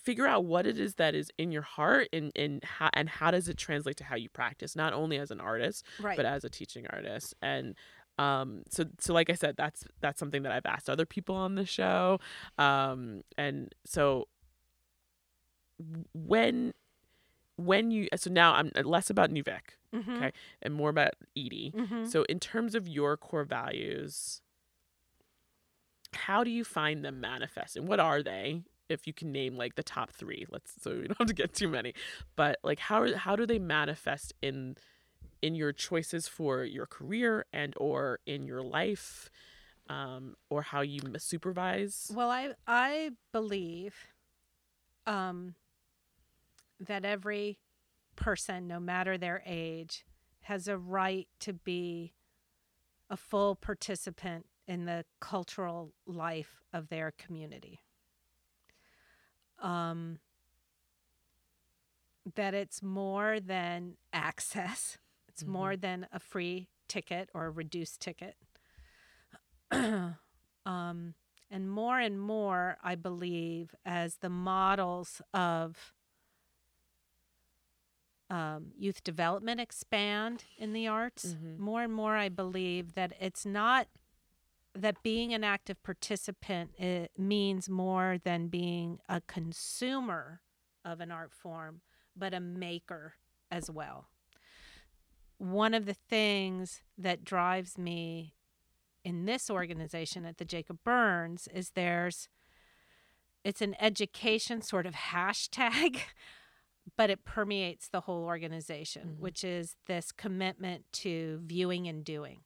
figure 0.07 0.27
out 0.27 0.45
what 0.45 0.67
it 0.67 0.79
is 0.79 0.95
that 0.95 1.15
is 1.15 1.29
in 1.37 1.51
your 1.53 1.63
heart 1.77 2.09
and 2.13 2.31
and 2.37 2.63
how 2.65 2.89
and 2.95 3.09
how 3.09 3.31
does 3.31 3.49
it 3.49 3.57
translate 3.59 3.97
to 3.99 4.05
how 4.05 4.17
you 4.17 4.29
practice 4.31 4.75
not 4.77 4.93
only 4.95 5.19
as 5.19 5.31
an 5.31 5.41
artist 5.41 5.85
Right. 6.01 6.17
but 6.17 6.25
as 6.25 6.45
a 6.45 6.49
teaching 6.49 6.87
artist 6.91 7.35
and 7.43 7.75
um 8.19 8.63
so 8.71 8.85
so 8.99 9.13
like 9.13 9.29
i 9.29 9.35
said 9.35 9.57
that's 9.57 9.85
that's 10.01 10.19
something 10.19 10.43
that 10.45 10.53
i've 10.53 10.65
asked 10.65 10.89
other 10.89 11.05
people 11.05 11.35
on 11.35 11.55
the 11.57 11.67
show 11.67 12.19
um 12.57 13.23
and 13.37 13.75
so 13.85 14.29
when 16.15 16.73
when 17.57 17.91
you 17.91 18.09
so 18.17 18.31
now 18.31 18.55
i'm 18.55 18.71
less 18.85 19.11
about 19.11 19.31
nuvek 19.31 19.77
mm-hmm. 19.95 20.11
okay 20.11 20.33
and 20.63 20.73
more 20.75 20.91
about 20.91 21.15
edie 21.37 21.73
Mm-hmm. 21.77 22.05
so 22.07 22.23
in 22.25 22.39
terms 22.41 22.75
of 22.75 22.87
your 22.89 23.17
core 23.17 23.45
values 23.45 24.41
how 26.15 26.45
do 26.45 26.51
you 26.51 26.65
find 26.65 27.05
them 27.05 27.21
manifest 27.21 27.77
and 27.77 27.87
what 27.89 28.01
are 28.01 28.23
they 28.23 28.63
if 28.89 29.07
you 29.07 29.13
can 29.13 29.33
name 29.33 29.57
like 29.57 29.75
the 29.75 29.83
top 29.83 30.11
three 30.11 30.47
let's 30.51 30.73
so 30.81 30.91
we 30.91 31.03
don't 31.09 31.19
have 31.19 31.29
to 31.29 31.35
get 31.35 31.55
too 31.55 31.69
many 31.69 31.95
but 32.37 32.59
like 32.63 32.79
how 32.79 33.15
how 33.15 33.37
do 33.37 33.47
they 33.47 33.59
manifest 33.59 34.35
in 34.43 34.77
in 35.43 35.55
your 35.55 35.73
choices 35.73 36.27
for 36.27 36.65
your 36.65 36.87
career 36.87 37.45
and 37.53 37.75
or 37.77 38.21
in 38.27 38.47
your 38.47 38.63
life 38.63 39.31
um 39.89 40.35
or 40.51 40.63
how 40.63 40.81
you 40.81 41.01
supervise 41.19 42.11
Well, 42.15 42.31
I 42.31 42.55
I 42.67 43.11
believe 43.33 43.95
um, 45.07 45.55
that 46.81 47.05
every 47.05 47.59
person, 48.17 48.67
no 48.67 48.81
matter 48.81 49.17
their 49.17 49.43
age, 49.47 50.05
has 50.43 50.69
a 50.69 50.77
right 50.77 51.29
to 51.41 51.53
be 51.53 52.15
a 53.09 53.17
full 53.17 53.55
participant 53.55 54.47
in 54.67 54.85
the 54.85 55.05
cultural 55.21 55.93
life 56.07 56.61
of 56.73 56.89
their 56.89 57.13
community. 57.17 57.81
Um, 59.61 60.19
that 62.35 62.55
it's 62.55 62.83
more 62.83 63.39
than 63.41 63.97
access. 64.13 64.99
It's 65.29 65.45
more 65.45 65.77
than 65.77 66.07
a 66.13 66.19
free 66.19 66.69
ticket 66.89 67.29
or 67.35 67.47
a 67.47 67.51
reduced 67.51 68.01
ticket. 68.01 68.37
um, 69.71 71.15
and 71.51 71.71
more 71.71 71.99
and 72.01 72.21
more, 72.21 72.77
I 72.83 72.95
believe, 72.95 73.75
as 73.85 74.17
the 74.17 74.31
models 74.31 75.21
of 75.33 75.93
um, 78.29 78.73
youth 78.77 79.05
development 79.05 79.61
expand 79.61 80.45
in 80.59 80.73
the 80.73 80.89
arts, 80.89 81.35
Mhm. 81.35 81.59
more 81.59 81.83
and 81.83 81.93
more, 81.95 82.17
I 82.17 82.29
believe 82.29 82.95
that 82.95 83.13
it's 83.21 83.47
not 83.47 83.89
that 84.83 85.03
being 85.03 85.33
an 85.35 85.45
active 85.45 85.83
participant 85.83 86.71
it 86.79 87.11
means 87.19 87.69
more 87.69 88.19
than 88.23 88.49
being 88.49 88.99
a 89.09 89.21
consumer 89.23 90.41
of 90.85 91.01
an 91.01 91.11
art 91.11 91.33
form, 91.33 91.81
but 92.17 92.33
a 92.35 92.41
maker 92.41 93.15
as 93.51 93.71
well. 93.71 94.09
One 95.39 95.75
of 95.75 95.85
the 95.87 95.95
things 95.95 96.81
that 96.97 97.25
drives 97.25 97.77
me 97.77 98.35
in 99.05 99.25
this 99.27 99.51
organization 99.51 100.25
at 100.25 100.39
the 100.39 100.45
Jacob 100.45 100.79
Burns 100.85 101.49
is 101.55 101.71
there's 101.71 102.29
it's 103.45 103.63
an 103.63 103.77
education 103.81 104.61
sort 104.63 104.87
of 104.87 104.95
hashtag 104.95 105.99
but 106.97 107.11
it 107.11 107.25
permeates 107.25 107.89
the 107.89 108.01
whole 108.03 108.25
organization 108.25 109.17
Mhm. 109.17 109.19
which 109.21 109.45
is 109.45 109.77
this 109.87 110.11
commitment 110.11 110.85
to 110.95 111.41
viewing 111.45 111.87
and 111.87 112.05
doing 112.05 112.41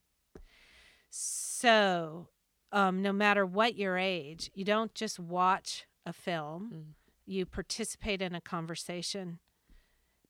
so 1.11 2.27
um, 2.71 3.01
no 3.01 3.11
matter 3.11 3.45
what 3.45 3.75
your 3.77 3.97
age 3.97 4.49
you 4.53 4.63
don't 4.65 4.95
just 4.95 5.19
watch 5.19 5.85
a 6.05 6.13
film 6.13 6.71
Mm. 6.73 6.85
you 7.25 7.45
participate 7.45 8.21
in 8.21 8.33
a 8.33 8.41
conversation 8.41 9.39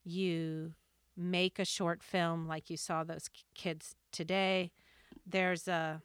you 0.04 0.74
make 1.16 1.60
a 1.60 1.66
short 1.66 2.02
film 2.04 2.48
like 2.48 2.70
you 2.70 2.78
saw 2.78 3.04
those 3.04 3.30
kids 3.54 3.96
today 4.12 4.72
there's 5.26 5.68
a 5.68 6.02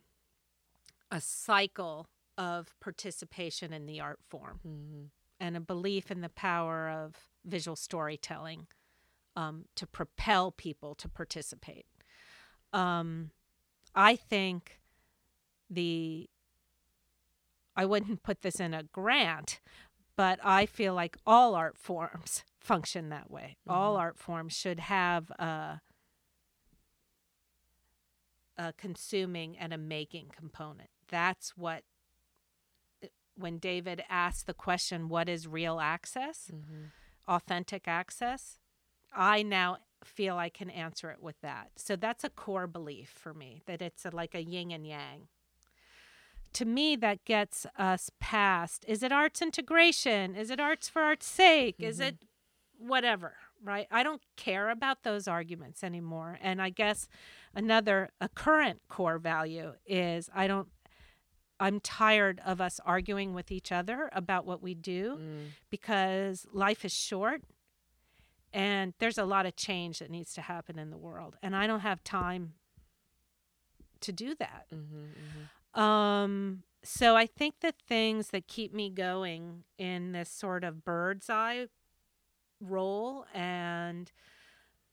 a 1.11 1.21
cycle 1.21 2.09
of 2.37 2.75
participation 2.81 3.73
in 3.73 3.87
the 3.87 3.99
art 4.01 4.21
form 4.29 4.61
Mhm. 4.65 5.11
and 5.41 5.57
a 5.57 5.61
belief 5.61 6.11
in 6.11 6.21
the 6.21 6.29
power 6.29 6.89
of 6.91 7.31
visual 7.45 7.77
storytelling 7.77 8.67
um, 9.37 9.67
to 9.75 9.87
propel 9.87 10.51
people 10.51 10.95
to 10.95 11.09
participate. 11.11 11.87
Um, 12.73 13.31
I 13.97 14.15
think 14.15 14.81
the 15.71 16.29
I 17.75 17.85
wouldn't 17.85 18.23
put 18.23 18.43
this 18.43 18.61
in 18.61 18.73
a 18.73 18.85
grant, 18.85 19.61
but 20.17 20.39
I 20.43 20.65
feel 20.67 20.95
like 20.95 21.17
all 21.27 21.55
art 21.55 21.77
forms 21.77 22.45
function 22.59 23.09
that 23.11 23.31
way. 23.31 23.57
All 23.69 23.95
Mhm. 23.97 24.01
art 24.01 24.19
forms 24.19 24.55
should 24.55 24.81
have 24.81 25.31
a, 25.33 25.81
a 28.57 28.73
consuming 28.75 29.59
and 29.59 29.73
a 29.73 29.79
making 29.79 30.29
component. 30.31 30.91
That's 31.09 31.57
what 31.57 31.85
when 33.35 33.59
David 33.59 34.03
asked 34.09 34.47
the 34.47 34.55
question, 34.55 35.09
what 35.11 35.29
is 35.29 35.47
real 35.47 35.79
access, 35.79 36.51
Mhm. 36.51 36.91
authentic 37.29 37.87
access? 37.87 38.59
I 39.13 39.43
now 39.43 39.79
feel 40.05 40.37
I 40.37 40.49
can 40.49 40.71
answer 40.71 41.11
it 41.11 41.23
with 41.23 41.41
that. 41.41 41.71
So 41.77 41.97
that's 41.97 42.25
a 42.25 42.31
core 42.31 42.67
belief 42.67 43.09
for 43.09 43.33
me 43.35 43.63
that 43.67 43.81
it's 43.83 44.05
a, 44.05 44.11
like 44.15 44.35
a 44.35 44.43
yin 44.43 44.71
and 44.71 44.87
yang. 44.87 45.29
To 46.55 46.65
me, 46.65 46.97
that 46.97 47.25
gets 47.25 47.67
us 47.79 48.11
past 48.19 48.85
is 48.89 49.03
it 49.03 49.13
arts 49.13 49.43
integration? 49.43 50.35
Is 50.35 50.51
it 50.51 50.61
arts 50.61 50.89
for 50.89 51.03
art's 51.03 51.27
sake? 51.27 51.77
Is 51.81 51.99
Mhm. 51.99 52.09
it 52.09 52.17
whatever, 52.79 53.37
right? 53.63 53.87
I 53.91 54.03
don't 54.03 54.23
care 54.37 54.71
about 54.71 55.03
those 55.03 55.27
arguments 55.29 55.83
anymore. 55.85 56.39
And 56.43 56.61
I 56.63 56.71
guess 56.71 57.09
another, 57.55 58.11
a 58.21 58.29
current 58.29 58.83
core 58.89 59.19
value 59.19 59.75
is 59.87 60.31
I 60.35 60.47
don't, 60.47 60.69
I'm 61.59 61.81
tired 61.81 62.41
of 62.45 62.61
us 62.61 62.81
arguing 62.85 63.33
with 63.33 63.51
each 63.51 63.73
other 63.73 64.11
about 64.13 64.45
what 64.45 64.61
we 64.63 64.75
do 64.75 65.17
Mm. 65.17 65.51
because 65.71 66.47
life 66.53 66.85
is 66.85 66.93
short 66.95 67.43
and 68.53 68.95
there's 68.99 69.19
a 69.19 69.25
lot 69.25 69.47
of 69.47 69.57
change 69.57 69.99
that 69.99 70.11
needs 70.11 70.33
to 70.35 70.41
happen 70.43 70.79
in 70.79 70.91
the 70.91 70.97
world 70.97 71.37
and 71.43 71.55
i 71.57 71.67
don't 71.67 71.81
have 71.81 72.03
time 72.05 72.55
to 74.01 74.13
do 74.13 74.35
that. 74.37 74.67
Mm-hmm, 74.73 75.81
Um, 75.81 76.63
so 76.83 77.17
I 77.17 77.27
think 77.27 77.57
the 77.61 77.73
things 77.89 78.29
that 78.29 78.47
keep 78.47 78.73
me 78.73 78.91
going 78.91 79.65
in 79.79 80.13
this 80.13 80.31
sort 80.31 80.65
of 80.65 80.85
bird's 80.85 81.29
eye 81.29 81.67
role 82.61 83.27
and 83.35 84.13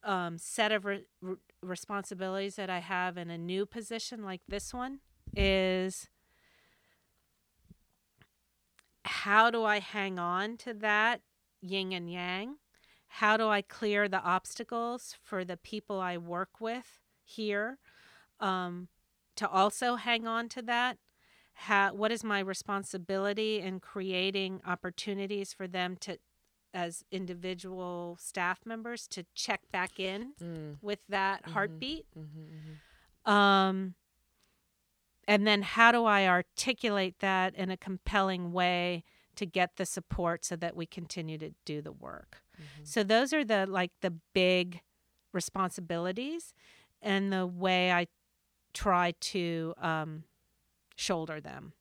um, 0.02 0.36
set 0.36 0.72
of 0.72 0.84
re- 0.84 1.06
re- 1.22 1.36
responsibilities 1.62 2.56
that 2.56 2.68
I 2.68 2.80
have 2.80 3.16
in 3.16 3.30
a 3.30 3.38
new 3.38 3.64
position 3.64 4.24
like 4.24 4.40
this 4.48 4.74
one 4.74 5.00
is 5.36 6.08
how 9.04 9.50
do 9.50 9.64
I 9.64 9.78
hang 9.78 10.18
on 10.18 10.56
to 10.58 10.74
that 10.74 11.20
yin 11.60 11.92
and 11.92 12.10
yang? 12.10 12.56
How 13.18 13.36
do 13.36 13.48
I 13.48 13.62
clear 13.62 14.08
the 14.08 14.20
obstacles 14.20 15.14
for 15.22 15.44
the 15.44 15.56
people 15.56 16.00
I 16.00 16.16
work 16.16 16.60
with 16.60 16.98
here 17.22 17.78
um, 18.40 18.88
to 19.36 19.48
also 19.48 19.94
hang 19.94 20.26
on 20.26 20.48
to 20.48 20.62
that? 20.62 20.98
How, 21.52 21.94
what 21.94 22.10
is 22.10 22.24
my 22.24 22.40
responsibility 22.40 23.60
in 23.60 23.78
creating 23.78 24.62
opportunities 24.66 25.52
for 25.52 25.68
them 25.68 25.96
to, 26.00 26.18
as 26.74 27.04
individual 27.12 28.18
staff 28.20 28.66
members, 28.66 29.06
to 29.08 29.24
check 29.32 29.60
back 29.70 30.00
in 30.00 30.32
mm, 30.42 30.78
with 30.82 31.06
that 31.08 31.44
Mhm. 31.44 31.52
heartbeat? 31.52 32.06
mm-hmm, 32.18 33.30
Um, 33.32 33.94
and 35.28 35.46
then 35.46 35.62
how 35.62 35.92
do 35.92 36.04
I 36.04 36.26
articulate 36.26 37.20
that 37.20 37.54
in 37.54 37.70
a 37.70 37.76
compelling 37.76 38.52
way 38.52 39.04
to 39.36 39.46
get 39.46 39.76
the 39.76 39.86
support 39.86 40.44
so 40.44 40.56
that 40.56 40.76
we 40.76 40.86
continue 40.86 41.38
to 41.38 41.50
do 41.64 41.80
the 41.82 41.92
work? 41.92 42.42
mm-hmm. 42.56 42.84
So 42.84 43.02
those 43.02 43.32
are 43.32 43.44
the 43.44 43.66
like 43.66 43.92
the 44.00 44.14
big 44.32 44.80
responsibilities 45.32 46.54
and 47.02 47.32
the 47.32 47.46
way 47.46 47.92
I 47.92 48.06
try 48.72 49.14
to 49.20 49.74
um, 49.80 50.24
shoulder 50.96 51.40
them. 51.40 51.72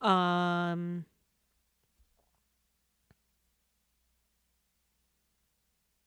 Um, 0.00 1.06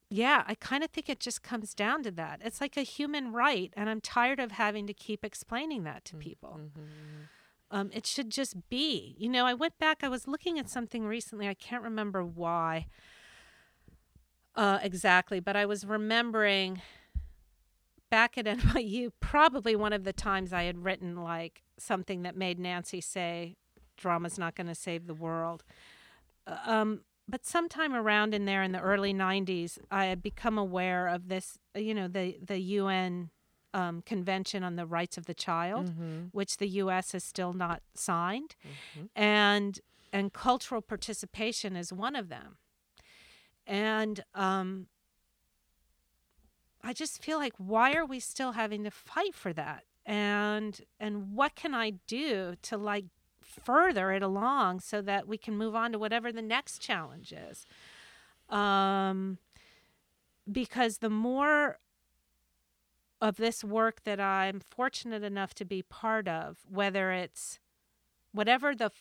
yeah, 0.09 0.43
I 0.47 0.55
kind 0.55 0.84
of 0.84 0.91
think 0.91 1.09
it 1.09 1.19
just 1.19 1.43
comes 1.43 1.73
down 1.73 2.03
to 2.03 2.11
that. 2.11 2.41
It's 2.43 2.61
like 2.61 2.78
a 2.78 2.82
human 2.82 3.34
right, 3.34 3.73
and 3.75 3.89
I'm 3.89 4.01
tired 4.01 4.39
of 4.39 4.51
having 4.51 4.88
to 4.88 4.93
keep 4.93 5.25
explaining 5.25 5.84
that 5.84 6.05
to 6.05 6.15
people. 6.15 6.59
Mm-hmm. 6.61 7.23
Um, 7.70 7.89
it 7.93 8.05
should 8.05 8.30
just 8.30 8.70
be. 8.70 9.15
You 9.18 9.30
know, 9.30 9.45
I 9.45 9.53
went 9.53 9.78
back, 9.78 10.03
I 10.03 10.07
was 10.09 10.28
looking 10.28 10.57
at 10.57 10.70
something 10.70 11.05
recently, 11.05 11.47
I 11.47 11.53
can't 11.53 11.84
remember 11.84 12.24
why 12.24 12.88
uh, 14.55 14.80
exactly, 14.82 15.39
but 15.39 15.55
I 15.55 15.65
was 15.65 15.86
remembering 15.86 16.82
back 18.09 18.38
at 18.38 18.45
NYU, 18.47 19.11
probably 19.20 19.76
one 19.76 19.93
of 19.93 20.03
the 20.03 20.13
times 20.13 20.51
I 20.51 20.63
had 20.63 20.84
written 20.84 21.15
like 21.15 21.61
something 21.78 22.24
that 22.24 22.36
made 22.36 22.59
Nancy 22.59 22.99
say, 22.99 23.55
drama's 23.95 24.38
not 24.39 24.55
going 24.55 24.68
to 24.68 24.76
save 24.76 25.07
the 25.07 25.13
world. 25.13 25.63
Uh, 26.45 26.57
Um, 26.65 27.01
but 27.30 27.45
sometime 27.45 27.93
around 27.93 28.34
in 28.34 28.45
there 28.45 28.63
in 28.63 28.72
the 28.72 28.80
early 28.80 29.13
90s, 29.13 29.78
I 29.91 30.05
had 30.05 30.24
become 30.24 30.57
aware 30.57 31.07
of 31.07 31.28
this, 31.28 31.59
you 31.76 31.93
know, 31.93 32.07
the, 32.07 32.38
the 32.41 32.57
UN 32.57 33.32
um, 33.78 34.01
Convention 34.01 34.63
on 34.63 34.75
the 34.75 34.86
Rights 34.86 35.17
of 35.17 35.25
the 35.25 35.34
Child 35.34 35.88
Mm-hmm. 35.88 36.19
which 36.32 36.57
the 36.57 36.67
U.S. 36.84 37.11
has 37.13 37.23
still 37.23 37.53
not 37.53 37.82
signed, 37.93 38.55
Mhm. 38.65 39.09
and 39.15 39.80
and 40.13 40.34
cultural 40.34 40.82
participation 40.82 41.75
is 41.75 41.91
one 41.93 42.15
of 42.15 42.30
them. 42.30 42.57
And 43.65 44.23
um, 44.34 44.88
I 46.82 46.93
just 46.93 47.21
feel 47.23 47.38
like, 47.38 47.53
why 47.57 47.93
are 47.93 48.05
we 48.05 48.19
still 48.19 48.53
having 48.53 48.84
to 48.86 48.91
fight 48.91 49.36
for 49.36 49.51
that? 49.53 49.84
And 50.05 50.80
and 50.99 51.34
what 51.34 51.55
can 51.55 51.73
I 51.75 51.91
do 52.07 52.55
to 52.63 52.78
like 52.78 53.05
further 53.41 54.11
it 54.11 54.23
along 54.23 54.80
so 54.82 55.01
that 55.01 55.28
we 55.28 55.38
can 55.38 55.57
move 55.57 55.75
on 55.75 55.91
to 55.91 55.99
whatever 55.99 56.32
the 56.32 56.41
next 56.41 56.80
challenge 56.80 57.34
is? 57.34 57.65
Um, 58.49 59.38
because 60.49 60.99
the 60.99 61.09
more 61.09 61.80
of 63.22 63.38
this 63.38 63.63
work 63.63 64.03
that 64.03 64.20
I'm 64.20 64.59
fortunate 64.59 65.24
enough 65.24 65.53
to 65.55 65.65
be 65.65 65.82
part 65.82 66.28
of, 66.28 66.59
whether 66.70 67.11
it's 67.11 67.59
whatever 68.32 68.76
the 68.76 68.91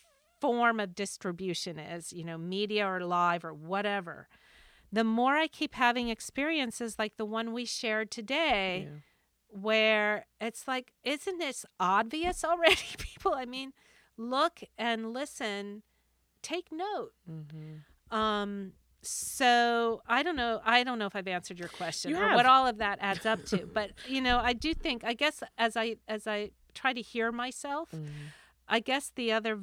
form 0.41 0.81
of 0.81 0.95
distribution 0.95 1.79
is, 1.79 2.13
you 2.13 2.25
know, 2.25 2.39
media 2.39 2.87
or 2.87 3.01
live 3.01 3.45
or 3.45 3.53
whatever, 3.53 4.29
the 4.93 5.05
more 5.05 5.37
I 5.37 5.49
keep 5.49 5.75
having 5.75 6.09
experiences 6.09 6.99
like 6.99 7.17
the 7.17 7.25
one 7.25 7.53
we 7.53 7.65
shared 7.65 8.11
today, 8.11 8.89
Yeah. 8.91 8.99
where 9.49 10.27
it's 10.41 10.67
like, 10.69 10.93
isn't 11.05 11.39
this 11.39 11.67
obvious 11.81 12.45
already, 12.45 12.77
people? 12.99 13.35
I 13.35 13.45
mean, 13.45 13.73
look 14.17 14.61
and 14.79 15.13
listen, 15.13 15.83
take 16.43 16.69
note. 16.73 17.13
Mm-hmm. 17.31 18.17
Um, 18.17 18.73
so 19.09 20.03
I 20.07 20.23
don't 20.23 20.37
know. 20.37 20.61
I 20.65 20.85
don't 20.85 20.99
know 20.99 21.07
if 21.07 21.17
I've 21.17 21.29
answered 21.29 21.59
your 21.59 21.69
question 21.69 22.11
You 22.11 22.19
or 22.19 22.35
what 22.35 22.47
all 22.47 22.67
of 22.67 22.79
that 22.79 22.99
adds 23.01 23.25
up 23.27 23.45
to. 23.47 23.67
But 23.73 23.91
you 24.07 24.21
know, 24.21 24.39
I 24.39 24.53
do 24.53 24.75
think. 24.75 25.05
I 25.05 25.15
guess 25.15 25.43
as 25.59 25.77
I 25.77 25.97
as 26.09 26.27
I 26.27 26.51
try 26.75 26.93
to 26.93 27.01
hear 27.03 27.33
myself, 27.33 27.91
Mm-hmm. 27.93 28.07
I 28.69 28.81
guess 28.81 29.13
the 29.15 29.31
other 29.33 29.61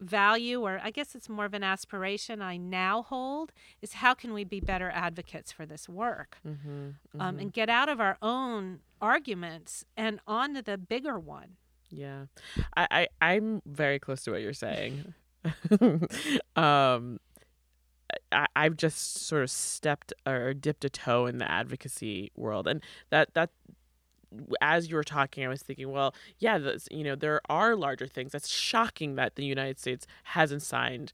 value, 0.00 0.60
or 0.60 0.80
I 0.82 0.90
guess 0.90 1.14
it's 1.14 1.28
more 1.28 1.44
of 1.44 1.54
an 1.54 1.62
aspiration 1.62 2.42
I 2.42 2.56
now 2.56 3.02
hold, 3.02 3.52
is 3.80 3.94
how 3.94 4.14
can 4.14 4.32
we 4.34 4.42
be 4.44 4.60
better 4.60 4.90
advocates 4.90 5.52
for 5.52 5.64
this 5.64 5.88
work, 5.88 6.38
Mm-hmm. 6.46 7.20
um, 7.20 7.38
and 7.38 7.52
get 7.52 7.68
out 7.70 7.88
of 7.88 8.00
our 8.00 8.18
own 8.20 8.80
arguments 9.00 9.84
and 9.96 10.20
on 10.26 10.54
to 10.54 10.62
the 10.62 10.76
bigger 10.76 11.18
one. 11.18 11.56
Yeah, 11.88 12.24
I, 12.76 13.06
I 13.20 13.30
I'm 13.34 13.62
very 13.66 13.98
close 13.98 14.22
to 14.24 14.32
what 14.32 14.40
you're 14.42 14.52
saying. 14.54 15.14
um, 16.56 17.18
I 18.30 18.46
I've 18.56 18.76
just 18.76 19.26
sort 19.26 19.42
of 19.42 19.50
stepped 19.50 20.12
or 20.26 20.54
dipped 20.54 20.84
a 20.84 20.90
toe 20.90 21.26
in 21.26 21.38
the 21.38 21.50
advocacy 21.50 22.32
world, 22.36 22.66
and 22.66 22.82
that 23.10 23.34
that 23.34 23.50
as 24.60 24.88
you 24.88 24.96
were 24.96 25.04
talking, 25.04 25.44
I 25.44 25.48
was 25.48 25.62
thinking, 25.62 25.90
well, 25.90 26.14
yeah, 26.38 26.58
you 26.90 27.04
know, 27.04 27.14
there 27.14 27.40
are 27.48 27.76
larger 27.76 28.06
things. 28.06 28.32
That's 28.32 28.48
shocking 28.48 29.16
that 29.16 29.36
the 29.36 29.44
United 29.44 29.78
States 29.78 30.06
hasn't 30.24 30.62
signed 30.62 31.12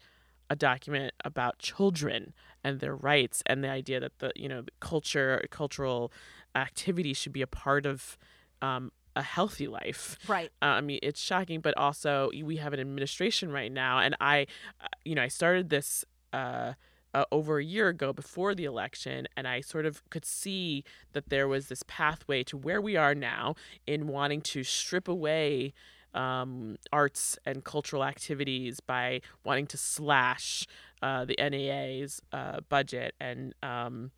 a 0.51 0.57
document 0.57 1.13
about 1.25 1.59
children 1.59 2.33
and 2.65 2.81
their 2.81 2.95
rights 2.95 3.43
and 3.47 3.63
the 3.63 3.69
idea 3.69 4.01
that 4.01 4.19
the 4.19 4.33
you 4.35 4.49
know 4.49 4.63
the 4.63 4.71
culture 4.81 5.45
cultural 5.51 6.13
activity 6.55 7.13
should 7.13 7.33
be 7.33 7.43
a 7.43 7.47
part 7.47 7.87
of 7.87 8.19
um, 8.63 8.91
a 9.15 9.23
healthy 9.23 9.69
life. 9.69 10.17
Right. 10.27 10.51
Uh, 10.63 10.67
I 10.67 10.81
mean, 10.81 11.01
it's 11.03 11.21
shocking, 11.21 11.61
but 11.61 11.77
also 11.77 12.31
we 12.43 12.57
have 12.57 12.73
an 12.73 12.81
administration 12.81 13.53
right 13.53 13.71
now, 13.71 13.99
and 13.99 14.17
I, 14.21 14.47
uh, 14.81 14.87
you 15.05 15.15
know, 15.15 15.23
I 15.23 15.29
started 15.29 15.69
this 15.71 16.05
uh, 16.33 16.75
uh, 17.15 17.25
over 17.33 17.59
a 17.59 17.65
year 17.65 17.89
ago 17.89 18.13
before 18.13 18.55
the 18.55 18.65
election, 18.65 19.27
and 19.37 19.49
I 19.49 19.61
sort 19.61 19.87
of 19.87 20.09
could 20.11 20.25
see 20.25 20.85
that 21.13 21.31
there 21.31 21.49
was 21.49 21.69
this 21.69 21.83
pathway 21.87 22.43
to 22.45 22.57
where 22.57 22.81
we 22.81 22.97
are 22.97 23.15
now 23.15 23.55
in 23.87 24.09
wanting 24.09 24.41
to 24.43 24.63
strip 24.63 25.09
away 25.09 25.73
um, 26.15 26.77
arts 26.93 27.39
and 27.45 27.65
cultural 27.65 28.05
activities 28.05 28.81
by 28.81 29.21
wanting 29.45 29.67
to 29.69 29.77
slash 29.77 30.67
uh, 31.03 31.25
the 31.25 31.37
NEA's 31.39 32.23
uh, 32.33 32.61
budget 32.69 33.15
and. 33.21 33.55
Um, 33.63 34.11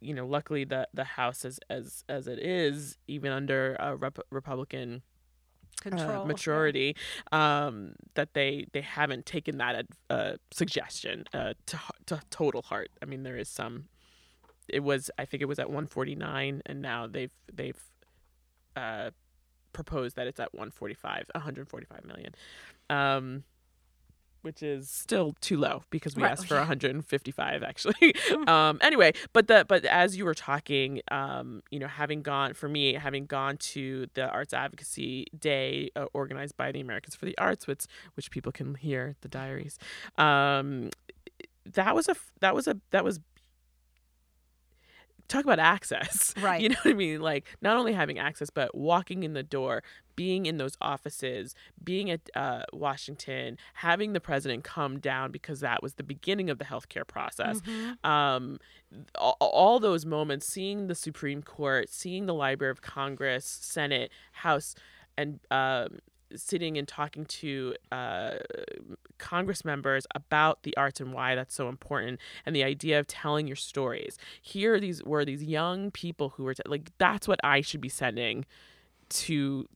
you 0.00 0.12
know, 0.12 0.26
luckily 0.26 0.64
the 0.64 0.88
the 0.92 1.04
House 1.04 1.44
as 1.44 1.60
as 1.70 2.04
as 2.08 2.26
it 2.26 2.40
is, 2.40 2.98
even 3.06 3.32
under 3.32 3.76
a 3.78 3.96
rep- 3.96 4.26
Republican. 4.30 5.02
Uh, 5.90 6.24
maturity 6.24 6.96
um, 7.30 7.94
that 8.14 8.34
they 8.34 8.66
they 8.72 8.80
haven't 8.80 9.26
taken 9.26 9.58
that 9.58 9.86
uh, 10.10 10.32
suggestion 10.50 11.24
uh, 11.34 11.54
to 11.66 11.78
to 12.06 12.20
total 12.30 12.62
heart. 12.62 12.90
I 13.00 13.06
mean, 13.06 13.22
there 13.22 13.36
is 13.36 13.48
some. 13.48 13.86
It 14.68 14.80
was 14.80 15.10
I 15.18 15.24
think 15.24 15.42
it 15.42 15.46
was 15.46 15.58
at 15.58 15.68
149, 15.68 16.62
and 16.66 16.82
now 16.82 17.06
they've 17.06 17.32
they've 17.52 17.82
uh, 18.76 19.10
proposed 19.72 20.16
that 20.16 20.26
it's 20.26 20.40
at 20.40 20.52
145, 20.54 21.30
145 21.34 22.04
million. 22.04 22.34
Um, 22.90 23.44
which 24.42 24.62
is 24.62 24.88
still 24.90 25.34
too 25.40 25.56
low 25.56 25.82
because 25.90 26.14
we 26.16 26.22
Right, 26.22 26.32
asked 26.32 26.46
for 26.48 26.56
155 26.56 27.62
actually. 27.62 28.14
um, 28.46 28.78
anyway, 28.80 29.12
but 29.32 29.48
the 29.48 29.64
but 29.66 29.84
as 29.84 30.16
you 30.16 30.24
were 30.24 30.34
talking, 30.34 31.00
um, 31.10 31.62
you 31.70 31.78
know, 31.78 31.88
having 31.88 32.22
gone 32.22 32.54
for 32.54 32.68
me, 32.68 32.94
having 32.94 33.26
gone 33.26 33.56
to 33.58 34.06
the 34.14 34.28
Arts 34.28 34.52
Advocacy 34.52 35.26
Day 35.38 35.90
uh, 35.96 36.06
organized 36.12 36.56
by 36.56 36.72
the 36.72 36.80
Americans 36.80 37.14
for 37.14 37.24
the 37.24 37.36
Arts, 37.38 37.66
which 37.66 37.84
which 38.14 38.30
people 38.30 38.52
can 38.52 38.74
hear 38.74 39.16
the 39.22 39.28
diaries. 39.28 39.78
Um, 40.18 40.90
that 41.64 41.94
was 41.94 42.08
a 42.08 42.16
that 42.40 42.54
was 42.54 42.66
a 42.66 42.76
that 42.90 43.04
was 43.04 43.20
talk 45.32 45.44
about 45.44 45.58
access 45.58 46.34
Right. 46.40 46.60
you 46.60 46.68
know 46.68 46.76
what 46.82 46.90
i 46.90 46.94
mean 46.94 47.20
like 47.20 47.46
not 47.60 47.76
only 47.76 47.92
having 47.92 48.18
access 48.18 48.50
but 48.50 48.74
walking 48.74 49.22
in 49.22 49.32
the 49.32 49.42
door 49.42 49.82
being 50.14 50.46
in 50.46 50.58
those 50.58 50.76
offices 50.80 51.54
being 51.82 52.10
at 52.10 52.20
uh, 52.36 52.62
washington 52.72 53.56
having 53.74 54.12
the 54.12 54.20
president 54.20 54.62
come 54.64 54.98
down 55.00 55.30
because 55.32 55.60
that 55.60 55.82
was 55.82 55.94
the 55.94 56.02
beginning 56.02 56.50
of 56.50 56.58
the 56.58 56.64
healthcare 56.64 57.06
process 57.06 57.60
Mhm. 57.62 58.04
um, 58.04 58.58
all, 59.18 59.36
all 59.40 59.80
those 59.80 60.04
moments, 60.04 60.46
seeing 60.46 60.86
the 60.86 60.94
Supreme 60.94 61.42
Court, 61.42 61.88
seeing 61.88 62.26
the 62.26 62.34
Library 62.34 62.70
of 62.70 62.82
Congress, 62.82 63.46
Senate, 63.46 64.10
House, 64.32 64.74
and 65.16 65.40
um, 65.50 65.98
sitting 66.36 66.76
and 66.78 66.86
talking 66.86 67.24
to 67.26 67.74
uh, 67.90 68.38
Congress 69.18 69.64
members 69.64 70.06
about 70.14 70.62
the 70.62 70.76
arts 70.76 71.00
and 71.00 71.12
why 71.12 71.34
that's 71.34 71.54
so 71.54 71.68
important, 71.68 72.20
and 72.46 72.54
the 72.56 72.64
idea 72.64 72.98
of 72.98 73.06
telling 73.06 73.46
your 73.46 73.56
stories. 73.56 74.18
Here, 74.40 74.78
these 74.80 75.02
were 75.04 75.24
these 75.24 75.42
young 75.44 75.90
people 75.90 76.30
who 76.30 76.44
were 76.44 76.54
t- 76.54 76.62
like, 76.66 76.90
that's 76.98 77.28
what 77.28 77.40
I 77.44 77.60
should 77.60 77.80
be 77.80 77.88
sending 77.88 78.44
to 79.10 79.68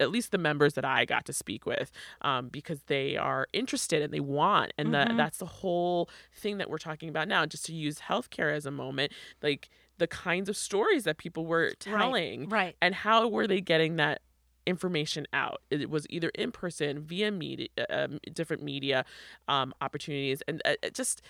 at 0.00 0.10
least 0.10 0.32
the 0.32 0.38
members 0.38 0.72
that 0.72 0.84
I 0.86 1.04
got 1.04 1.26
to 1.26 1.32
speak 1.32 1.66
with, 1.66 1.90
um, 2.22 2.48
because 2.48 2.82
they 2.84 3.16
are 3.16 3.46
interested 3.52 4.02
and 4.02 4.12
they 4.12 4.20
want, 4.20 4.72
and 4.78 4.88
Mhm. 4.88 4.92
that 4.92 5.16
that's 5.16 5.38
the 5.38 5.46
whole 5.46 6.08
thing 6.34 6.58
that 6.58 6.68
we're 6.70 6.78
talking 6.78 7.08
about 7.10 7.28
now. 7.28 7.44
Just 7.46 7.66
to 7.66 7.74
use 7.74 7.98
healthcare 8.00 8.52
as 8.54 8.64
a 8.66 8.70
moment, 8.70 9.12
like 9.42 9.68
the 9.98 10.06
kinds 10.06 10.48
of 10.48 10.56
stories 10.56 11.04
that 11.04 11.18
people 11.18 11.44
were 11.46 11.72
telling, 11.78 12.48
Right. 12.48 12.74
and 12.80 12.94
how 12.94 13.28
were 13.28 13.46
they 13.46 13.60
getting 13.60 13.96
that 13.96 14.22
information 14.66 15.26
out. 15.32 15.60
It 15.70 15.90
was 15.90 16.06
either 16.10 16.28
in 16.34 16.52
person 16.52 17.00
via 17.00 17.30
media 17.30 17.68
um, 17.90 18.18
different 18.32 18.62
media 18.62 19.04
um, 19.48 19.74
opportunities. 19.80 20.42
And 20.46 20.62
uh, 20.64 20.74
it 20.82 20.94
just 20.94 21.22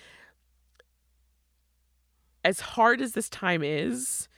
as 2.45 2.61
hard 2.61 3.01
as 3.01 3.13
this 3.13 3.29
time 3.29 3.63
is 3.63 4.29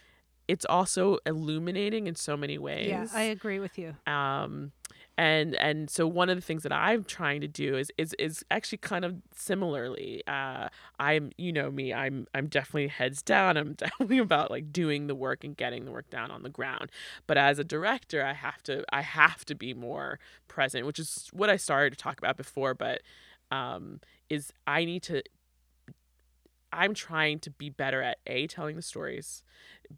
it's 0.47 0.67
also 0.67 1.19
illuminating 1.25 2.07
in 2.07 2.15
so 2.15 2.37
many 2.37 2.59
ways 2.59 2.89
Yeah, 2.89 3.07
I 3.15 3.23
agree 3.23 3.61
with 3.61 3.79
you. 3.79 3.95
um 4.07 4.73
and 5.17 5.55
and 5.57 5.89
so 5.89 6.07
one 6.07 6.29
of 6.29 6.37
the 6.37 6.43
things 6.43 6.63
that 6.63 6.73
i'm 6.73 7.05
trying 7.05 7.41
to 7.41 7.49
do 7.49 7.77
is 7.77 7.93
is 7.99 8.15
is 8.19 8.45
actually 8.51 8.79
kind 8.79 9.05
of 9.05 9.17
similarly 9.35 10.23
uh 10.27 10.69
i'm 10.99 11.31
you 11.39 11.53
know 11.53 11.71
me 11.71 11.93
i'm 11.93 12.27
i'm 12.35 12.47
definitely 12.49 12.89
heads 12.89 13.23
down. 13.23 13.57
I'm 13.57 13.73
definitely 13.85 14.19
about 14.19 14.51
like 14.51 14.73
doing 14.73 15.07
the 15.07 15.15
work 15.15 15.45
and 15.45 15.57
getting 15.57 15.85
the 15.85 15.91
work 15.91 16.11
down 16.11 16.31
on 16.31 16.43
the 16.43 16.49
ground. 16.49 16.91
But 17.27 17.39
as 17.39 17.59
a 17.59 17.65
director 17.65 18.25
i 18.25 18.33
have 18.33 18.63
to 18.65 18.85
i 18.93 19.03
have 19.03 19.45
to 19.47 19.55
be 19.55 19.75
more 19.75 20.19
present 20.49 20.87
which 20.87 20.99
is 20.99 21.29
what 21.33 21.51
i 21.51 21.57
started 21.57 21.91
to 21.91 21.97
talk 21.97 22.19
about 22.19 22.37
before 22.37 22.75
but 22.75 23.03
um 23.51 24.01
is 24.31 24.53
i 24.67 24.85
need 24.85 25.03
to 25.03 25.23
i'm 26.75 26.95
trying 26.95 27.39
to 27.39 27.51
be 27.51 27.71
better 27.71 28.03
at 28.03 28.19
a 28.27 28.47
telling 28.47 28.77
the 28.77 28.83
stories 28.83 29.43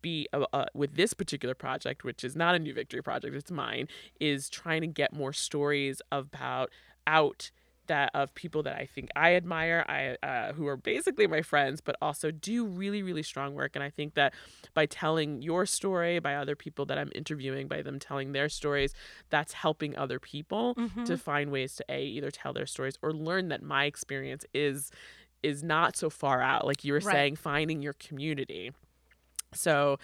B, 0.03 0.29
uh, 0.33 0.45
uh, 0.53 0.67
with 0.75 0.97
this 0.97 1.15
particular 1.15 1.55
project 1.55 2.05
which 2.05 2.25
is 2.25 2.37
not 2.37 2.55
a 2.55 2.59
new 2.59 2.75
victory 2.75 3.03
project 3.03 3.35
it's 3.35 3.51
mine 3.51 3.89
is 4.21 4.49
trying 4.49 4.81
to 4.83 4.87
get 4.89 5.13
more 5.13 5.33
stories 5.33 6.03
about 6.13 6.71
out 7.07 7.51
that 7.87 8.11
of 8.15 8.35
people 8.35 8.65
that 8.65 8.75
I 8.75 8.87
think 8.87 9.11
I 9.15 9.35
admire, 9.37 9.85
I 9.89 10.17
uh, 10.27 10.53
who 10.55 10.67
are 10.67 10.77
basically 10.77 11.29
my 11.29 11.43
friends, 11.43 11.81
but 11.81 11.97
also 12.03 12.33
do 12.33 12.67
really 12.67 13.03
really 13.03 13.23
strong 13.23 13.55
work. 13.55 13.77
And 13.77 13.83
I 13.83 13.91
think 13.91 14.15
that 14.15 14.35
by 14.75 14.87
telling 14.87 15.41
your 15.43 15.67
story, 15.67 16.19
by 16.19 16.35
other 16.35 16.57
people 16.57 16.85
that 16.87 16.99
I'm 16.99 17.11
interviewing, 17.15 17.69
by 17.69 17.83
them 17.83 18.01
telling 18.01 18.33
their 18.33 18.49
stories, 18.49 18.93
that's 19.31 19.53
helping 19.53 19.97
other 19.97 20.19
people 20.19 20.77
Mm-hmm. 20.77 21.05
to 21.05 21.17
find 21.17 21.51
ways 21.53 21.77
to 21.77 21.85
a 21.89 22.03
either 22.05 22.31
tell 22.31 22.53
their 22.53 22.67
stories 22.67 22.99
or 23.03 23.13
learn 23.13 23.49
that 23.49 23.63
my 23.63 23.85
experience 23.85 24.45
is 24.53 24.91
is 25.43 25.63
not 25.63 25.97
so 25.97 26.11
far 26.11 26.43
out. 26.43 26.67
Like 26.67 26.85
you 26.85 26.93
were 26.93 27.01
Right. 27.01 27.13
saying, 27.13 27.37
finding 27.37 27.83
your 27.83 27.95
community 27.95 28.73
so 29.55 29.97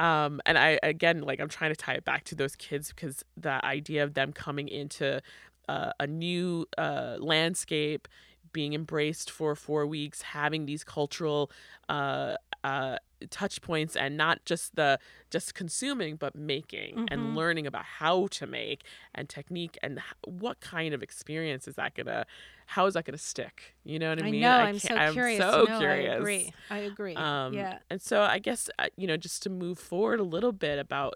um 0.00 0.40
and 0.44 0.58
i 0.58 0.78
again 0.82 1.22
like 1.22 1.40
i'm 1.40 1.48
trying 1.48 1.70
to 1.70 1.76
tie 1.76 1.94
it 1.94 2.04
back 2.04 2.24
to 2.24 2.34
those 2.34 2.56
kids 2.56 2.88
because 2.90 3.24
the 3.36 3.64
idea 3.64 4.02
of 4.02 4.14
them 4.14 4.32
coming 4.32 4.68
into 4.68 5.22
uh, 5.68 5.92
a 6.00 6.06
new 6.06 6.66
uh 6.76 7.16
landscape 7.20 8.08
being 8.52 8.72
embraced 8.74 9.30
for 9.30 9.54
four 9.54 9.86
weeks 9.86 10.20
having 10.22 10.66
these 10.66 10.82
cultural 10.82 11.50
uh 11.88 12.34
uh 12.64 12.96
touch 13.30 13.60
points 13.62 13.96
and 13.96 14.16
not 14.16 14.44
just 14.44 14.76
the 14.76 14.98
just 15.30 15.54
consuming 15.54 16.16
but 16.16 16.34
making 16.36 17.06
and 17.10 17.20
Mhm. 17.20 17.34
learning 17.36 17.66
about 17.66 17.84
how 17.84 18.26
to 18.28 18.46
make 18.46 18.84
and 19.14 19.28
technique 19.28 19.76
and 19.82 20.00
what 20.24 20.60
kind 20.60 20.94
of 20.94 21.02
experience 21.02 21.66
is 21.66 21.74
that 21.74 21.94
gonna 21.94 22.24
how 22.66 22.86
is 22.86 22.94
that 22.94 23.04
gonna 23.04 23.18
stick 23.18 23.74
you 23.84 23.98
know 23.98 24.10
what 24.10 24.22
i, 24.22 24.26
I 24.26 24.30
mean 24.30 24.40
know. 24.42 24.56
I'm 24.56 24.78
can't- 24.78 25.08
so 25.08 25.12
curious. 25.12 25.38
so 25.40 25.64
know. 25.64 25.78
curious 25.78 26.10
I 26.12 26.16
agree. 26.16 26.52
I 26.70 26.78
agree. 26.78 27.14
um, 27.16 27.54
yeah. 27.54 27.78
And 27.90 28.00
so 28.00 28.22
I 28.22 28.38
guess, 28.38 28.70
uh, 28.78 28.86
you 28.96 29.06
know, 29.06 29.16
just 29.16 29.42
to 29.44 29.50
move 29.50 29.78
forward 29.78 30.20
a 30.20 30.24
little 30.24 30.52
bit 30.52 30.78
about 30.78 31.14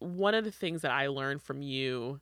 one 0.00 0.34
of 0.34 0.44
the 0.44 0.50
things 0.50 0.82
that 0.82 0.90
I 0.90 1.06
learned 1.08 1.42
from 1.42 1.62
you 1.62 2.20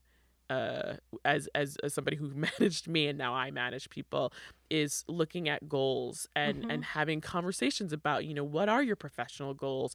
uh, 0.53 0.96
as, 1.24 1.48
as 1.55 1.76
as 1.84 1.94
somebody 1.94 2.16
who 2.16 2.28
managed 2.48 2.86
me 2.88 3.03
and 3.11 3.16
now 3.18 3.32
I 3.34 3.50
manage 3.50 3.88
people 3.90 4.32
is 4.70 5.05
looking 5.09 5.48
at 5.48 5.61
goals 5.68 6.26
and 6.34 6.57
Mhm. 6.62 6.70
and 6.72 6.84
having 6.84 7.20
conversations 7.20 7.92
about 7.92 8.24
you 8.26 8.34
know 8.34 8.44
what 8.57 8.68
are 8.68 8.82
your 8.82 8.96
professional 8.96 9.55
goals 9.55 9.94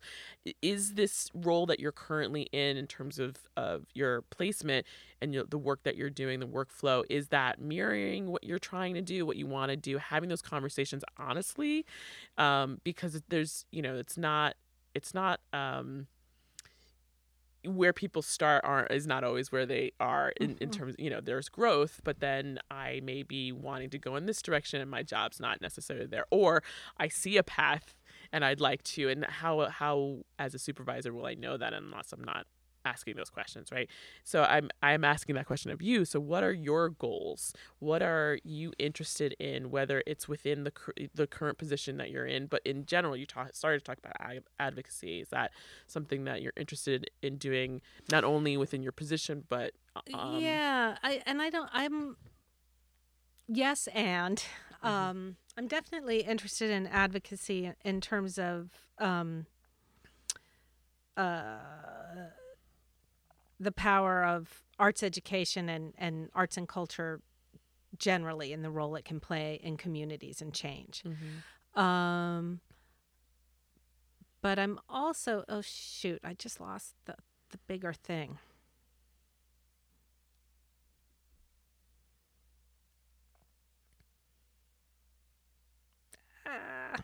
is 0.61 0.93
this 0.93 1.29
role 1.33 1.65
that 1.65 1.79
you're 1.79 1.91
currently 2.07 2.43
in 2.51 2.77
in 2.77 2.87
terms 2.87 3.19
of 3.19 3.31
of 3.55 3.85
your 3.93 4.21
placement 4.37 4.85
and 5.21 5.33
you 5.33 5.39
know, 5.39 5.45
the 5.49 5.57
work 5.69 5.81
that 5.83 5.95
you're 5.97 6.09
doing 6.23 6.39
the 6.39 6.47
workflow 6.59 7.03
is 7.09 7.29
that 7.29 7.59
mirroring 7.59 8.23
what 8.33 8.43
you're 8.43 8.59
trying 8.73 8.93
to 8.93 9.01
do 9.01 9.25
what 9.25 9.37
you 9.37 9.47
want 9.47 9.69
to 9.71 9.77
do 9.77 9.97
having 9.97 10.29
those 10.29 10.41
conversations 10.41 11.03
honestly 11.17 11.85
um, 12.37 12.79
because 12.83 13.21
there's 13.29 13.65
you 13.71 13.81
know 13.81 13.95
it's 13.97 14.17
not 14.17 14.55
it's 14.95 15.13
not 15.13 15.39
um, 15.53 16.07
where 17.65 17.93
people 17.93 18.21
start 18.21 18.61
aren't 18.63 18.91
is 18.91 19.05
not 19.07 19.23
always 19.23 19.51
where 19.51 19.65
they 19.65 19.91
are 19.99 20.31
in, 20.39 20.57
in 20.61 20.69
Mhm. 20.69 20.71
terms 20.71 20.95
you 20.97 21.09
know 21.09 21.19
there's 21.21 21.49
growth 21.49 21.99
but 22.03 22.19
then 22.19 22.59
i 22.71 22.99
may 23.03 23.23
be 23.23 23.51
wanting 23.51 23.89
to 23.89 23.97
go 23.99 24.15
in 24.15 24.25
this 24.25 24.41
direction 24.41 24.79
and 24.79 24.89
my 24.89 25.03
job's 25.03 25.39
not 25.39 25.59
necessarily 25.61 26.05
there 26.05 26.25
or 26.31 26.61
i 26.97 27.07
see 27.07 27.35
a 27.37 27.43
path 27.43 27.95
and 28.31 28.45
i'd 28.45 28.61
like 28.61 28.83
to 28.83 29.09
and 29.09 29.25
how 29.25 29.67
how 29.69 30.19
as 30.39 30.53
a 30.53 30.59
supervisor 30.59 31.13
will 31.13 31.25
i 31.25 31.33
know 31.33 31.57
that 31.57 31.73
unless 31.73 32.13
i'm 32.13 32.23
not 32.23 32.45
asking 32.87 33.15
those 33.15 33.29
questions 33.29 33.69
right 33.71 33.89
so 34.23 34.43
i'm 34.43 34.69
i'm 34.81 35.03
asking 35.03 35.35
that 35.35 35.45
question 35.45 35.69
of 35.71 35.81
you 35.81 36.05
so 36.05 36.19
what 36.19 36.43
are 36.43 36.53
your 36.53 36.89
goals 36.89 37.53
what 37.79 38.01
are 38.01 38.39
you 38.43 38.71
interested 38.79 39.35
in 39.39 39.69
whether 39.69 40.01
it's 40.07 40.27
within 40.27 40.63
the 40.63 40.71
the 41.13 41.27
current 41.27 41.57
position 41.57 41.97
that 41.97 42.09
you're 42.11 42.25
in 42.25 42.47
but 42.47 42.61
in 42.65 42.85
general 42.85 43.15
you 43.15 43.25
talk, 43.25 43.53
started 43.53 43.79
to 43.79 43.85
talk 43.85 43.97
about 43.97 44.13
ad- 44.19 44.43
advocacy 44.59 45.19
is 45.19 45.29
that 45.29 45.51
something 45.87 46.23
that 46.23 46.41
you're 46.41 46.53
interested 46.55 47.09
in 47.21 47.37
doing 47.37 47.81
not 48.11 48.23
only 48.23 48.55
within 48.57 48.81
your 48.81 48.93
position 48.93 49.43
but 49.49 49.73
um, 50.13 50.37
yeah. 50.39 50.95
I 51.01 51.21
and 51.25 51.41
I 51.41 51.49
don't. 51.49 51.69
I'm. 51.73 52.15
Yes, 53.47 53.87
and 53.95 54.43
Mm-hmm. 54.83 54.87
um, 54.87 55.35
I'm 55.57 55.67
definitely 55.67 56.19
interested 56.19 56.69
in 56.69 56.85
advocacy 56.85 57.71
in 57.83 57.99
terms 57.99 58.37
of 58.37 58.69
um, 58.99 59.47
uh, 61.15 61.57
the 63.59 63.71
power 63.71 64.23
of 64.23 64.63
arts 64.79 65.03
education 65.03 65.69
and, 65.69 65.93
and 65.97 66.29
arts 66.35 66.57
and 66.57 66.67
culture 66.67 67.21
generally 67.97 68.53
and 68.53 68.63
the 68.63 68.69
role 68.69 68.95
it 68.95 69.05
can 69.05 69.19
play 69.19 69.59
in 69.63 69.77
communities 69.77 70.41
and 70.41 70.53
change. 70.53 71.03
mhm. 71.05 71.79
Um, 71.81 72.61
but 74.41 74.59
I'm 74.59 74.79
also 74.89 75.43
oh 75.49 75.61
shoot, 75.61 76.19
I 76.23 76.33
just 76.33 76.59
lost 76.59 76.95
the 77.05 77.15
the 77.51 77.57
bigger 77.67 77.93
thing. 77.93 78.39
Ah. 86.45 86.95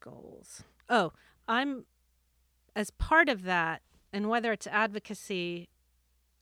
Goals. 0.00 0.62
Oh, 0.88 1.12
I'm 1.48 1.84
as 2.78 2.90
part 2.92 3.28
of 3.28 3.42
that, 3.42 3.82
and 4.12 4.30
whether 4.30 4.52
it's 4.52 4.68
advocacy 4.68 5.68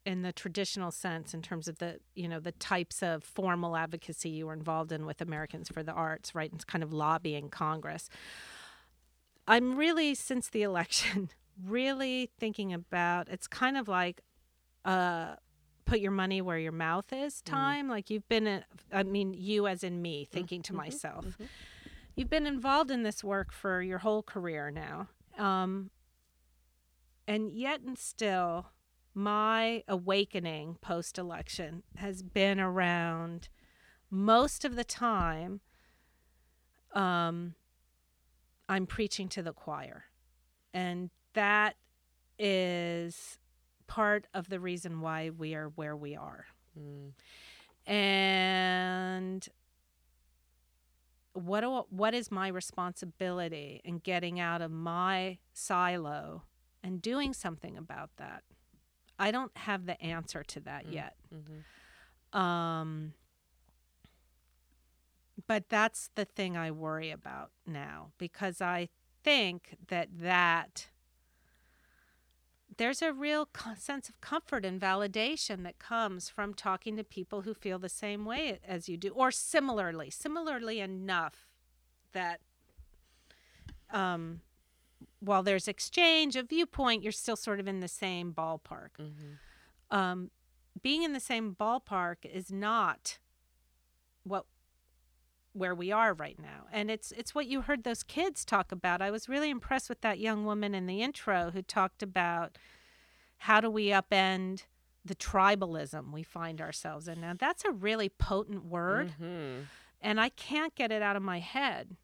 in 0.04 0.20
the 0.20 0.32
traditional 0.32 0.92
sense 0.92 1.32
in 1.32 1.40
terms 1.40 1.66
of 1.66 1.78
the 1.78 1.98
you 2.14 2.28
know 2.28 2.38
the 2.38 2.52
types 2.52 3.02
of 3.02 3.24
formal 3.24 3.74
advocacy 3.74 4.28
you 4.28 4.46
were 4.46 4.52
involved 4.52 4.92
in 4.92 5.06
with 5.06 5.22
Americans 5.22 5.70
for 5.70 5.82
the 5.82 5.92
Arts, 5.92 6.34
right? 6.34 6.52
And 6.52 6.64
kind 6.66 6.84
of 6.84 6.92
lobbying 6.92 7.48
Congress. 7.48 8.10
I'm 9.48 9.76
really 9.76 10.14
since 10.14 10.48
the 10.50 10.62
election 10.70 11.30
really 11.64 12.30
thinking 12.38 12.70
about 12.74 13.28
it's 13.30 13.46
kind 13.46 13.78
of 13.78 13.88
like 13.88 14.20
uh 14.84 15.36
put 15.86 16.00
your 16.00 16.10
money 16.10 16.42
where 16.42 16.58
your 16.58 16.70
mouth 16.70 17.10
is 17.14 17.40
time 17.40 17.88
like 17.88 18.10
you've 18.10 18.28
been 18.28 18.46
a, 18.46 18.62
I 18.92 19.04
mean 19.04 19.32
you 19.32 19.66
as 19.66 19.82
in 19.82 20.02
me 20.02 20.28
thinking 20.30 20.60
to 20.64 20.74
myself 20.74 21.24
mhm. 21.24 21.46
you've 22.14 22.28
been 22.28 22.46
involved 22.46 22.90
in 22.90 23.04
this 23.04 23.24
work 23.24 23.52
for 23.52 23.80
your 23.80 23.96
whole 23.96 24.22
career 24.22 24.70
now 24.70 25.08
um 25.38 25.88
and 27.26 27.50
yet 27.52 27.80
and 27.80 27.98
still 27.98 28.66
my 29.14 29.82
awakening 29.88 30.76
post 30.80 31.18
election 31.18 31.82
has 31.96 32.22
been 32.22 32.60
around 32.60 33.48
most 34.10 34.64
of 34.64 34.76
the 34.76 34.84
time 34.84 35.60
um 36.94 37.54
I'm 38.68 38.86
preaching 38.86 39.28
to 39.30 39.42
the 39.42 39.52
choir 39.52 40.04
and 40.74 41.10
that 41.34 41.76
is 42.38 43.38
part 43.86 44.26
of 44.34 44.48
the 44.48 44.60
reason 44.60 45.00
why 45.00 45.30
we 45.30 45.54
are 45.54 45.68
where 45.68 45.96
we 45.96 46.16
are 46.16 46.46
Mm. 46.78 47.12
and 47.90 49.48
what 51.32 51.60
do, 51.60 51.84
what 51.88 52.14
is 52.14 52.30
my 52.30 52.48
responsibility 52.48 53.80
in 53.84 53.98
getting 53.98 54.38
out 54.40 54.60
of 54.60 54.70
my 54.70 55.38
silo 55.54 56.42
and 56.86 57.02
doing 57.02 57.32
something 57.34 57.76
about 57.76 58.10
that. 58.16 58.44
I 59.18 59.30
don't 59.30 59.56
have 59.56 59.86
the 59.86 60.00
answer 60.00 60.42
to 60.44 60.60
that 60.60 60.86
Mm. 60.86 60.92
yet. 60.94 61.16
Mm-hmm. 61.34 62.38
Um, 62.38 63.14
but 65.46 65.68
that's 65.68 66.10
the 66.14 66.24
thing 66.24 66.56
I 66.56 66.70
worry 66.70 67.10
about 67.10 67.50
now 67.66 68.12
because 68.18 68.60
I 68.60 68.88
think 69.22 69.76
that 69.88 70.08
that 70.20 70.88
there's 72.78 73.00
a 73.02 73.12
real 73.12 73.48
sense 73.78 74.08
of 74.08 74.20
comfort 74.20 74.64
and 74.64 74.80
validation 74.80 75.62
that 75.62 75.78
comes 75.78 76.28
from 76.28 76.52
talking 76.52 76.96
to 76.96 77.04
people 77.04 77.42
who 77.42 77.54
feel 77.54 77.78
the 77.78 77.88
same 77.88 78.24
way 78.26 78.58
as 78.66 78.88
you 78.88 78.96
do 78.96 79.08
or 79.10 79.30
similarly 79.30 80.10
similarly 80.10 80.80
enough 80.80 81.46
that 82.12 82.40
um, 83.90 84.40
while 85.20 85.42
there's 85.42 85.66
exchange 85.68 86.36
of 86.36 86.48
viewpoint 86.48 87.02
you're 87.02 87.12
still 87.12 87.36
sort 87.36 87.58
of 87.60 87.66
in 87.66 87.80
the 87.80 87.88
same 87.88 88.32
ballpark 88.32 88.90
Mm-hmm. 89.00 89.96
um, 89.96 90.30
being 90.82 91.02
in 91.02 91.12
the 91.14 91.20
same 91.20 91.54
ballpark 91.58 92.16
is 92.24 92.50
not 92.52 93.18
what 94.24 94.44
where 95.52 95.74
we 95.74 95.90
are 95.90 96.12
right 96.12 96.38
now 96.38 96.66
and 96.70 96.90
it's 96.90 97.12
it's 97.12 97.34
what 97.34 97.46
you 97.46 97.62
heard 97.62 97.82
those 97.82 98.02
kids 98.02 98.44
talk 98.44 98.70
about 98.72 99.00
i 99.00 99.10
was 99.10 99.26
really 99.28 99.48
impressed 99.48 99.88
with 99.88 100.02
that 100.02 100.18
young 100.18 100.44
woman 100.44 100.74
in 100.74 100.84
the 100.86 101.00
intro 101.02 101.50
who 101.52 101.62
talked 101.62 102.02
about 102.02 102.58
how 103.38 103.58
do 103.60 103.70
we 103.70 103.86
upend 103.86 104.64
the 105.02 105.14
tribalism 105.14 106.12
we 106.12 106.22
find 106.22 106.60
ourselves 106.60 107.08
in 107.08 107.20
now 107.22 107.32
that's 107.38 107.64
a 107.64 107.70
really 107.70 108.08
potent 108.10 108.66
word 108.66 109.14
Mm-hmm. 109.20 109.60
and 110.02 110.20
I 110.20 110.28
can't 110.28 110.74
get 110.74 110.92
it 110.92 111.00
out 111.00 111.16
of 111.16 111.22
my 111.22 111.38
head. 111.38 111.96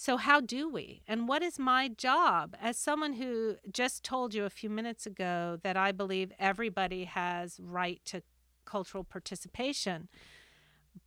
So, 0.00 0.16
how 0.16 0.40
do 0.40 0.68
we? 0.68 1.02
And 1.08 1.26
what 1.26 1.42
is 1.42 1.58
my 1.58 1.88
job 1.88 2.54
as 2.62 2.78
someone 2.78 3.14
who 3.14 3.56
just 3.68 4.04
told 4.04 4.32
you 4.32 4.44
a 4.44 4.48
few 4.48 4.70
minutes 4.70 5.06
ago 5.06 5.58
that 5.64 5.76
I 5.76 5.90
believe 5.90 6.30
everybody 6.38 7.02
has 7.06 7.58
right 7.60 8.00
to 8.04 8.22
cultural 8.64 9.02
participation? 9.02 10.06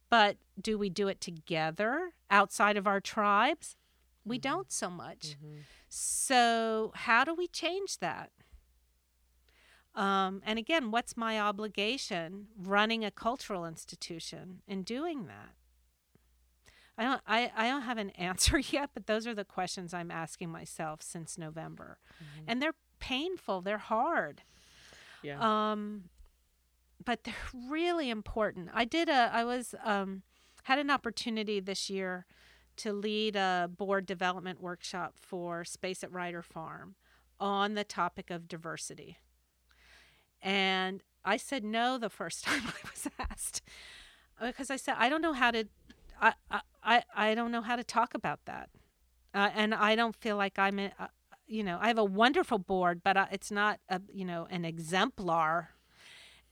But 0.10 0.36
do 0.62 0.78
we 0.78 0.90
do 0.90 1.08
it 1.08 1.22
together 1.22 2.12
outside 2.30 2.76
of 2.76 2.86
our 2.86 3.00
tribes? 3.00 3.78
We 4.26 4.38
don't 4.38 4.70
so 4.70 4.90
much. 4.90 5.38
Mm-hmm. 5.38 5.60
So, 5.88 6.92
how 6.94 7.24
do 7.24 7.34
we 7.34 7.48
change 7.48 8.00
that? 8.00 8.32
Um, 9.96 10.42
and 10.46 10.60
again, 10.60 10.92
what's 10.92 11.16
my 11.16 11.40
obligation 11.40 12.48
running 12.62 13.06
a 13.06 13.12
cultural 13.12 13.66
institution 13.66 14.64
in 14.68 14.84
doing 14.84 15.28
that? 15.28 15.54
I 17.02 17.04
don't, 17.04 17.22
I, 17.26 17.52
I 17.58 17.68
don't 17.68 17.82
have 17.82 17.98
an 17.98 18.10
answer 18.12 18.60
yet, 18.60 18.92
but 18.94 19.08
those 19.08 19.26
are 19.26 19.34
the 19.34 19.44
questions 19.44 19.94
I'm 19.94 20.12
asking 20.12 20.50
myself 20.50 21.02
since 21.02 21.38
November. 21.38 21.98
And 22.48 22.62
they're 22.62 22.76
painful, 23.00 23.62
they're 23.62 23.80
hard. 23.80 24.44
Yeah. 25.24 25.40
Um, 25.72 26.04
but 27.04 27.24
they're 27.24 27.34
really 27.70 28.12
important. 28.12 28.70
I 28.74 28.86
did 28.86 29.10
a, 29.10 29.32
I 29.34 29.44
was, 29.44 29.74
um, 29.84 30.22
had 30.64 30.78
an 30.78 30.92
opportunity 30.92 31.60
this 31.60 31.90
year 31.90 32.28
to 32.78 32.94
lead 32.94 33.36
a 33.36 33.68
board 33.76 34.06
development 34.06 34.62
workshop 34.62 35.16
for 35.18 35.66
Space 35.66 36.04
at 36.04 36.12
Ryder 36.12 36.44
Farm 36.44 36.96
on 37.40 37.74
the 37.74 37.84
topic 37.84 38.30
of 38.30 38.48
diversity. 38.48 39.18
And 40.40 41.02
I 41.26 41.38
said 41.38 41.64
no 41.64 41.98
the 41.98 42.10
first 42.10 42.44
time 42.46 42.62
I 42.68 42.90
was 42.90 43.08
asked 43.20 43.64
because 44.40 44.70
I 44.70 44.76
said 44.76 44.96
I 44.98 45.10
don't 45.10 45.22
know 45.22 45.34
how 45.34 45.52
to 45.52 45.66
I 46.22 46.34
I, 46.50 46.62
I, 46.84 47.04
I 47.16 47.36
don't 47.36 47.52
know 47.52 47.62
how 47.62 47.76
to 47.76 47.84
talk 47.84 48.14
about 48.14 48.40
that. 48.46 48.70
Uh, 49.34 49.50
and 49.56 49.74
I 49.74 49.96
don't 49.96 50.16
feel 50.16 50.36
like 50.36 50.60
I'm 50.60 50.78
a, 50.80 50.92
uh, 51.00 51.08
you 51.48 51.64
know, 51.64 51.78
I 51.82 51.88
have 51.88 51.98
a 51.98 52.04
wonderful 52.04 52.60
board, 52.60 53.02
but 53.04 53.16
it's 53.32 53.52
not 53.52 53.80
a, 53.90 54.02
you 54.12 54.26
know, 54.26 54.48
an 54.50 54.66
exemplar. 54.66 55.70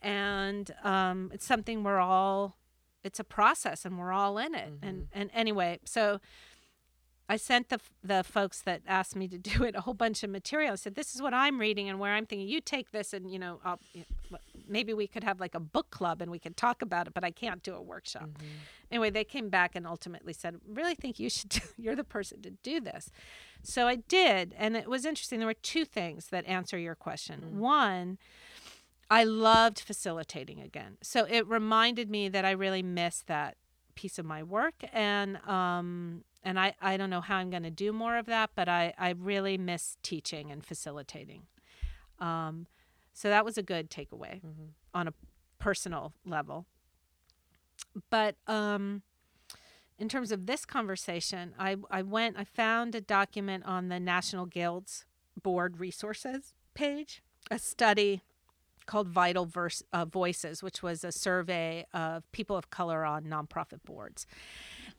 And 0.01 0.71
um, 0.83 1.29
it's 1.33 1.45
something 1.45 1.83
we're 1.83 1.99
all 1.99 2.55
it's 3.03 3.19
a 3.19 3.23
process 3.23 3.85
and 3.85 3.97
we're 3.97 4.11
all 4.11 4.37
in 4.37 4.55
it. 4.55 4.73
And 4.81 5.07
and 5.13 5.29
anyway, 5.33 5.79
so 5.85 6.19
I 7.31 7.37
sent 7.37 7.69
the 7.69 7.79
the 8.03 8.23
folks 8.23 8.59
that 8.61 8.81
asked 8.87 9.15
me 9.15 9.27
to 9.27 9.37
do 9.37 9.63
it 9.63 9.75
a 9.75 9.81
whole 9.81 9.93
bunch 9.93 10.23
of 10.23 10.31
material. 10.31 10.73
I 10.73 10.75
said, 10.75 10.95
"This 10.95 11.13
is 11.13 11.21
what 11.21 11.33
I'm 11.33 11.59
reading 11.59 11.87
and 11.87 11.99
where 11.99 12.13
I'm 12.13 12.25
thinking. 12.25 12.47
You 12.47 12.59
take 12.59 12.91
this, 12.91 13.13
and 13.13 13.31
you 13.31 13.37
know, 13.37 13.61
I'll, 13.63 13.79
you 13.93 14.03
know, 14.31 14.39
maybe 14.67 14.93
we 14.95 15.05
could 15.05 15.23
have 15.23 15.39
like 15.39 15.53
a 15.53 15.59
book 15.59 15.91
club 15.91 16.21
and 16.21 16.31
we 16.31 16.39
could 16.39 16.57
talk 16.57 16.81
about 16.81 17.05
it. 17.07 17.13
But 17.13 17.23
I 17.23 17.29
can't 17.29 17.61
do 17.61 17.75
a 17.75 17.81
workshop." 17.81 18.29
Anyway, 18.91 19.11
they 19.11 19.23
came 19.23 19.49
back 19.49 19.75
and 19.75 19.85
ultimately 19.85 20.33
said, 20.33 20.59
"Really 20.67 20.95
think 20.95 21.19
you 21.19 21.29
should? 21.29 21.49
Do, 21.49 21.61
you're 21.77 21.95
the 21.95 22.03
person 22.03 22.41
to 22.41 22.49
do 22.49 22.81
this." 22.81 23.11
So 23.61 23.87
I 23.87 23.97
did, 23.97 24.55
and 24.57 24.75
it 24.75 24.89
was 24.89 25.05
interesting. 25.05 25.37
There 25.37 25.47
were 25.47 25.53
two 25.53 25.85
things 25.85 26.27
that 26.27 26.45
answer 26.47 26.77
your 26.77 26.95
question. 26.95 27.59
One. 27.59 28.17
I 29.11 29.23
loved 29.23 29.79
facilitating 29.79 30.61
again. 30.61 30.97
So 31.01 31.25
it 31.25 31.47
reminded 31.47 32.11
me 32.11 32.29
that 32.29 32.45
I 32.45 32.51
really 32.51 32.83
missed 32.83 33.25
that 33.25 33.57
piece 33.95 34.19
of 34.19 34.25
my 34.25 34.43
work 34.43 34.75
and 34.93 35.37
um 35.47 36.23
and 36.43 36.59
I, 36.59 36.73
I 36.81 36.97
don't 36.97 37.09
know 37.09 37.21
how 37.21 37.37
I'm 37.37 37.49
going 37.49 37.63
to 37.63 37.71
do 37.71 37.91
more 37.91 38.17
of 38.17 38.25
that, 38.27 38.51
but 38.55 38.69
I, 38.69 38.93
I 38.97 39.11
really 39.11 39.57
miss 39.57 39.97
teaching 40.03 40.51
and 40.51 40.65
facilitating. 40.65 41.43
Um, 42.19 42.67
so 43.13 43.29
that 43.29 43.43
was 43.43 43.57
a 43.57 43.63
good 43.63 43.89
takeaway 43.89 44.41
on 44.93 45.07
a 45.07 45.13
personal 45.57 46.13
level. 46.25 46.65
But 48.09 48.35
um, 48.47 49.01
in 49.97 50.07
terms 50.07 50.31
of 50.31 50.45
this 50.45 50.65
conversation, 50.65 51.53
I, 51.59 51.75
I 51.91 52.01
went, 52.01 52.37
I 52.37 52.45
found 52.45 52.95
a 52.95 53.01
document 53.01 53.65
on 53.65 53.89
the 53.89 53.99
National 53.99 54.45
Guilds 54.45 55.05
Board 55.41 55.79
Resources 55.79 56.53
page, 56.73 57.21
a 57.51 57.59
study 57.59 58.21
called 58.85 59.07
Vital 59.07 59.45
Verse, 59.45 59.83
uh, 59.93 60.05
Voices, 60.05 60.63
which 60.63 60.81
was 60.81 61.03
a 61.03 61.11
survey 61.11 61.85
of 61.93 62.29
people 62.31 62.57
of 62.57 62.69
color 62.69 63.05
on 63.05 63.25
nonprofit 63.25 63.83
boards. 63.85 64.25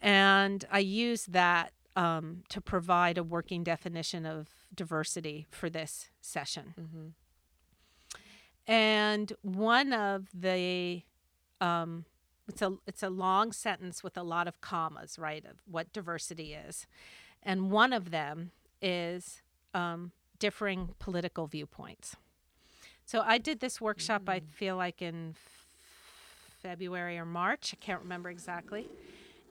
And 0.00 0.64
I 0.70 0.78
use 0.78 1.26
that 1.26 1.72
um, 1.96 2.42
to 2.48 2.60
provide 2.60 3.18
a 3.18 3.22
working 3.22 3.62
definition 3.62 4.24
of 4.24 4.48
diversity 4.74 5.46
for 5.50 5.68
this 5.68 6.10
session. 6.20 6.74
And 8.66 9.32
one 9.42 9.92
of 9.92 10.28
the 10.32 11.02
um, 11.60 12.04
it's 12.48 12.62
a 12.62 12.74
it's 12.86 13.02
a 13.02 13.10
long 13.10 13.52
sentence 13.52 14.02
with 14.02 14.16
a 14.16 14.22
lot 14.22 14.48
of 14.48 14.60
commas, 14.60 15.18
right? 15.18 15.44
Of 15.44 15.58
what 15.70 15.92
diversity 15.92 16.54
is, 16.54 16.86
and 17.42 17.70
one 17.70 17.92
of 17.92 18.10
them 18.10 18.52
is 18.80 19.42
um, 19.74 20.12
differing 20.38 20.94
political 20.98 21.46
viewpoints. 21.46 22.16
So 23.04 23.22
I 23.24 23.38
did 23.38 23.60
this 23.60 23.80
workshop. 23.80 24.28
I 24.28 24.40
feel 24.40 24.76
like 24.76 25.02
in 25.02 25.34
February 26.62 27.18
or 27.18 27.24
March. 27.24 27.74
I 27.74 27.84
can't 27.84 28.02
remember 28.02 28.30
exactly. 28.30 28.86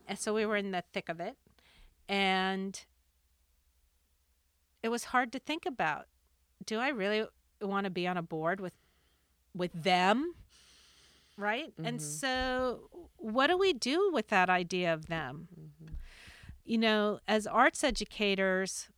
And 0.09 0.17
so 0.17 0.33
we 0.33 0.43
were 0.43 0.57
in 0.57 0.71
the 0.71 0.83
thick 0.91 1.07
of 1.07 1.19
it, 1.19 1.37
and 2.09 2.83
it 4.81 4.89
was 4.89 5.05
hard 5.05 5.31
to 5.33 5.39
think 5.39 5.67
about. 5.67 6.07
Do 6.65 6.79
I 6.79 6.89
really 6.89 7.27
want 7.61 7.83
to 7.83 7.91
be 7.91 8.07
on 8.07 8.17
a 8.17 8.23
board 8.23 8.59
with 8.59 8.73
with 9.55 9.71
them? 9.71 10.33
Right? 11.37 11.71
And 11.77 11.99
mm-hmm. 11.99 12.09
so 12.09 12.89
what 13.17 13.47
do 13.47 13.57
we 13.57 13.71
do 13.71 14.09
with 14.11 14.27
that 14.29 14.49
idea 14.49 14.93
of 14.93 15.05
them? 15.05 15.47
Mm-hmm. 15.53 15.93
You 16.65 16.77
know, 16.79 17.19
as 17.27 17.45
arts 17.45 17.83
educators, 17.83 18.89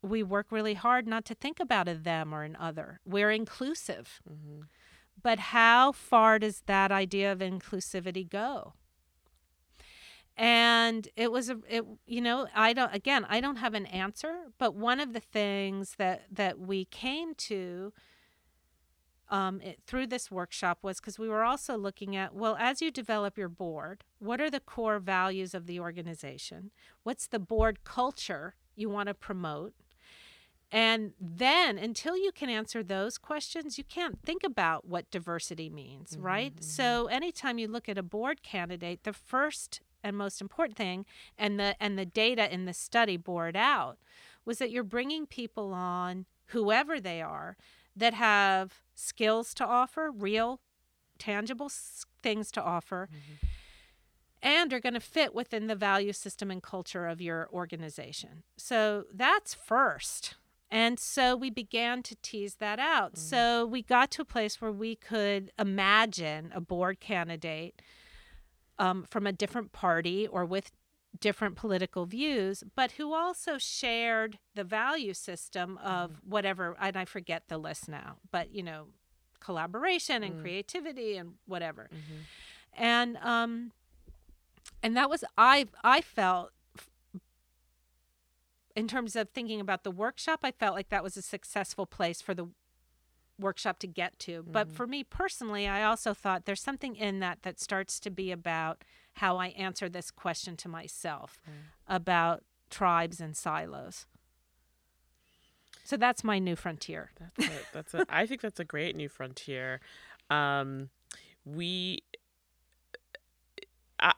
we 0.00 0.22
work 0.22 0.46
really 0.50 0.74
hard 0.74 1.06
not 1.06 1.24
to 1.26 1.34
think 1.34 1.58
about 1.58 1.88
a 1.88 1.94
them 1.94 2.32
or 2.32 2.44
an 2.44 2.56
other. 2.56 3.00
We're 3.04 3.32
inclusive. 3.32 4.20
Mm-hmm. 4.30 4.62
But 5.22 5.38
how 5.38 5.92
far 5.92 6.38
does 6.38 6.62
that 6.66 6.90
idea 6.90 7.30
of 7.30 7.40
inclusivity 7.40 8.26
go? 8.26 8.74
And 10.40 11.06
it 11.16 11.30
was 11.30 11.50
a 11.50 11.58
it 11.68 11.84
you 12.06 12.22
know, 12.22 12.48
I 12.54 12.72
don't 12.72 12.94
again, 12.94 13.26
I 13.28 13.42
don't 13.42 13.56
have 13.56 13.74
an 13.74 13.84
answer, 13.84 14.46
but 14.56 14.74
one 14.74 14.98
of 14.98 15.12
the 15.12 15.20
things 15.20 15.96
that 15.98 16.22
that 16.32 16.58
we 16.58 16.86
came 16.86 17.34
to 17.34 17.92
um, 19.28 19.60
it, 19.60 19.80
through 19.86 20.06
this 20.06 20.30
workshop 20.30 20.78
was 20.80 20.98
because 20.98 21.18
we 21.18 21.28
were 21.28 21.44
also 21.44 21.76
looking 21.76 22.16
at 22.16 22.34
well, 22.34 22.56
as 22.58 22.80
you 22.80 22.90
develop 22.90 23.36
your 23.36 23.50
board, 23.50 24.02
what 24.18 24.40
are 24.40 24.48
the 24.50 24.60
core 24.60 24.98
values 24.98 25.52
of 25.52 25.66
the 25.66 25.78
organization? 25.78 26.70
What's 27.02 27.26
the 27.26 27.38
board 27.38 27.84
culture 27.84 28.54
you 28.74 28.88
want 28.88 29.08
to 29.08 29.14
promote? 29.14 29.74
And 30.72 31.12
then, 31.20 31.76
until 31.76 32.16
you 32.16 32.32
can 32.32 32.48
answer 32.48 32.82
those 32.82 33.18
questions, 33.18 33.76
you 33.76 33.84
can't 33.84 34.22
think 34.22 34.42
about 34.42 34.86
what 34.86 35.10
diversity 35.10 35.68
means, 35.68 36.16
right? 36.18 36.54
So, 36.64 37.06
anytime 37.08 37.58
you 37.58 37.68
look 37.68 37.90
at 37.90 37.98
a 37.98 38.02
board 38.02 38.42
candidate, 38.42 39.02
the 39.02 39.12
first 39.12 39.80
and 40.02 40.16
most 40.16 40.40
important 40.40 40.76
thing, 40.76 41.06
and 41.38 41.58
the 41.58 41.74
and 41.80 41.98
the 41.98 42.06
data 42.06 42.52
in 42.52 42.64
the 42.64 42.74
study 42.74 43.16
bore 43.16 43.48
it 43.48 43.56
out, 43.56 43.98
was 44.44 44.58
that 44.58 44.70
you're 44.70 44.82
bringing 44.82 45.26
people 45.26 45.72
on, 45.72 46.26
whoever 46.46 47.00
they 47.00 47.20
are, 47.22 47.56
that 47.96 48.14
have 48.14 48.82
skills 48.94 49.54
to 49.54 49.64
offer, 49.64 50.10
real, 50.10 50.60
tangible 51.18 51.70
things 52.22 52.50
to 52.52 52.62
offer, 52.62 53.08
mm-hmm. 53.10 53.46
and 54.42 54.72
are 54.72 54.80
going 54.80 54.94
to 54.94 55.00
fit 55.00 55.34
within 55.34 55.66
the 55.66 55.76
value 55.76 56.12
system 56.12 56.50
and 56.50 56.62
culture 56.62 57.06
of 57.06 57.20
your 57.20 57.48
organization. 57.52 58.42
So 58.56 59.04
that's 59.12 59.54
first. 59.54 60.36
And 60.70 61.00
so 61.00 61.34
we 61.34 61.50
began 61.50 62.02
to 62.04 62.14
tease 62.22 62.54
that 62.56 62.78
out. 62.78 63.14
Mm. 63.14 63.18
So 63.18 63.66
we 63.66 63.82
got 63.82 64.12
to 64.12 64.22
a 64.22 64.24
place 64.24 64.60
where 64.60 64.70
we 64.70 64.94
could 64.94 65.50
imagine 65.58 66.52
a 66.54 66.60
board 66.60 67.00
candidate 67.00 67.82
um, 68.80 69.04
from 69.08 69.26
a 69.26 69.32
different 69.32 69.72
party 69.72 70.26
or 70.26 70.44
with 70.44 70.72
different 71.18 71.54
political 71.54 72.06
views, 72.06 72.64
but 72.74 72.92
who 72.92 73.12
also 73.12 73.58
shared 73.58 74.38
the 74.54 74.64
value 74.64 75.12
system 75.12 75.78
of 75.78 76.20
whatever, 76.24 76.76
and 76.80 76.96
I 76.96 77.04
forget 77.04 77.44
the 77.48 77.58
list 77.58 77.88
now, 77.88 78.16
but 78.32 78.54
you 78.54 78.62
know, 78.62 78.86
collaboration 79.38 80.22
and 80.22 80.40
creativity 80.40 81.16
and 81.16 81.34
whatever. 81.46 81.90
And 82.74 83.16
um, 83.18 83.72
and 84.82 84.96
that 84.96 85.10
was 85.10 85.24
I 85.36 85.66
I 85.84 86.00
felt 86.00 86.52
in 88.76 88.88
terms 88.88 89.16
of 89.16 89.28
thinking 89.30 89.60
about 89.60 89.82
the 89.82 89.90
workshop, 89.90 90.40
I 90.42 90.52
felt 90.52 90.74
like 90.74 90.88
that 90.90 91.02
was 91.02 91.16
a 91.16 91.22
successful 91.22 91.86
place 91.86 92.22
for 92.22 92.34
the 92.34 92.48
workshop 93.40 93.78
to 93.80 93.86
get 93.86 94.18
to. 94.20 94.44
But 94.46 94.68
for 94.72 94.86
me 94.86 95.04
personally, 95.04 95.66
I 95.66 95.84
also 95.84 96.14
thought 96.14 96.44
there's 96.44 96.62
something 96.62 96.96
in 96.96 97.20
that 97.20 97.42
that 97.42 97.60
starts 97.60 97.98
to 98.00 98.10
be 98.10 98.30
about 98.32 98.84
how 99.14 99.36
I 99.36 99.48
answer 99.48 99.88
this 99.88 100.10
question 100.10 100.56
to 100.58 100.68
myself 100.68 101.40
about 101.88 102.44
tribes 102.70 103.20
and 103.20 103.36
silos. 103.36 104.06
So 105.84 105.96
that's 105.96 106.22
my 106.22 106.38
new 106.38 106.54
frontier. 106.54 107.10
That's 107.18 107.48
a, 107.48 107.52
that's 107.72 107.94
a, 107.94 108.06
I 108.10 108.26
think 108.26 108.40
that's 108.42 108.60
a 108.60 108.64
great 108.64 108.94
new 108.94 109.08
frontier. 109.08 109.80
Um, 110.30 110.90
we, 111.44 112.02
I, 113.98 114.12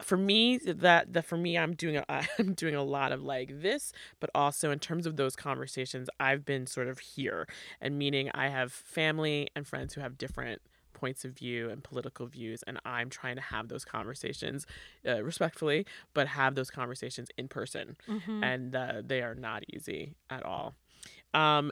for 0.00 0.16
me, 0.16 0.58
that 0.58 1.12
the 1.12 1.22
for 1.22 1.36
me, 1.36 1.58
I'm 1.58 1.74
doing 1.74 1.96
a, 1.96 2.04
I'm 2.38 2.54
doing 2.54 2.74
a 2.74 2.82
lot 2.82 3.12
of 3.12 3.22
like 3.22 3.62
this, 3.62 3.92
but 4.20 4.30
also 4.34 4.70
in 4.70 4.78
terms 4.78 5.06
of 5.06 5.16
those 5.16 5.36
conversations, 5.36 6.08
I've 6.20 6.44
been 6.44 6.66
sort 6.66 6.88
of 6.88 6.98
here, 6.98 7.48
and 7.80 7.98
meaning 7.98 8.30
I 8.34 8.48
have 8.48 8.72
family 8.72 9.48
and 9.56 9.66
friends 9.66 9.94
who 9.94 10.00
have 10.00 10.18
different 10.18 10.62
points 10.92 11.24
of 11.24 11.32
view 11.32 11.70
and 11.70 11.84
political 11.84 12.26
views 12.26 12.64
and 12.66 12.80
i'm 12.84 13.08
trying 13.08 13.36
to 13.36 13.40
have 13.40 13.68
those 13.68 13.84
conversations 13.84 14.66
uh, 15.06 15.22
respectfully 15.22 15.86
but 16.12 16.26
have 16.26 16.56
those 16.56 16.70
conversations 16.72 17.28
in 17.38 17.46
person 17.46 17.96
and 18.42 18.74
uh, 18.74 18.94
they 19.04 19.22
are 19.22 19.36
not 19.36 19.62
easy 19.72 20.14
at 20.28 20.44
all. 20.44 20.74
Um, 21.34 21.70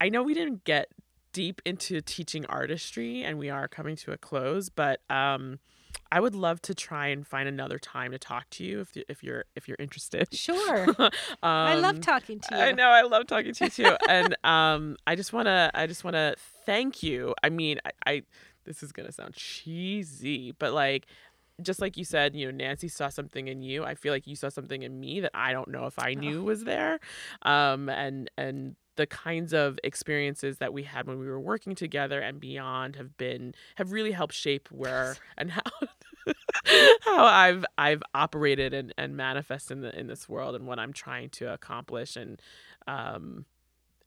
I 0.00 0.08
know 0.08 0.22
we 0.24 0.34
didn't 0.34 0.64
get 0.64 0.88
deep 1.32 1.62
into 1.64 2.00
teaching 2.00 2.44
artistry 2.46 3.22
and 3.22 3.38
we 3.38 3.50
are 3.50 3.68
coming 3.68 3.94
to 3.96 4.12
a 4.12 4.16
close, 4.18 4.68
but 4.68 5.00
um, 5.08 5.60
I 6.12 6.20
would 6.20 6.34
love 6.34 6.60
to 6.62 6.74
try 6.74 7.08
and 7.08 7.26
find 7.26 7.48
another 7.48 7.78
time 7.78 8.10
to 8.12 8.18
talk 8.18 8.50
to 8.50 8.64
you 8.64 8.80
if, 8.80 8.92
if 9.08 9.22
you're 9.22 9.44
if 9.54 9.68
you're 9.68 9.76
interested. 9.78 10.28
Sure. 10.34 10.86
I 11.42 11.74
love 11.76 11.96
Um, 11.96 12.00
talking 12.00 12.40
to 12.40 12.56
you. 12.56 12.60
I 12.60 12.72
know 12.72 12.88
I 12.88 13.02
love 13.02 13.26
talking 13.26 13.52
to 13.54 13.64
you 13.64 13.70
too, 13.70 13.96
and 14.08 14.36
um, 14.44 14.96
I 15.06 15.14
just 15.16 15.32
wanna 15.32 15.70
I 15.74 15.86
just 15.86 16.04
wanna 16.04 16.34
thank 16.66 17.02
you. 17.02 17.34
I 17.42 17.48
mean, 17.48 17.78
I, 17.84 17.90
I 18.06 18.22
this 18.64 18.82
is 18.82 18.92
gonna 18.92 19.12
sound 19.12 19.34
cheesy, 19.34 20.52
but 20.58 20.72
like 20.72 21.06
just 21.62 21.80
like 21.80 21.96
you 21.96 22.04
said, 22.04 22.34
you 22.34 22.46
know, 22.46 22.52
Nancy 22.56 22.88
saw 22.88 23.08
something 23.08 23.46
in 23.48 23.62
you. 23.62 23.84
I 23.84 23.94
feel 23.94 24.12
like 24.12 24.26
you 24.26 24.34
saw 24.34 24.48
something 24.48 24.82
in 24.82 24.98
me 24.98 25.20
that 25.20 25.32
I 25.34 25.52
don't 25.52 25.68
know 25.68 25.86
if 25.86 25.98
I 25.98 26.14
knew 26.14 26.42
was 26.42 26.64
there, 26.64 26.98
um, 27.42 27.88
and 27.88 28.30
and 28.36 28.76
the 28.96 29.06
kinds 29.06 29.52
of 29.54 29.78
experiences 29.84 30.58
that 30.58 30.72
we 30.74 30.82
had 30.82 31.06
when 31.06 31.18
we 31.18 31.26
were 31.26 31.40
working 31.40 31.74
together 31.74 32.20
and 32.20 32.38
beyond 32.40 32.96
have 32.96 33.16
been 33.16 33.54
have 33.76 33.92
really 33.92 34.12
helped 34.12 34.34
shape 34.34 34.68
where 34.70 35.16
and 35.38 35.52
how 35.52 35.62
how 37.02 37.24
I've 37.24 37.64
I've 37.78 38.02
operated 38.14 38.74
and, 38.74 38.92
and 38.98 39.16
manifest 39.16 39.70
in 39.70 39.80
the 39.80 39.98
in 39.98 40.06
this 40.06 40.28
world 40.28 40.54
and 40.54 40.66
what 40.66 40.78
I'm 40.78 40.92
trying 40.92 41.30
to 41.30 41.52
accomplish 41.52 42.16
and 42.16 42.40
um 42.86 43.44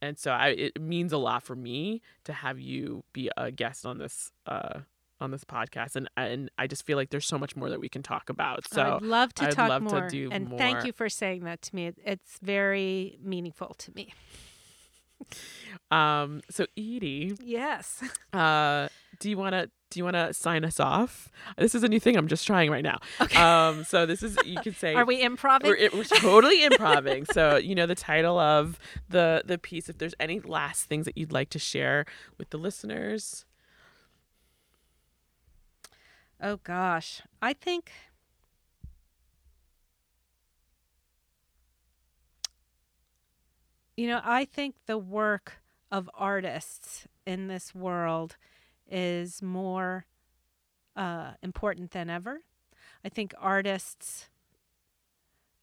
and 0.02 0.18
so 0.20 0.32
I 0.32 0.50
it 0.50 0.82
means 0.82 1.14
a 1.14 1.18
lot 1.18 1.44
for 1.44 1.56
me 1.56 2.02
to 2.26 2.34
have 2.34 2.60
you 2.60 3.04
be 3.14 3.30
a 3.38 3.52
guest 3.52 3.86
on 3.86 3.98
this 3.98 4.32
uh 4.46 4.80
on 5.22 5.32
this 5.32 5.44
podcast 5.46 5.96
and 5.96 6.10
and 6.18 6.52
I 6.58 6.68
just 6.68 6.86
feel 6.86 6.98
like 6.98 7.10
there's 7.10 7.26
so 7.26 7.38
much 7.38 7.56
more 7.56 7.70
that 7.70 7.80
we 7.80 7.88
can 7.90 8.04
talk 8.04 8.30
about. 8.30 8.68
So 8.68 8.82
I'd 8.98 9.02
love 9.02 9.34
to 9.36 9.46
I'd 9.46 9.52
talk 9.52 9.70
love 9.70 9.88
to 9.88 9.96
more. 10.00 10.10
do 10.10 10.30
and 10.32 10.50
more. 10.50 10.60
thank 10.60 10.86
you 10.86 10.92
for 10.92 11.08
saying 11.08 11.46
that 11.46 11.62
to 11.64 11.76
me. 11.76 11.92
It's 12.06 12.38
very 12.42 13.18
meaningful 13.24 13.74
to 13.78 13.92
me. 13.96 14.14
um 15.92 16.42
so 16.50 16.66
Edie, 16.78 17.34
Yes. 17.42 18.04
uh 18.34 18.90
do 19.20 19.30
you 19.30 19.38
want 19.38 19.54
to 19.54 19.70
do 19.94 20.00
you 20.00 20.04
want 20.04 20.16
to 20.16 20.34
sign 20.34 20.66
us 20.66 20.80
off? 20.80 21.30
This 21.58 21.76
is 21.76 21.84
a 21.84 21.88
new 21.88 22.00
thing 22.00 22.18
I'm 22.18 22.28
just 22.28 22.46
trying 22.48 22.70
right 22.72 22.84
now. 22.84 23.00
Um 23.36 23.84
so 23.84 24.06
this 24.06 24.24
is 24.24 24.38
you 24.46 24.60
could 24.62 24.76
say 24.76 24.96
Are 24.96 25.06
we 25.06 25.22
improving? 25.22 25.70
we're, 25.70 25.90
we're 25.94 26.04
totally 26.04 26.64
improving. 26.64 27.26
So 27.26 27.58
you 27.58 27.76
know 27.76 27.86
the 27.86 27.96
title 27.96 28.38
of 28.40 28.80
the 29.10 29.44
the 29.46 29.58
piece. 29.58 29.90
If 29.90 29.98
there's 29.98 30.16
any 30.20 30.40
last 30.40 30.86
things 30.86 31.06
that 31.06 31.18
you'd 31.18 31.32
like 31.32 31.50
to 31.52 31.60
share 31.60 32.06
with 32.38 32.50
the 32.50 32.58
listeners, 32.58 33.46
Oh 36.42 36.58
gosh. 36.58 37.22
I 37.42 37.54
think 37.54 37.92
You 43.96 44.08
know, 44.08 44.22
I 44.24 44.46
think 44.46 44.76
the 44.88 44.98
work 44.98 45.62
of 45.92 46.10
artists 46.16 47.08
in 47.28 47.48
this 47.48 47.76
world 47.76 48.38
is 48.94 49.42
more 49.42 50.06
uh, 50.96 51.32
important 51.42 51.92
than 51.92 52.10
ever. 52.10 52.42
I 53.04 53.10
think 53.10 53.34
artists, 53.40 54.30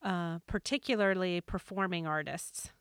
uh, 0.02 0.40
particularly 0.46 1.40
performing 1.40 2.06
artists, 2.06 2.72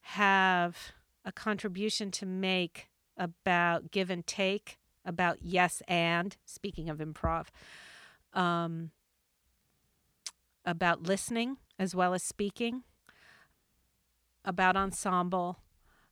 have 0.00 0.92
a 1.24 1.32
contribution 1.32 2.10
to 2.12 2.24
make 2.24 2.88
about 3.18 3.90
give 3.90 4.08
and 4.08 4.26
take, 4.26 4.78
about 5.04 5.38
yes 5.42 5.82
and, 5.86 6.36
speaking 6.46 6.88
of 6.88 6.98
improv, 6.98 7.46
um, 8.32 8.90
about 10.64 11.02
listening 11.02 11.58
as 11.78 11.94
well 11.94 12.14
as 12.14 12.22
speaking, 12.22 12.82
about 14.44 14.76
ensemble 14.76 15.58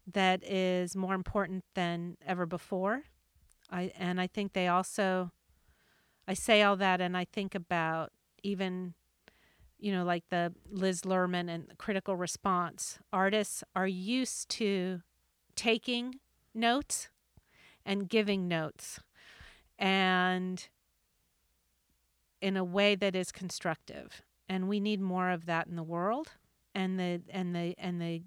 that 0.06 0.44
is 0.44 0.94
more 0.94 1.14
important 1.14 1.64
than 1.74 2.16
ever 2.26 2.44
before. 2.46 3.04
I 3.74 3.92
and 3.98 4.20
I 4.20 4.28
think 4.28 4.52
they 4.52 4.68
also 4.68 5.32
I 6.28 6.34
say 6.34 6.62
all 6.62 6.76
that 6.76 7.00
and 7.00 7.16
I 7.16 7.24
think 7.24 7.54
about 7.54 8.12
even 8.42 8.94
you 9.78 9.92
know 9.92 10.04
like 10.04 10.24
the 10.30 10.54
Liz 10.70 11.02
Lerman 11.02 11.50
and 11.50 11.76
critical 11.76 12.16
response 12.16 13.00
artists 13.12 13.64
are 13.74 13.88
used 13.88 14.48
to 14.50 15.00
taking 15.56 16.20
notes 16.54 17.08
and 17.84 18.08
giving 18.08 18.46
notes 18.46 19.00
and 19.78 20.68
in 22.44 22.58
a 22.58 22.64
way 22.64 22.94
that 22.94 23.16
is 23.16 23.32
constructive. 23.32 24.22
And 24.48 24.68
we 24.68 24.78
need 24.78 25.00
more 25.00 25.30
of 25.30 25.46
that 25.46 25.66
in 25.66 25.76
the 25.76 25.82
world 25.82 26.32
and 26.74 27.00
the 27.00 27.22
and 27.30 27.56
the 27.56 27.74
and 27.78 28.00
the 28.00 28.22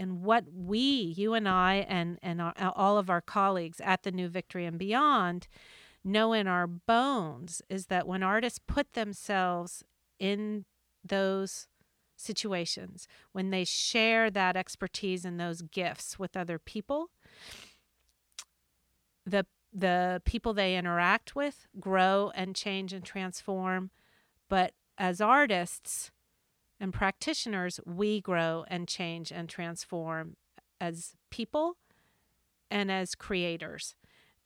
and 0.00 0.22
what 0.22 0.44
we 0.52 0.78
you 0.78 1.34
and 1.34 1.48
I 1.48 1.86
and 1.88 2.18
and 2.22 2.40
our, 2.40 2.54
all 2.74 2.98
of 2.98 3.10
our 3.10 3.20
colleagues 3.20 3.80
at 3.84 4.02
the 4.02 4.10
New 4.10 4.28
Victory 4.28 4.64
and 4.64 4.78
beyond 4.78 5.46
know 6.02 6.32
in 6.32 6.48
our 6.48 6.66
bones 6.66 7.60
is 7.68 7.86
that 7.86 8.08
when 8.08 8.22
artists 8.22 8.58
put 8.66 8.94
themselves 8.94 9.84
in 10.18 10.64
those 11.04 11.68
situations 12.16 13.06
when 13.32 13.50
they 13.50 13.64
share 13.64 14.30
that 14.30 14.56
expertise 14.56 15.24
and 15.24 15.38
those 15.38 15.62
gifts 15.62 16.18
with 16.18 16.36
other 16.36 16.58
people 16.58 17.10
the 19.26 19.46
the 19.72 20.20
people 20.24 20.52
they 20.52 20.76
interact 20.76 21.36
with 21.36 21.66
grow 21.78 22.32
and 22.34 22.56
change 22.56 22.92
and 22.92 23.04
transform. 23.04 23.90
But 24.48 24.74
as 24.98 25.20
artists 25.20 26.10
and 26.80 26.92
practitioners 26.92 27.78
we 27.84 28.20
grow 28.20 28.64
and 28.68 28.88
change 28.88 29.30
and 29.30 29.48
transform 29.48 30.36
as 30.80 31.12
people 31.30 31.76
and 32.70 32.90
as 32.90 33.14
creators. 33.14 33.94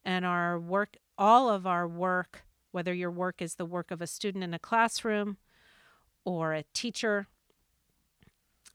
And 0.04 0.26
our 0.26 0.58
work 0.58 0.96
all 1.16 1.48
of 1.48 1.66
our 1.66 1.86
work 1.86 2.44
whether 2.72 2.92
your 2.92 3.10
work 3.10 3.40
is 3.40 3.54
the 3.54 3.64
work 3.64 3.92
of 3.92 4.02
a 4.02 4.06
student 4.06 4.42
in 4.42 4.52
a 4.52 4.58
classroom 4.58 5.36
or 6.24 6.54
a 6.54 6.64
teacher 6.74 7.28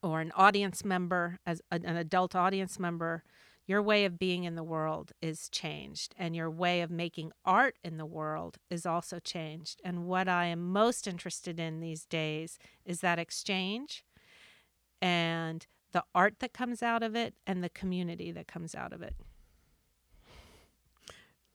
or 0.02 0.22
an 0.22 0.32
audience 0.38 0.86
member 0.86 1.38
as 1.46 1.62
an 1.70 1.98
adult 1.98 2.34
audience 2.34 2.80
member 2.80 3.26
your 3.70 3.84
way 3.84 4.04
of 4.04 4.18
being 4.18 4.46
in 4.46 4.56
the 4.56 4.64
world 4.64 5.12
is 5.22 5.48
changed 5.48 6.16
and 6.18 6.36
your 6.36 6.50
way 6.50 6.82
of 6.82 6.90
making 6.90 7.32
art 7.46 7.76
in 7.84 7.98
the 7.98 8.06
world 8.06 8.58
is 8.72 8.84
also 8.84 9.20
changed. 9.20 9.80
And 9.86 10.08
what 10.08 10.28
i 10.28 10.46
am 10.46 10.74
most 10.74 11.08
interested 11.08 11.60
in 11.60 11.80
these 11.80 12.04
days 12.06 12.58
is 12.84 13.02
that 13.02 13.20
exchange 13.20 14.04
and 15.04 15.68
the 15.92 16.04
art 16.16 16.40
that 16.40 16.52
comes 16.52 16.82
out 16.82 17.04
of 17.04 17.16
it 17.16 17.36
and 17.46 17.64
the 17.64 17.70
community 17.70 18.32
that 18.32 18.48
comes 18.48 18.74
out 18.74 18.92
of 18.92 19.04
it. 19.04 19.14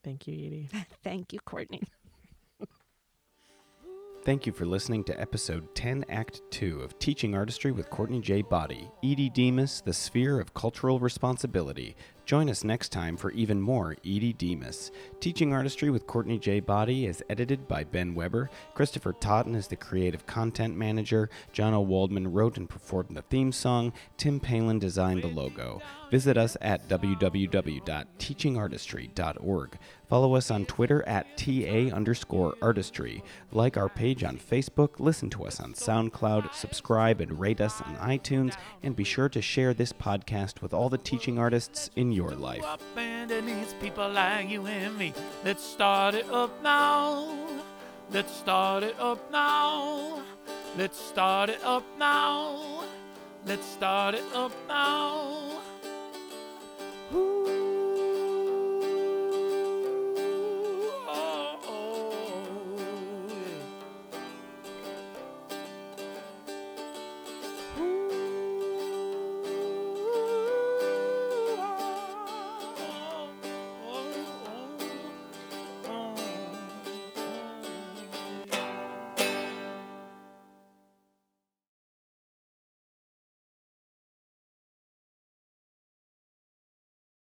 Thank 0.01 0.25
you, 0.25 0.35
Edie. 0.35 0.69
thank 1.03 1.33
you 1.33 1.39
courtney 1.41 1.83
Thank 4.25 4.47
you 4.47 4.53
for 4.53 4.65
listening 4.65 5.03
to 5.03 5.21
episode 5.21 5.75
10, 5.75 6.05
Act 6.09 6.41
2 6.49 6.81
of 6.81 6.97
Teaching 6.97 7.35
Artistry 7.35 7.71
with 7.71 7.91
Courtney 7.91 8.19
J. 8.19 8.41
Boddie, 8.41 8.89
Edie 9.03 9.29
Demas, 9.29 9.83
The 9.85 9.93
Sphere 9.93 10.39
of 10.39 10.51
Cultural 10.55 10.97
Responsibility. 10.97 11.95
Join 12.25 12.49
us 12.49 12.63
next 12.63 12.91
time 12.91 13.17
for 13.17 13.29
even 13.31 13.61
more 13.61 13.97
Edie 14.03 14.33
Demas. 14.33 14.89
Teaching 15.19 15.53
Artistry 15.53 15.91
with 15.91 16.07
Courtney 16.07 16.39
J. 16.39 16.59
Boddie 16.59 17.05
is 17.05 17.23
edited 17.29 17.67
by 17.67 17.83
Ben 17.83 18.15
Weber. 18.15 18.49
Christopher 18.73 19.13
Totten 19.13 19.53
is 19.53 19.67
the 19.67 19.75
creative 19.75 20.25
content 20.25 20.75
manager. 20.75 21.29
John 21.53 21.75
O. 21.75 21.81
Waldman 21.81 22.33
wrote 22.33 22.57
and 22.57 22.67
performed 22.67 23.15
the 23.15 23.21
theme 23.21 23.51
song. 23.51 23.93
Tim 24.17 24.39
Palin 24.39 24.79
designed 24.79 25.21
the 25.21 25.27
logo. 25.27 25.83
Visit 26.09 26.35
us 26.35 26.57
at 26.61 26.87
www.teachingartistry.org. 26.87 29.77
Follow 30.07 30.35
us 30.35 30.51
on 30.51 30.65
Twitter 30.65 31.03
at 31.07 31.35
TA 31.35 31.95
underscore 31.95 32.55
artistry. 32.61 33.23
Like 33.51 33.75
our 33.75 33.89
page 33.89 34.23
on 34.23 34.37
Facebook, 34.37 34.99
listen 34.99 35.31
to 35.31 35.45
us 35.45 35.59
on 35.59 35.73
SoundCloud, 35.73 36.53
subscribe 36.53 37.21
and 37.21 37.39
rate 37.39 37.59
us 37.59 37.81
on 37.81 37.95
iTunes, 37.97 38.55
and 38.83 38.95
be 38.95 39.03
sure 39.03 39.29
to 39.29 39.41
share 39.41 39.73
this 39.73 39.91
podcast 39.91 40.61
with 40.61 40.73
all 40.73 40.89
the 40.89 40.99
teaching 40.99 41.39
artists 41.39 41.89
in 41.95 42.11
your 42.15 42.31
life. 42.31 42.65
And 42.95 43.29
it 43.29 43.43
needs 43.43 43.73
people 43.73 44.09
like 44.09 44.49
you 44.49 44.65
and 44.65 44.97
me. 44.97 45.13
Let's 45.43 45.63
start 45.63 46.15
it 46.15 46.29
up 46.31 46.51
now. 46.63 47.27
Let's 48.11 48.33
start 48.33 48.83
it 48.83 48.95
up 48.99 49.19
now. 49.31 50.21
Let's 50.77 50.99
start 50.99 51.49
it 51.49 51.63
up 51.63 51.83
now. 51.99 52.83
Let's 53.45 53.67
start 53.67 54.15
it 54.15 54.23
up 54.33 54.53
now. 54.67 55.61
Ooh. 57.13 57.54